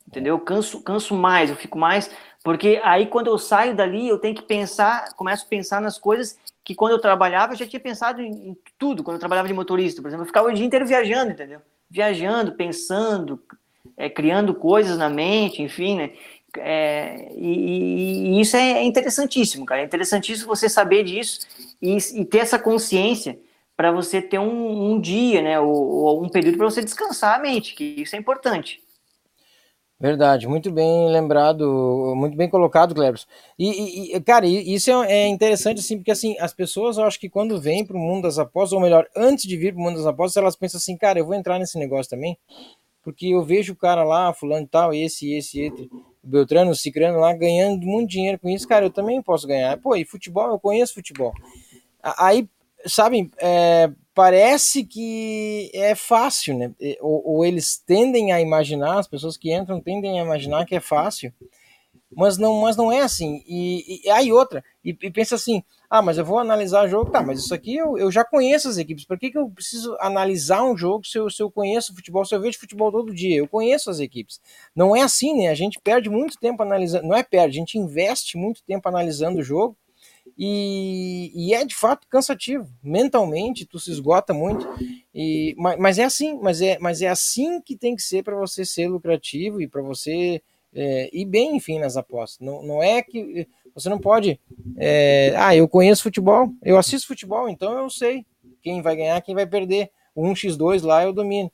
Entendeu? 0.07 0.35
Eu 0.35 0.41
canso, 0.41 0.83
canso 0.83 1.15
mais, 1.15 1.49
eu 1.49 1.57
fico 1.57 1.79
mais, 1.79 2.11
porque 2.43 2.81
aí 2.85 3.07
quando 3.07 3.29
eu 3.29 3.39
saio 3.39 3.75
dali, 3.75 4.09
eu 4.09 4.19
tenho 4.19 4.35
que 4.35 4.43
pensar, 4.43 5.15
começo 5.15 5.45
a 5.47 5.49
pensar 5.49 5.81
nas 5.81 5.97
coisas 5.97 6.37
que 6.65 6.75
quando 6.75 6.93
eu 6.93 7.01
trabalhava, 7.01 7.53
eu 7.53 7.57
já 7.57 7.67
tinha 7.67 7.81
pensado 7.81 8.21
em, 8.21 8.51
em 8.51 8.59
tudo, 8.79 9.03
quando 9.03 9.15
eu 9.15 9.21
trabalhava 9.21 9.49
de 9.49 9.55
motorista, 9.55 10.03
por 10.03 10.09
exemplo, 10.09 10.25
eu 10.25 10.27
ficava 10.27 10.49
o 10.49 10.53
dia 10.53 10.67
inteiro 10.67 10.87
viajando, 10.87 11.31
entendeu? 11.31 11.61
Viajando, 11.89 12.53
pensando, 12.53 13.41
é, 13.97 14.11
criando 14.11 14.55
coisas 14.55 14.99
na 14.99 15.09
mente, 15.09 15.63
enfim, 15.63 15.97
né? 15.97 16.13
É, 16.59 17.33
e, 17.37 18.37
e, 18.37 18.41
isso 18.41 18.57
é 18.57 18.83
interessantíssimo, 18.83 19.65
cara. 19.65 19.81
É 19.81 19.85
interessantíssimo 19.85 20.47
você 20.47 20.69
saber 20.69 21.05
disso 21.05 21.41
e, 21.81 21.97
e 22.15 22.25
ter 22.25 22.39
essa 22.39 22.59
consciência 22.59 23.39
para 23.77 23.91
você 23.91 24.21
ter 24.21 24.39
um, 24.39 24.93
um, 24.93 25.01
dia, 25.01 25.43
né, 25.43 25.59
ou, 25.59 25.73
ou 25.73 26.25
um 26.25 26.29
período 26.29 26.59
para 26.59 26.71
você 26.71 26.83
descansar 26.85 27.37
a 27.37 27.43
mente, 27.43 27.75
que 27.75 27.85
isso 27.85 28.15
é 28.15 28.19
importante. 28.19 28.83
Verdade, 29.99 30.49
muito 30.49 30.71
bem 30.73 31.09
lembrado, 31.11 32.13
muito 32.17 32.37
bem 32.37 32.51
colocado, 32.51 32.93
Cleberson. 32.93 33.25
E, 33.57 34.17
e, 34.17 34.21
cara, 34.21 34.45
isso 34.47 34.91
é, 34.91 35.13
é, 35.13 35.29
interessante, 35.29 35.79
assim, 35.79 35.97
porque 35.97 36.11
assim, 36.11 36.37
as 36.41 36.53
pessoas, 36.53 36.97
eu 36.97 37.05
acho 37.05 37.21
que 37.21 37.31
quando 37.31 37.61
vêm 37.61 37.87
para 37.87 37.97
o 37.97 38.01
mundo 38.01 38.25
das 38.25 38.37
apostas, 38.37 38.73
ou 38.73 38.81
melhor, 38.81 39.07
antes 39.17 39.45
de 39.45 39.57
vir 39.57 39.73
para 39.73 39.81
o 39.81 39.85
mundo 39.85 39.99
das 39.99 40.07
apostas, 40.07 40.37
elas 40.43 40.57
pensam 40.57 40.79
assim, 40.79 40.97
cara, 40.97 41.21
eu 41.21 41.25
vou 41.25 41.37
entrar 41.37 41.57
nesse 41.57 41.79
negócio 41.79 42.11
também, 42.11 42.37
porque 43.01 43.29
eu 43.29 43.45
vejo 43.45 43.75
o 43.75 43.77
cara 43.77 44.03
lá, 44.03 44.35
fulano 44.35 44.65
e 44.65 44.69
tal, 44.69 44.93
esse, 44.93 45.33
esse, 45.35 45.61
esse, 45.61 45.89
o 46.23 46.29
Beltrano, 46.29 46.71
o 46.71 46.77
Cicrano 46.77 47.19
lá 47.19 47.33
ganhando 47.33 47.85
muito 47.85 48.11
dinheiro 48.11 48.39
com 48.39 48.49
isso, 48.49 48.69
cara, 48.69 48.87
eu 48.87 48.91
também 48.91 49.21
posso 49.21 49.47
ganhar. 49.47 49.77
Pô, 49.79 49.97
e 49.97 50.05
futebol, 50.05 50.51
eu 50.51 50.59
conheço 50.59 50.95
futebol. 50.95 51.33
Aí, 52.03 52.49
sabe, 52.87 53.31
é, 53.39 53.91
parece 54.15 54.85
que 54.85 55.71
é 55.75 55.95
fácil, 55.95 56.57
né? 56.57 56.73
Ou, 57.01 57.37
ou, 57.37 57.45
eles 57.45 57.77
tendem 57.79 58.33
a 58.33 58.41
imaginar, 58.41 58.99
as 58.99 59.09
pessoas 59.09 59.37
que 59.37 59.53
entram 59.53 59.81
tendem 59.81 60.21
a 60.21 60.25
imaginar 60.25 60.65
que 60.65 60.75
é 60.75 60.81
fácil, 60.81 61.33
mas 62.15 62.39
não, 62.39 62.61
mas 62.61 62.77
não 62.77 62.91
é 62.91 63.01
assim. 63.01 63.43
E, 63.47 64.03
e 64.05 64.11
aí 64.11 64.33
outra, 64.33 64.65
e, 64.85 64.91
e, 64.91 65.11
pensa 65.11 65.35
assim, 65.35 65.63
ah, 65.89 66.03
mas 66.03 66.19
eu 66.19 66.25
vou 66.25 66.39
analisar 66.39 66.85
o 66.85 66.89
jogo, 66.89 67.11
tá, 67.11 67.23
mas 67.23 67.41
isso 67.41 67.55
aqui 67.55 67.77
eu, 67.77 67.97
eu 67.97 68.11
já 68.11 68.25
conheço 68.25 68.69
as 68.69 68.79
equipes, 68.79 69.05
por 69.05 69.19
que, 69.19 69.31
que 69.31 69.39
eu 69.39 69.49
preciso 69.51 69.97
analisar 70.01 70.63
um 70.63 70.77
jogo 70.77 71.07
se 71.07 71.19
eu, 71.19 71.31
se 71.31 71.43
eu 71.43 71.51
conheço 71.51 71.95
futebol, 71.95 72.25
se 72.25 72.35
eu 72.35 72.41
vejo 72.41 72.59
futebol 72.59 72.91
todo 72.91 73.15
dia, 73.15 73.37
eu 73.37 73.49
conheço 73.49 73.91
as 73.91 74.01
equipes. 74.01 74.41
Não 74.75 74.95
é 74.95 75.03
assim, 75.03 75.37
né, 75.39 75.49
a 75.49 75.55
gente 75.55 75.81
perde 75.81 76.09
muito 76.09 76.39
tempo 76.39 76.63
analisando, 76.63 77.07
não 77.07 77.17
é 77.17 77.23
perde, 77.23 77.57
a 77.57 77.61
gente 77.61 77.79
investe 77.79 78.37
muito 78.37 78.63
tempo 78.65 78.89
analisando 78.89 79.41
o 79.41 79.43
jogo, 79.43 79.77
e, 80.39 81.31
e, 81.35 81.55
é 81.55 81.65
de 81.65 81.75
fato 81.75 82.07
cansativo. 82.09 82.67
Mentalmente 82.83 83.67
tu 83.67 83.79
se 83.79 83.91
esgota 83.91 84.33
muito. 84.33 84.67
E 85.15 85.55
mas, 85.59 85.79
mas, 85.79 85.99
é 85.99 86.05
assim 86.05 86.39
mas 86.41 86.63
é 86.63 86.79
mas 86.79 87.03
é 87.03 87.09
assim 87.09 87.61
que 87.61 87.77
tem 87.77 87.95
que 87.95 88.03
ser 88.03 88.23
para 88.23 88.37
você 88.37 88.65
ser 88.65 88.89
lucrativo 88.89 89.61
e 89.61 89.69
para 89.69 89.83
você 89.83 90.41
é, 90.75 91.11
ir 91.13 91.27
bem 91.27 91.57
enfim 91.57 91.79
nas 91.79 91.97
apostas 91.97 92.41
não, 92.41 92.63
não 92.63 92.83
é 92.83 93.03
que 93.03 93.47
você 93.75 93.89
não 93.89 93.99
pode. 93.99 94.39
É, 94.77 95.35
ah, 95.37 95.57
eu 95.57 95.67
conheço 95.69 96.03
futebol, 96.03 96.53
eu 96.63 96.79
assisto 96.79 97.09
futebol, 97.09 97.49
então 97.49 97.73
eu 97.79 97.89
sei 97.89 98.27
quem 98.61 98.83
vai 98.83 98.97
ganhar, 98.97 99.21
quem 99.23 99.35
vai 99.35 99.47
perder. 99.47 99.91
O 100.15 100.23
1x2 100.23 100.85
lá 100.85 101.03
eu 101.03 101.13
domino. 101.13 101.51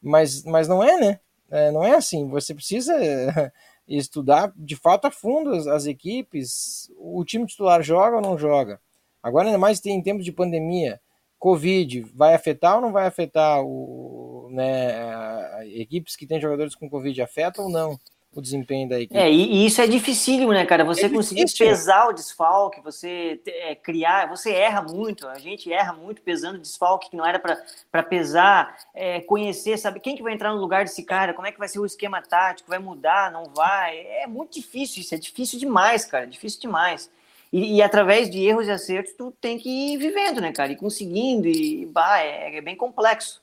Mas, 0.00 0.44
mas 0.44 0.68
não 0.68 0.82
é, 0.82 0.98
né? 0.98 1.20
É, 1.50 1.70
não 1.70 1.84
é 1.84 1.94
assim. 1.94 2.28
Você 2.28 2.54
precisa 2.54 2.94
estudar 3.86 4.52
de 4.56 4.76
fato 4.76 5.06
a 5.06 5.10
fundo 5.10 5.50
as, 5.50 5.66
as, 5.66 5.86
equipes. 5.86 6.90
O 6.98 7.24
time 7.24 7.46
titular 7.46 7.82
joga 7.82 8.16
ou 8.16 8.22
não 8.22 8.38
joga? 8.38 8.80
Agora, 9.22 9.48
ainda 9.48 9.58
mais 9.58 9.84
em 9.84 10.02
tempos 10.02 10.24
de 10.24 10.32
pandemia. 10.32 11.00
Covid 11.38 12.00
vai 12.14 12.34
afetar 12.34 12.76
ou 12.76 12.80
não 12.80 12.92
vai 12.92 13.06
afetar 13.06 13.62
o, 13.62 14.48
né, 14.50 15.68
equipes 15.74 16.16
que 16.16 16.26
têm 16.26 16.40
jogadores 16.40 16.74
com 16.74 16.88
Covid? 16.88 17.20
Afeta 17.20 17.60
ou 17.60 17.68
não? 17.68 17.98
O 18.40 18.42
desempenho 18.42 18.88
da 18.88 19.00
equipe. 19.00 19.18
É, 19.18 19.30
e, 19.30 19.66
isso 19.66 19.80
é 19.80 19.86
dificílimo, 19.86 20.52
né, 20.52 20.64
cara? 20.64 20.84
Você 20.84 21.06
é 21.06 21.08
conseguir 21.08 21.46
pesar 21.58 22.08
o 22.08 22.12
desfalque, 22.12 22.80
você 22.80 23.40
é, 23.46 23.74
criar, 23.74 24.28
você 24.28 24.52
erra 24.52 24.82
muito, 24.82 25.26
a 25.26 25.38
gente 25.38 25.72
erra 25.72 25.92
muito 25.92 26.22
pesando 26.22 26.58
desfalque 26.58 27.10
que 27.10 27.16
não 27.16 27.26
era 27.26 27.38
para 27.38 28.02
pesar, 28.02 28.76
é, 28.94 29.20
conhecer, 29.20 29.78
saber 29.78 30.00
quem 30.00 30.16
que 30.16 30.22
vai 30.22 30.32
entrar 30.32 30.52
no 30.52 30.60
lugar 30.60 30.84
desse 30.84 31.02
cara, 31.02 31.34
como 31.34 31.46
é 31.46 31.52
que 31.52 31.58
vai 31.58 31.68
ser 31.68 31.78
o 31.78 31.86
esquema 31.86 32.20
tático, 32.22 32.68
vai 32.68 32.78
mudar, 32.78 33.30
não 33.30 33.44
vai. 33.54 33.98
É 33.98 34.26
muito 34.26 34.54
difícil 34.54 35.00
isso, 35.00 35.14
é 35.14 35.18
difícil 35.18 35.58
demais, 35.58 36.04
cara, 36.04 36.26
difícil 36.26 36.60
demais. 36.60 37.10
E, 37.52 37.76
e, 37.76 37.82
através 37.82 38.28
de 38.28 38.44
erros 38.44 38.66
e 38.66 38.70
acertos, 38.70 39.14
tu 39.14 39.32
tem 39.40 39.58
que 39.58 39.68
ir 39.68 39.96
vivendo, 39.96 40.40
né, 40.40 40.52
cara? 40.52 40.72
E 40.72 40.76
conseguindo, 40.76 41.46
e 41.46 41.86
bah, 41.86 42.20
é, 42.20 42.56
é 42.56 42.60
bem 42.60 42.76
complexo. 42.76 43.40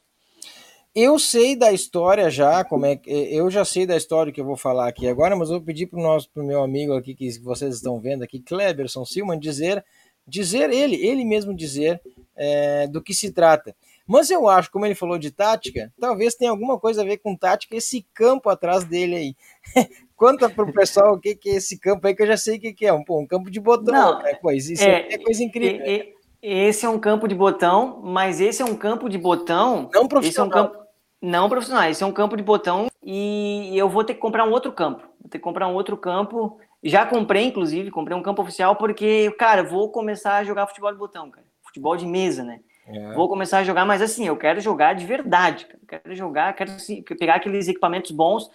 Eu 0.96 1.18
sei 1.18 1.56
da 1.56 1.72
história 1.72 2.30
já, 2.30 2.64
como 2.64 2.86
é 2.86 2.96
que 2.96 3.10
eu 3.10 3.50
já 3.50 3.66
sei 3.66 3.86
da 3.86 3.98
história 3.98 4.32
que 4.32 4.40
eu 4.40 4.46
vou 4.46 4.56
falar 4.56 4.88
aqui 4.88 5.08
agora, 5.08 5.36
mas 5.36 5.50
eu 5.50 5.56
vou 5.56 5.66
pedir 5.66 5.88
para 5.88 6.00
o 6.00 6.04
nosso 6.04 6.30
pro 6.30 6.44
meu 6.44 6.62
amigo 6.62 6.94
aqui 6.94 7.16
que 7.16 7.40
vocês 7.40 7.76
estão 7.76 8.00
vendo 8.00 8.24
aqui, 8.24 8.40
Kleberson 8.40 9.04
Silman, 9.04 9.40
dizer, 9.40 9.84
dizer 10.28 10.70
ele, 10.70 10.96
ele 10.96 11.26
mesmo 11.26 11.56
dizer 11.56 12.00
é, 12.36 12.86
do 12.88 13.02
que 13.02 13.14
se 13.14 13.32
trata. 13.32 13.76
Mas 14.06 14.30
eu 14.30 14.48
acho, 14.48 14.70
como 14.70 14.86
ele 14.86 14.96
falou 14.96 15.18
de 15.18 15.32
tática, 15.32 15.92
talvez 16.00 16.36
tenha 16.36 16.52
alguma 16.52 16.78
coisa 16.80 17.02
a 17.02 17.06
ver 17.06 17.18
com 17.18 17.36
tática 17.36 17.76
esse 17.76 18.06
campo 18.14 18.50
atrás 18.50 18.84
dele 18.84 19.16
aí. 19.16 19.36
Conta 20.16 20.50
pro 20.50 20.72
pessoal 20.72 21.16
o 21.16 21.20
que, 21.20 21.36
que 21.36 21.50
é 21.50 21.56
esse 21.56 21.80
campo 21.80 22.06
aí, 22.06 22.16
que 22.16 22.22
eu 22.22 22.28
já 22.28 22.38
sei 22.38 22.58
o 22.58 22.60
que, 22.60 22.74
que 22.74 22.86
é. 22.86 22.94
Um, 22.94 23.04
pô, 23.04 23.20
um 23.20 23.26
campo 23.26 23.50
de 23.50 23.60
botão, 23.60 23.94
Não, 23.94 24.20
né? 24.20 24.38
Pois, 24.42 24.70
isso 24.70 24.84
é, 24.84 25.08
é 25.14 25.18
coisa 25.18 25.44
incrível. 25.44 25.82
É, 25.82 26.10
é, 26.42 26.68
esse 26.68 26.86
é 26.86 26.90
um 26.90 27.00
campo 27.00 27.28
de 27.28 27.34
botão, 27.34 28.02
mas 28.04 28.40
esse 28.40 28.62
é 28.62 28.66
um 28.66 28.76
campo 28.76 29.10
de 29.10 29.18
botão. 29.18 29.90
Não 29.94 30.08
profissional. 30.08 30.22
Esse 30.24 30.40
é 30.40 30.44
um 30.44 30.50
campo, 30.50 30.83
não 31.24 31.48
profissional, 31.48 31.90
esse 31.90 32.04
é 32.04 32.06
um 32.06 32.12
campo 32.12 32.36
de 32.36 32.44
botão 32.44 32.88
e 33.02 33.72
eu 33.78 33.88
vou 33.88 34.04
ter 34.04 34.14
que 34.14 34.20
comprar 34.20 34.46
um 34.46 34.52
outro 34.52 34.74
campo. 34.74 35.04
Vou 35.22 35.30
ter 35.30 35.38
que 35.38 35.44
comprar 35.44 35.70
um 35.70 35.74
outro 35.74 35.96
campo. 35.96 36.60
Já 36.84 37.06
comprei, 37.06 37.46
inclusive, 37.46 37.90
comprei 37.90 38.18
um 38.18 38.22
campo 38.22 38.42
oficial 38.42 38.76
porque, 38.76 39.32
cara, 39.40 39.64
vou 39.64 39.90
começar 39.90 40.36
a 40.36 40.44
jogar 40.44 40.68
futebol 40.68 40.92
de 40.92 40.98
botão, 40.98 41.32
cara. 41.32 41.48
Futebol 41.62 41.96
de 41.96 42.06
mesa, 42.06 42.44
né? 42.44 42.60
É. 42.86 43.14
Vou 43.14 43.30
começar 43.30 43.60
a 43.60 43.64
jogar, 43.64 43.86
mas 43.86 44.02
assim, 44.02 44.28
eu 44.28 44.36
quero 44.36 44.60
jogar 44.60 44.96
de 44.96 45.06
verdade. 45.06 45.66
Quero 45.88 46.14
jogar, 46.14 46.54
quero 46.56 46.72
assim, 46.72 47.02
pegar 47.02 47.36
aqueles 47.36 47.70
equipamentos 47.70 48.12
bons. 48.12 48.52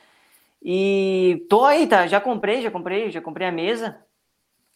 E 0.63 1.47
tô 1.49 1.65
aí, 1.65 1.87
tá? 1.87 2.07
Já 2.07 2.21
comprei, 2.21 2.61
já 2.61 2.71
comprei, 2.71 3.11
já 3.11 3.23
comprei 3.23 3.49
a 3.49 3.53
mesa. 3.53 3.97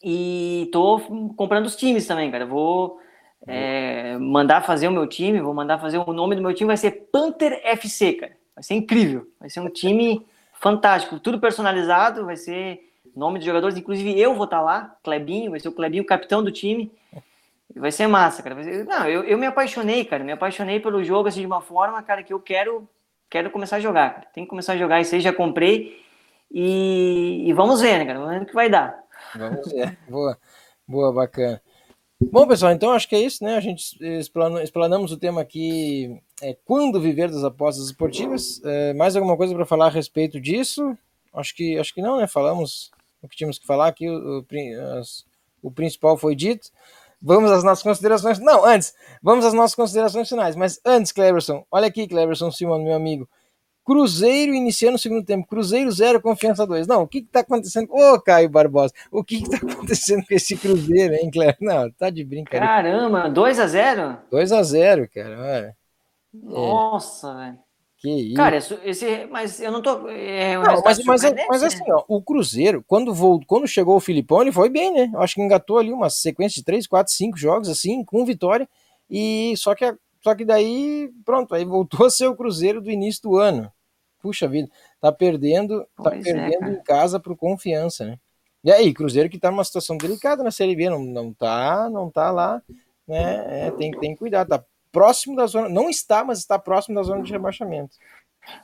E 0.03 0.67
tô 0.71 0.99
comprando 1.37 1.67
os 1.67 1.75
times 1.75 2.07
também, 2.07 2.31
cara. 2.31 2.47
Vou 2.47 2.99
é, 3.47 4.17
mandar 4.17 4.61
fazer 4.61 4.87
o 4.87 4.91
meu 4.91 5.07
time, 5.07 5.41
vou 5.41 5.53
mandar 5.53 5.79
fazer 5.79 5.97
o 5.97 6.13
nome 6.13 6.35
do 6.35 6.41
meu 6.41 6.53
time, 6.53 6.67
vai 6.67 6.77
ser 6.77 7.09
Panther 7.11 7.59
FC, 7.63 8.13
cara. 8.13 8.33
Vai 8.55 8.63
ser 8.63 8.75
incrível. 8.75 9.27
Vai 9.39 9.49
ser 9.49 9.59
um 9.59 9.69
time 9.69 10.25
fantástico, 10.53 11.19
tudo 11.19 11.39
personalizado, 11.39 12.25
vai 12.25 12.37
ser 12.37 12.79
nome 13.15 13.37
dos 13.37 13.45
jogadores, 13.45 13.77
inclusive 13.77 14.19
eu 14.19 14.33
vou 14.33 14.45
estar 14.45 14.61
lá, 14.61 14.95
Clebinho, 15.03 15.51
vai 15.51 15.59
ser 15.59 15.67
o 15.67 15.73
Clebinho, 15.73 16.05
capitão 16.05 16.43
do 16.43 16.51
time. 16.51 16.91
Vai 17.75 17.91
ser 17.91 18.07
massa, 18.07 18.43
cara. 18.43 18.63
Ser... 18.63 18.85
Não, 18.85 19.07
eu, 19.07 19.23
eu 19.23 19.37
me 19.37 19.47
apaixonei, 19.47 20.05
cara. 20.05 20.23
Me 20.23 20.31
apaixonei 20.31 20.79
pelo 20.79 21.03
jogo 21.03 21.27
assim 21.27 21.41
de 21.41 21.47
uma 21.47 21.61
forma, 21.61 22.01
cara, 22.03 22.23
que 22.23 22.31
eu 22.31 22.39
quero 22.39 22.87
quero 23.29 23.49
começar 23.49 23.77
a 23.77 23.79
jogar. 23.79 24.13
Cara. 24.13 24.27
Tem 24.33 24.43
que 24.43 24.49
começar 24.49 24.73
a 24.73 24.77
jogar. 24.77 25.01
Isso 25.01 25.15
aí 25.15 25.21
já 25.21 25.33
comprei. 25.33 26.03
E, 26.51 27.45
e 27.47 27.53
vamos 27.53 27.81
ver, 27.81 27.97
né, 27.97 28.05
cara? 28.05 28.19
Vamos 28.19 28.35
ver 28.35 28.43
o 28.43 28.45
que 28.45 28.53
vai 28.53 28.69
dar. 28.69 28.95
Vamos 29.35 29.71
ver. 29.71 29.97
boa, 30.07 30.37
boa, 30.87 31.11
bacana. 31.11 31.59
Bom, 32.21 32.47
pessoal, 32.47 32.71
então 32.71 32.91
acho 32.91 33.07
que 33.07 33.15
é 33.15 33.19
isso, 33.19 33.43
né? 33.43 33.55
A 33.55 33.59
gente 33.59 33.97
explanamos 34.63 35.11
o 35.11 35.17
tema 35.17 35.41
aqui, 35.41 36.21
é, 36.41 36.55
quando 36.65 37.01
viver 37.01 37.29
das 37.29 37.43
apostas 37.43 37.85
esportivas. 37.85 38.61
É, 38.63 38.93
mais 38.93 39.15
alguma 39.15 39.35
coisa 39.35 39.53
para 39.53 39.65
falar 39.65 39.87
a 39.87 39.89
respeito 39.89 40.39
disso? 40.39 40.97
Acho 41.33 41.55
que, 41.55 41.77
acho 41.77 41.93
que 41.93 42.01
não, 42.01 42.17
né? 42.17 42.27
Falamos 42.27 42.91
o 43.21 43.27
que 43.27 43.35
tínhamos 43.35 43.57
que 43.57 43.65
falar 43.65 43.87
aqui, 43.87 44.07
o, 44.07 44.39
o, 44.39 44.45
as, 44.99 45.25
o 45.61 45.71
principal 45.71 46.17
foi 46.17 46.35
dito. 46.35 46.69
Vamos 47.21 47.51
às 47.51 47.63
nossas 47.63 47.83
considerações. 47.83 48.37
Não, 48.39 48.65
antes, 48.65 48.93
vamos 49.21 49.45
às 49.45 49.53
nossas 49.53 49.75
considerações 49.75 50.27
finais. 50.27 50.55
Mas 50.55 50.79
antes, 50.85 51.11
Cleberson, 51.11 51.65
olha 51.71 51.87
aqui, 51.87 52.07
Cleberson 52.07 52.51
Simon, 52.51 52.83
meu 52.83 52.93
amigo. 52.93 53.27
Cruzeiro 53.85 54.53
iniciando 54.53 54.95
o 54.95 54.99
segundo 54.99 55.25
tempo. 55.25 55.47
Cruzeiro 55.47 55.91
0, 55.91 56.21
confiança 56.21 56.65
2. 56.65 56.87
Não, 56.87 57.03
o 57.03 57.07
que 57.07 57.19
está 57.19 57.41
acontecendo? 57.41 57.89
Ô, 57.91 58.19
Caio 58.19 58.49
Barbosa, 58.49 58.93
o 59.11 59.23
que 59.23 59.35
está 59.43 59.57
acontecendo 59.57 60.25
com 60.25 60.33
esse 60.33 60.55
Cruzeiro, 60.55 61.13
hein, 61.15 61.29
Cleber? 61.31 61.57
Não, 61.59 61.91
tá 61.91 62.09
de 62.09 62.23
brincadeira. 62.23 62.65
Caramba, 62.65 63.29
2 63.29 63.59
a 63.59 63.67
0 63.67 64.17
2 64.31 64.51
a 64.51 64.63
0 64.63 65.09
cara, 65.13 65.39
olha. 65.39 65.77
Nossa, 66.33 67.31
é. 67.31 67.45
velho. 67.45 67.59
Que 68.03 68.09
isso. 68.09 68.35
Cara, 68.35 68.57
esse, 68.57 69.27
mas 69.31 69.61
eu 69.61 69.71
não 69.71 69.81
tô. 69.81 70.09
É, 70.09 70.57
não, 70.57 70.81
mas, 70.83 71.01
mas, 71.05 71.21
mas, 71.47 71.63
assim, 71.63 71.89
ó, 71.89 72.03
o 72.05 72.21
Cruzeiro, 72.21 72.83
quando, 72.85 73.13
voltou, 73.13 73.47
quando 73.47 73.65
chegou 73.65 73.95
o 73.95 74.01
Filipão, 74.01 74.41
ele 74.41 74.51
foi 74.51 74.69
bem, 74.69 74.91
né? 74.93 75.09
Eu 75.13 75.21
acho 75.21 75.35
que 75.35 75.41
engatou 75.41 75.77
ali 75.77 75.93
uma 75.93 76.09
sequência 76.09 76.55
de 76.55 76.65
3, 76.65 76.85
4, 76.85 77.13
5 77.13 77.37
jogos, 77.37 77.69
assim, 77.69 78.03
com 78.03 78.25
vitória. 78.25 78.67
E 79.09 79.53
só 79.55 79.73
que, 79.73 79.85
só 80.23 80.33
que 80.33 80.45
daí, 80.45 81.11
pronto, 81.25 81.53
aí 81.53 81.65
voltou 81.65 82.05
a 82.05 82.09
ser 82.09 82.27
o 82.27 82.35
Cruzeiro 82.35 82.81
do 82.81 82.89
início 82.89 83.23
do 83.23 83.37
ano. 83.37 83.71
Puxa 84.21 84.47
vida, 84.47 84.69
tá 85.01 85.11
perdendo, 85.11 85.81
tá 85.81 86.09
pois 86.09 86.23
tá 86.25 86.31
perdendo 86.31 86.65
é, 86.65 86.71
em 86.71 86.81
casa 86.81 87.19
pro 87.19 87.35
confiança, 87.35 88.05
né? 88.05 88.17
E 88.63 88.71
aí, 88.71 88.93
Cruzeiro 88.93 89.29
que 89.29 89.37
tá 89.37 89.51
numa 89.51 89.65
situação 89.65 89.97
delicada 89.97 90.41
na 90.41 90.49
Série 90.51 90.75
B, 90.75 90.89
não, 90.89 91.03
não 91.03 91.33
tá, 91.33 91.89
não 91.89 92.09
tá 92.09 92.31
lá, 92.31 92.61
né? 93.05 93.67
É, 93.67 93.71
tem, 93.71 93.91
tem 93.91 94.13
que 94.13 94.19
cuidar, 94.19 94.45
tá 94.45 94.63
próximo 94.93 95.35
da 95.35 95.45
zona, 95.45 95.67
não 95.67 95.89
está, 95.89 96.23
mas 96.23 96.39
está 96.39 96.57
próximo 96.57 96.95
da 96.95 97.03
zona 97.03 97.21
de 97.21 97.31
rebaixamento. 97.31 97.97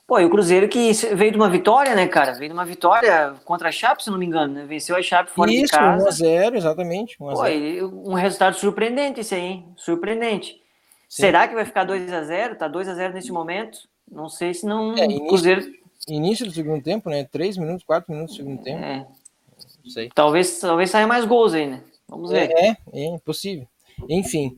Pô, 0.07 0.18
e 0.20 0.26
o 0.26 0.30
Cruzeiro 0.30 0.70
que 0.70 0.91
veio 1.16 1.32
de 1.32 1.38
uma 1.38 1.49
vitória, 1.49 1.93
né, 1.93 2.07
cara? 2.07 2.34
Veio 2.34 2.49
de 2.49 2.53
uma 2.53 2.66
vitória 2.66 3.36
contra 3.43 3.68
a 3.70 3.72
Chape, 3.72 4.03
se 4.03 4.10
não 4.10 4.18
me 4.18 4.26
engano, 4.26 4.53
né? 4.53 4.66
Venceu 4.66 4.95
a 4.95 5.01
Chape 5.01 5.32
fora 5.32 5.51
Isso, 5.51 5.66
de 5.66 5.72
casa. 5.72 6.10
Isso, 6.10 6.24
1x0, 6.24 6.55
exatamente. 6.55 7.18
1 7.20 7.34
Pô, 7.34 8.10
um 8.10 8.14
resultado 8.14 8.55
surpreendente 8.55 9.22
esse 9.22 9.36
aí, 9.36 9.41
hein? 9.41 9.74
Surpreendente. 9.76 10.55
Sim. 11.10 11.24
Será 11.24 11.47
que 11.47 11.55
vai 11.55 11.66
ficar 11.66 11.88
2x0? 11.88 12.55
Tá 12.55 12.70
2x0 12.70 13.14
nesse 13.14 13.32
momento? 13.32 13.80
Não 14.10 14.30
sei 14.30 14.53
se 14.53 14.66
não. 14.66 14.95
É, 14.95 15.05
início, 15.05 15.28
Cruzeiro... 15.28 15.74
início 16.07 16.45
do 16.45 16.51
segundo 16.51 16.84
tempo, 16.84 17.10
né? 17.10 17.24
3 17.24 17.57
minutos, 17.57 17.84
4 17.84 18.14
minutos 18.14 18.36
do 18.36 18.38
segundo 18.38 18.62
tempo. 18.62 18.84
É. 18.84 19.07
Não 19.84 19.91
sei. 19.91 20.10
Talvez, 20.14 20.60
talvez 20.60 20.91
saia 20.91 21.07
mais 21.07 21.26
gols 21.26 21.55
aí, 21.55 21.66
né? 21.66 21.84
Vamos 22.07 22.30
ver. 22.30 22.51
É, 22.51 22.78
é, 22.93 23.16
é 23.16 23.18
possível. 23.26 23.68
Enfim, 24.07 24.55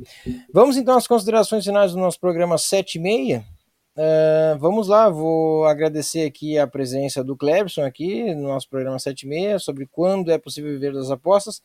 vamos 0.53 0.77
então 0.77 0.95
às 0.95 1.07
considerações 1.07 1.63
finais 1.65 1.93
do 1.93 1.99
nosso 1.99 2.19
programa 2.19 2.57
7 2.57 2.95
e 2.95 3.01
meia. 3.01 3.43
Uh, 3.95 4.57
vamos 4.59 4.87
lá, 4.87 5.09
vou 5.09 5.65
agradecer 5.65 6.25
aqui 6.25 6.57
a 6.57 6.67
presença 6.67 7.23
do 7.23 7.35
Clebson 7.35 7.83
aqui 7.83 8.33
no 8.35 8.49
nosso 8.49 8.69
programa 8.69 8.99
7 8.99 9.23
e 9.23 9.27
meia 9.27 9.59
sobre 9.59 9.85
quando 9.85 10.31
é 10.31 10.37
possível 10.37 10.71
viver 10.71 10.93
das 10.93 11.09
apostas. 11.09 11.61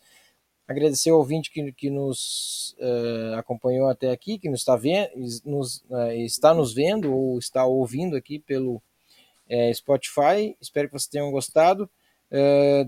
Agradecer 0.67 1.11
ao 1.11 1.19
ouvinte 1.19 1.51
que, 1.51 1.73
que 1.73 1.91
nos 1.91 2.77
uh, 2.81 3.37
acompanhou 3.37 3.89
até 3.89 4.11
aqui, 4.11 4.39
que 4.39 4.49
nos 4.49 4.61
está, 4.61 4.77
vendo, 4.77 5.11
nos, 5.45 5.79
uh, 5.89 6.11
está 6.13 6.53
nos 6.53 6.75
vendo 6.75 7.15
ou 7.15 7.39
está 7.39 7.65
ouvindo 7.65 8.17
aqui 8.17 8.39
pelo 8.39 8.83
Spotify. 9.73 10.57
Espero 10.61 10.89
que 10.89 10.95
vocês 10.95 11.07
tenham 11.07 11.31
gostado 11.31 11.89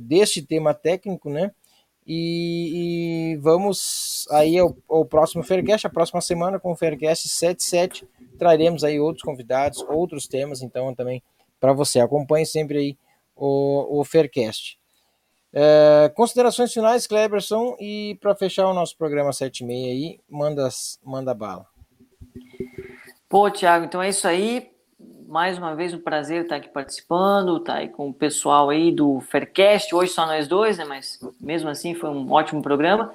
deste 0.00 0.42
tema 0.42 0.74
técnico, 0.74 1.30
né? 1.30 1.52
E, 2.10 3.34
e 3.34 3.36
vamos 3.36 4.26
aí 4.30 4.58
ao, 4.58 4.74
ao, 4.88 5.04
próximo 5.04 5.44
Faircast, 5.44 5.86
a 5.86 5.90
próxima 5.90 6.22
semana 6.22 6.58
com 6.58 6.72
o 6.72 6.76
Faircast 6.76 7.28
77, 7.28 8.08
traremos 8.38 8.82
aí 8.82 8.98
outros 8.98 9.22
convidados, 9.22 9.84
outros 9.90 10.26
temas, 10.26 10.62
então 10.62 10.94
também 10.94 11.22
para 11.60 11.74
você. 11.74 12.00
Acompanhe 12.00 12.46
sempre 12.46 12.78
aí 12.78 12.98
o, 13.36 14.00
o 14.00 14.04
Faircast. 14.04 14.77
É, 15.52 16.12
considerações 16.14 16.72
finais, 16.72 17.06
Kleberson, 17.06 17.76
e 17.80 18.18
para 18.20 18.34
fechar 18.34 18.68
o 18.68 18.74
nosso 18.74 18.96
programa 18.96 19.32
76 19.32 19.84
aí, 19.84 20.20
manda, 20.28 20.68
manda 21.02 21.34
bala. 21.34 21.66
Pô, 23.28 23.50
Thiago, 23.50 23.84
então 23.84 24.02
é 24.02 24.08
isso 24.08 24.26
aí. 24.26 24.70
Mais 25.26 25.58
uma 25.58 25.74
vez 25.74 25.92
um 25.92 26.00
prazer 26.00 26.42
estar 26.42 26.56
aqui 26.56 26.68
participando, 26.68 27.58
estar 27.58 27.74
aí 27.74 27.88
com 27.88 28.08
o 28.08 28.14
pessoal 28.14 28.70
aí 28.70 28.90
do 28.90 29.20
Faircast, 29.20 29.94
hoje 29.94 30.12
só 30.12 30.24
nós 30.26 30.48
dois, 30.48 30.78
né, 30.78 30.84
mas 30.84 31.18
mesmo 31.38 31.68
assim 31.68 31.94
foi 31.94 32.08
um 32.08 32.32
ótimo 32.32 32.62
programa. 32.62 33.12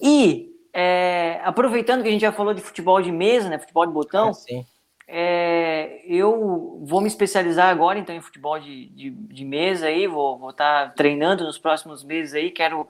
E 0.00 0.52
é, 0.72 1.40
aproveitando 1.42 2.02
que 2.02 2.08
a 2.08 2.12
gente 2.12 2.20
já 2.20 2.32
falou 2.32 2.54
de 2.54 2.62
futebol 2.62 3.02
de 3.02 3.10
mesa, 3.10 3.48
né, 3.48 3.58
futebol 3.58 3.86
de 3.86 3.92
botão, 3.92 4.30
é, 4.48 4.64
é, 5.08 6.00
eu 6.06 6.80
vou 6.82 7.00
me 7.00 7.08
especializar 7.08 7.68
agora 7.68 7.98
então 7.98 8.14
em 8.14 8.20
futebol 8.20 8.58
de, 8.58 8.86
de, 8.86 9.10
de 9.10 9.44
mesa 9.44 9.86
aí, 9.86 10.06
vou, 10.06 10.50
estar 10.50 10.94
treinando 10.94 11.44
nos 11.44 11.58
próximos 11.58 12.04
meses 12.04 12.34
aí, 12.34 12.50
quero 12.50 12.88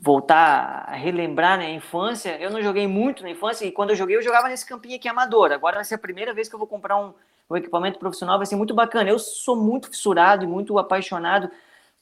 voltar 0.00 0.84
a 0.88 0.94
relembrar 0.94 1.58
né, 1.58 1.66
a 1.66 1.70
infância. 1.70 2.36
Eu 2.40 2.50
não 2.50 2.62
joguei 2.62 2.86
muito 2.86 3.22
na 3.22 3.30
infância 3.30 3.64
e 3.64 3.72
quando 3.72 3.90
eu 3.90 3.96
joguei, 3.96 4.16
eu 4.16 4.22
jogava 4.22 4.48
nesse 4.48 4.66
campinho 4.66 4.96
aqui 4.96 5.08
amador. 5.08 5.52
Agora 5.52 5.76
vai 5.76 5.84
ser 5.84 5.96
a 5.96 5.98
primeira 5.98 6.32
vez 6.32 6.48
que 6.48 6.54
eu 6.54 6.58
vou 6.58 6.68
comprar 6.68 6.96
um, 6.96 7.12
um 7.50 7.56
equipamento 7.56 7.98
profissional, 7.98 8.38
vai 8.38 8.46
ser 8.46 8.56
muito 8.56 8.74
bacana. 8.74 9.10
Eu 9.10 9.18
sou 9.18 9.56
muito 9.56 9.88
fissurado 9.88 10.44
e 10.44 10.48
muito 10.48 10.78
apaixonado 10.78 11.50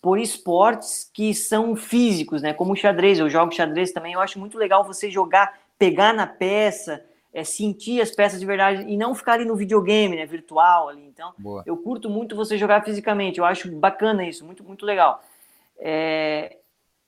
por 0.01 0.19
esportes 0.19 1.11
que 1.13 1.35
são 1.35 1.77
físicos, 1.77 2.43
né? 2.43 2.53
Como 2.53 2.73
o 2.73 2.77
xadrez. 2.77 3.19
Eu 3.19 3.29
jogo 3.29 3.53
xadrez 3.53 3.93
também. 3.93 4.15
Eu 4.15 4.21
acho 4.21 4.39
muito 4.39 4.59
legal 4.59 4.85
você 4.85 5.11
jogar, 5.11 5.59
pegar 5.79 6.13
na 6.13 6.27
peça, 6.27 7.05
é, 7.33 7.45
sentir 7.45 8.01
as 8.01 8.11
peças 8.11 8.41
de 8.41 8.47
verdade 8.47 8.85
e 8.89 8.97
não 8.97 9.15
ficar 9.15 9.35
ali 9.35 9.45
no 9.45 9.57
videogame, 9.57 10.17
né? 10.17 10.27
Virtual 10.27 10.89
ali. 10.89 11.05
Então, 11.07 11.33
Boa. 11.39 11.63
eu 11.65 11.77
curto 11.77 12.11
muito 12.11 12.35
você 12.37 12.59
jogar 12.59 12.85
fisicamente. 12.85 13.39
Eu 13.39 13.45
acho 13.45 13.71
bacana 13.77 14.25
isso, 14.25 14.45
muito, 14.45 14.65
muito 14.65 14.85
legal. 14.85 15.23
É, 15.79 16.57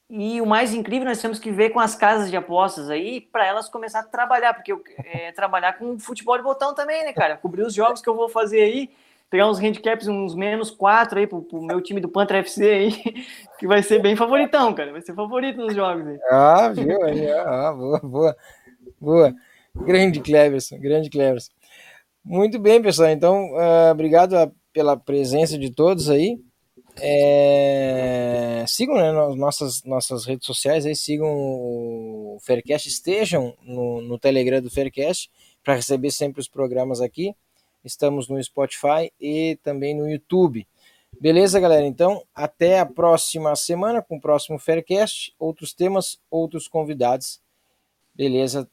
e 0.09 0.41
o 0.41 0.47
mais 0.47 0.75
incrível, 0.75 1.09
nós 1.09 1.21
temos 1.21 1.39
que 1.39 1.51
ver 1.51 1.71
com 1.71 1.81
as 1.81 1.95
casas 1.95 2.31
de 2.31 2.37
apostas 2.37 2.91
aí, 2.91 3.21
para 3.21 3.47
elas 3.47 3.69
começar 3.69 4.01
a 4.01 4.05
trabalhar, 4.05 4.55
porque 4.55 4.71
eu, 4.71 4.83
é, 5.05 5.33
trabalhar 5.33 5.73
com 5.79 5.99
futebol 5.99 6.37
de 6.37 6.43
botão 6.43 6.75
também, 6.75 7.05
né, 7.05 7.13
cara? 7.13 7.37
Cobrir 7.37 7.63
os 7.63 7.75
jogos 7.75 8.01
que 8.01 8.09
eu 8.09 8.15
vou 8.15 8.29
fazer 8.29 8.61
aí, 8.61 8.91
pegar 9.31 9.49
uns 9.49 9.59
handicaps, 9.59 10.07
uns 10.09 10.35
menos 10.35 10.71
quatro 10.71 11.19
aí 11.19 11.27
pro, 11.27 11.43
pro 11.43 11.63
meu 11.63 11.81
time 11.81 12.01
do 12.01 12.09
Panther 12.09 12.37
FC 12.37 12.71
aí, 12.71 12.93
que 13.59 13.67
vai 13.67 13.83
ser 13.83 14.01
bem 14.01 14.15
favoritão, 14.15 14.75
cara. 14.75 14.93
Vai 14.93 15.01
ser 15.01 15.15
favorito 15.15 15.57
nos 15.57 15.75
jogos 15.75 16.07
aí. 16.07 16.19
Ah, 16.31 16.69
viu? 16.69 17.03
Aí, 17.05 17.31
ah, 17.33 17.73
boa, 17.73 18.01
boa, 18.01 18.37
boa. 19.01 19.35
Grande 19.75 20.21
Cleverson, 20.21 20.79
grande 20.79 21.11
Cleverson. 21.11 21.51
Muito 22.25 22.59
bem, 22.59 22.81
pessoal. 22.81 23.11
Então, 23.11 23.53
uh, 23.53 23.91
obrigado 23.91 24.37
a, 24.37 24.51
pela 24.73 24.97
presença 24.97 25.59
de 25.59 25.71
todos 25.71 26.09
aí. 26.09 26.39
É, 27.01 28.65
sigam 28.69 28.97
né, 28.97 29.13
nossas, 29.35 29.83
nossas 29.85 30.27
redes 30.27 30.47
sociais, 30.47 30.85
aí, 30.85 30.95
sigam 30.95 31.29
o 31.31 32.39
Faircast, 32.43 32.87
estejam 32.87 33.57
no, 33.63 34.03
no 34.03 34.19
Telegram 34.19 34.61
do 34.61 34.71
Faircast 34.71 35.31
para 35.65 35.75
receber 35.75 36.11
sempre 36.11 36.41
os 36.41 36.49
programas 36.49 37.01
aqui. 37.01 37.35
Estamos 37.85 38.29
no 38.29 38.43
Spotify 38.43 39.11
e 39.21 39.59
também 39.63 39.95
no 39.95 40.09
YouTube. 40.09 40.67
Beleza, 41.21 41.59
galera? 41.61 41.87
Então, 41.87 42.23
até 42.35 42.79
a 42.79 42.87
próxima 42.87 43.55
semana 43.57 44.03
com 44.03 44.17
o 44.17 44.21
próximo 44.21 44.59
Faircast, 44.59 45.35
outros 45.39 45.73
temas, 45.73 46.21
outros 46.31 46.69
convidados. 46.69 47.41
Beleza? 48.15 48.69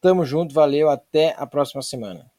Tamo 0.00 0.24
junto, 0.24 0.54
valeu, 0.54 0.88
até 0.88 1.34
a 1.36 1.44
próxima 1.44 1.82
semana. 1.82 2.30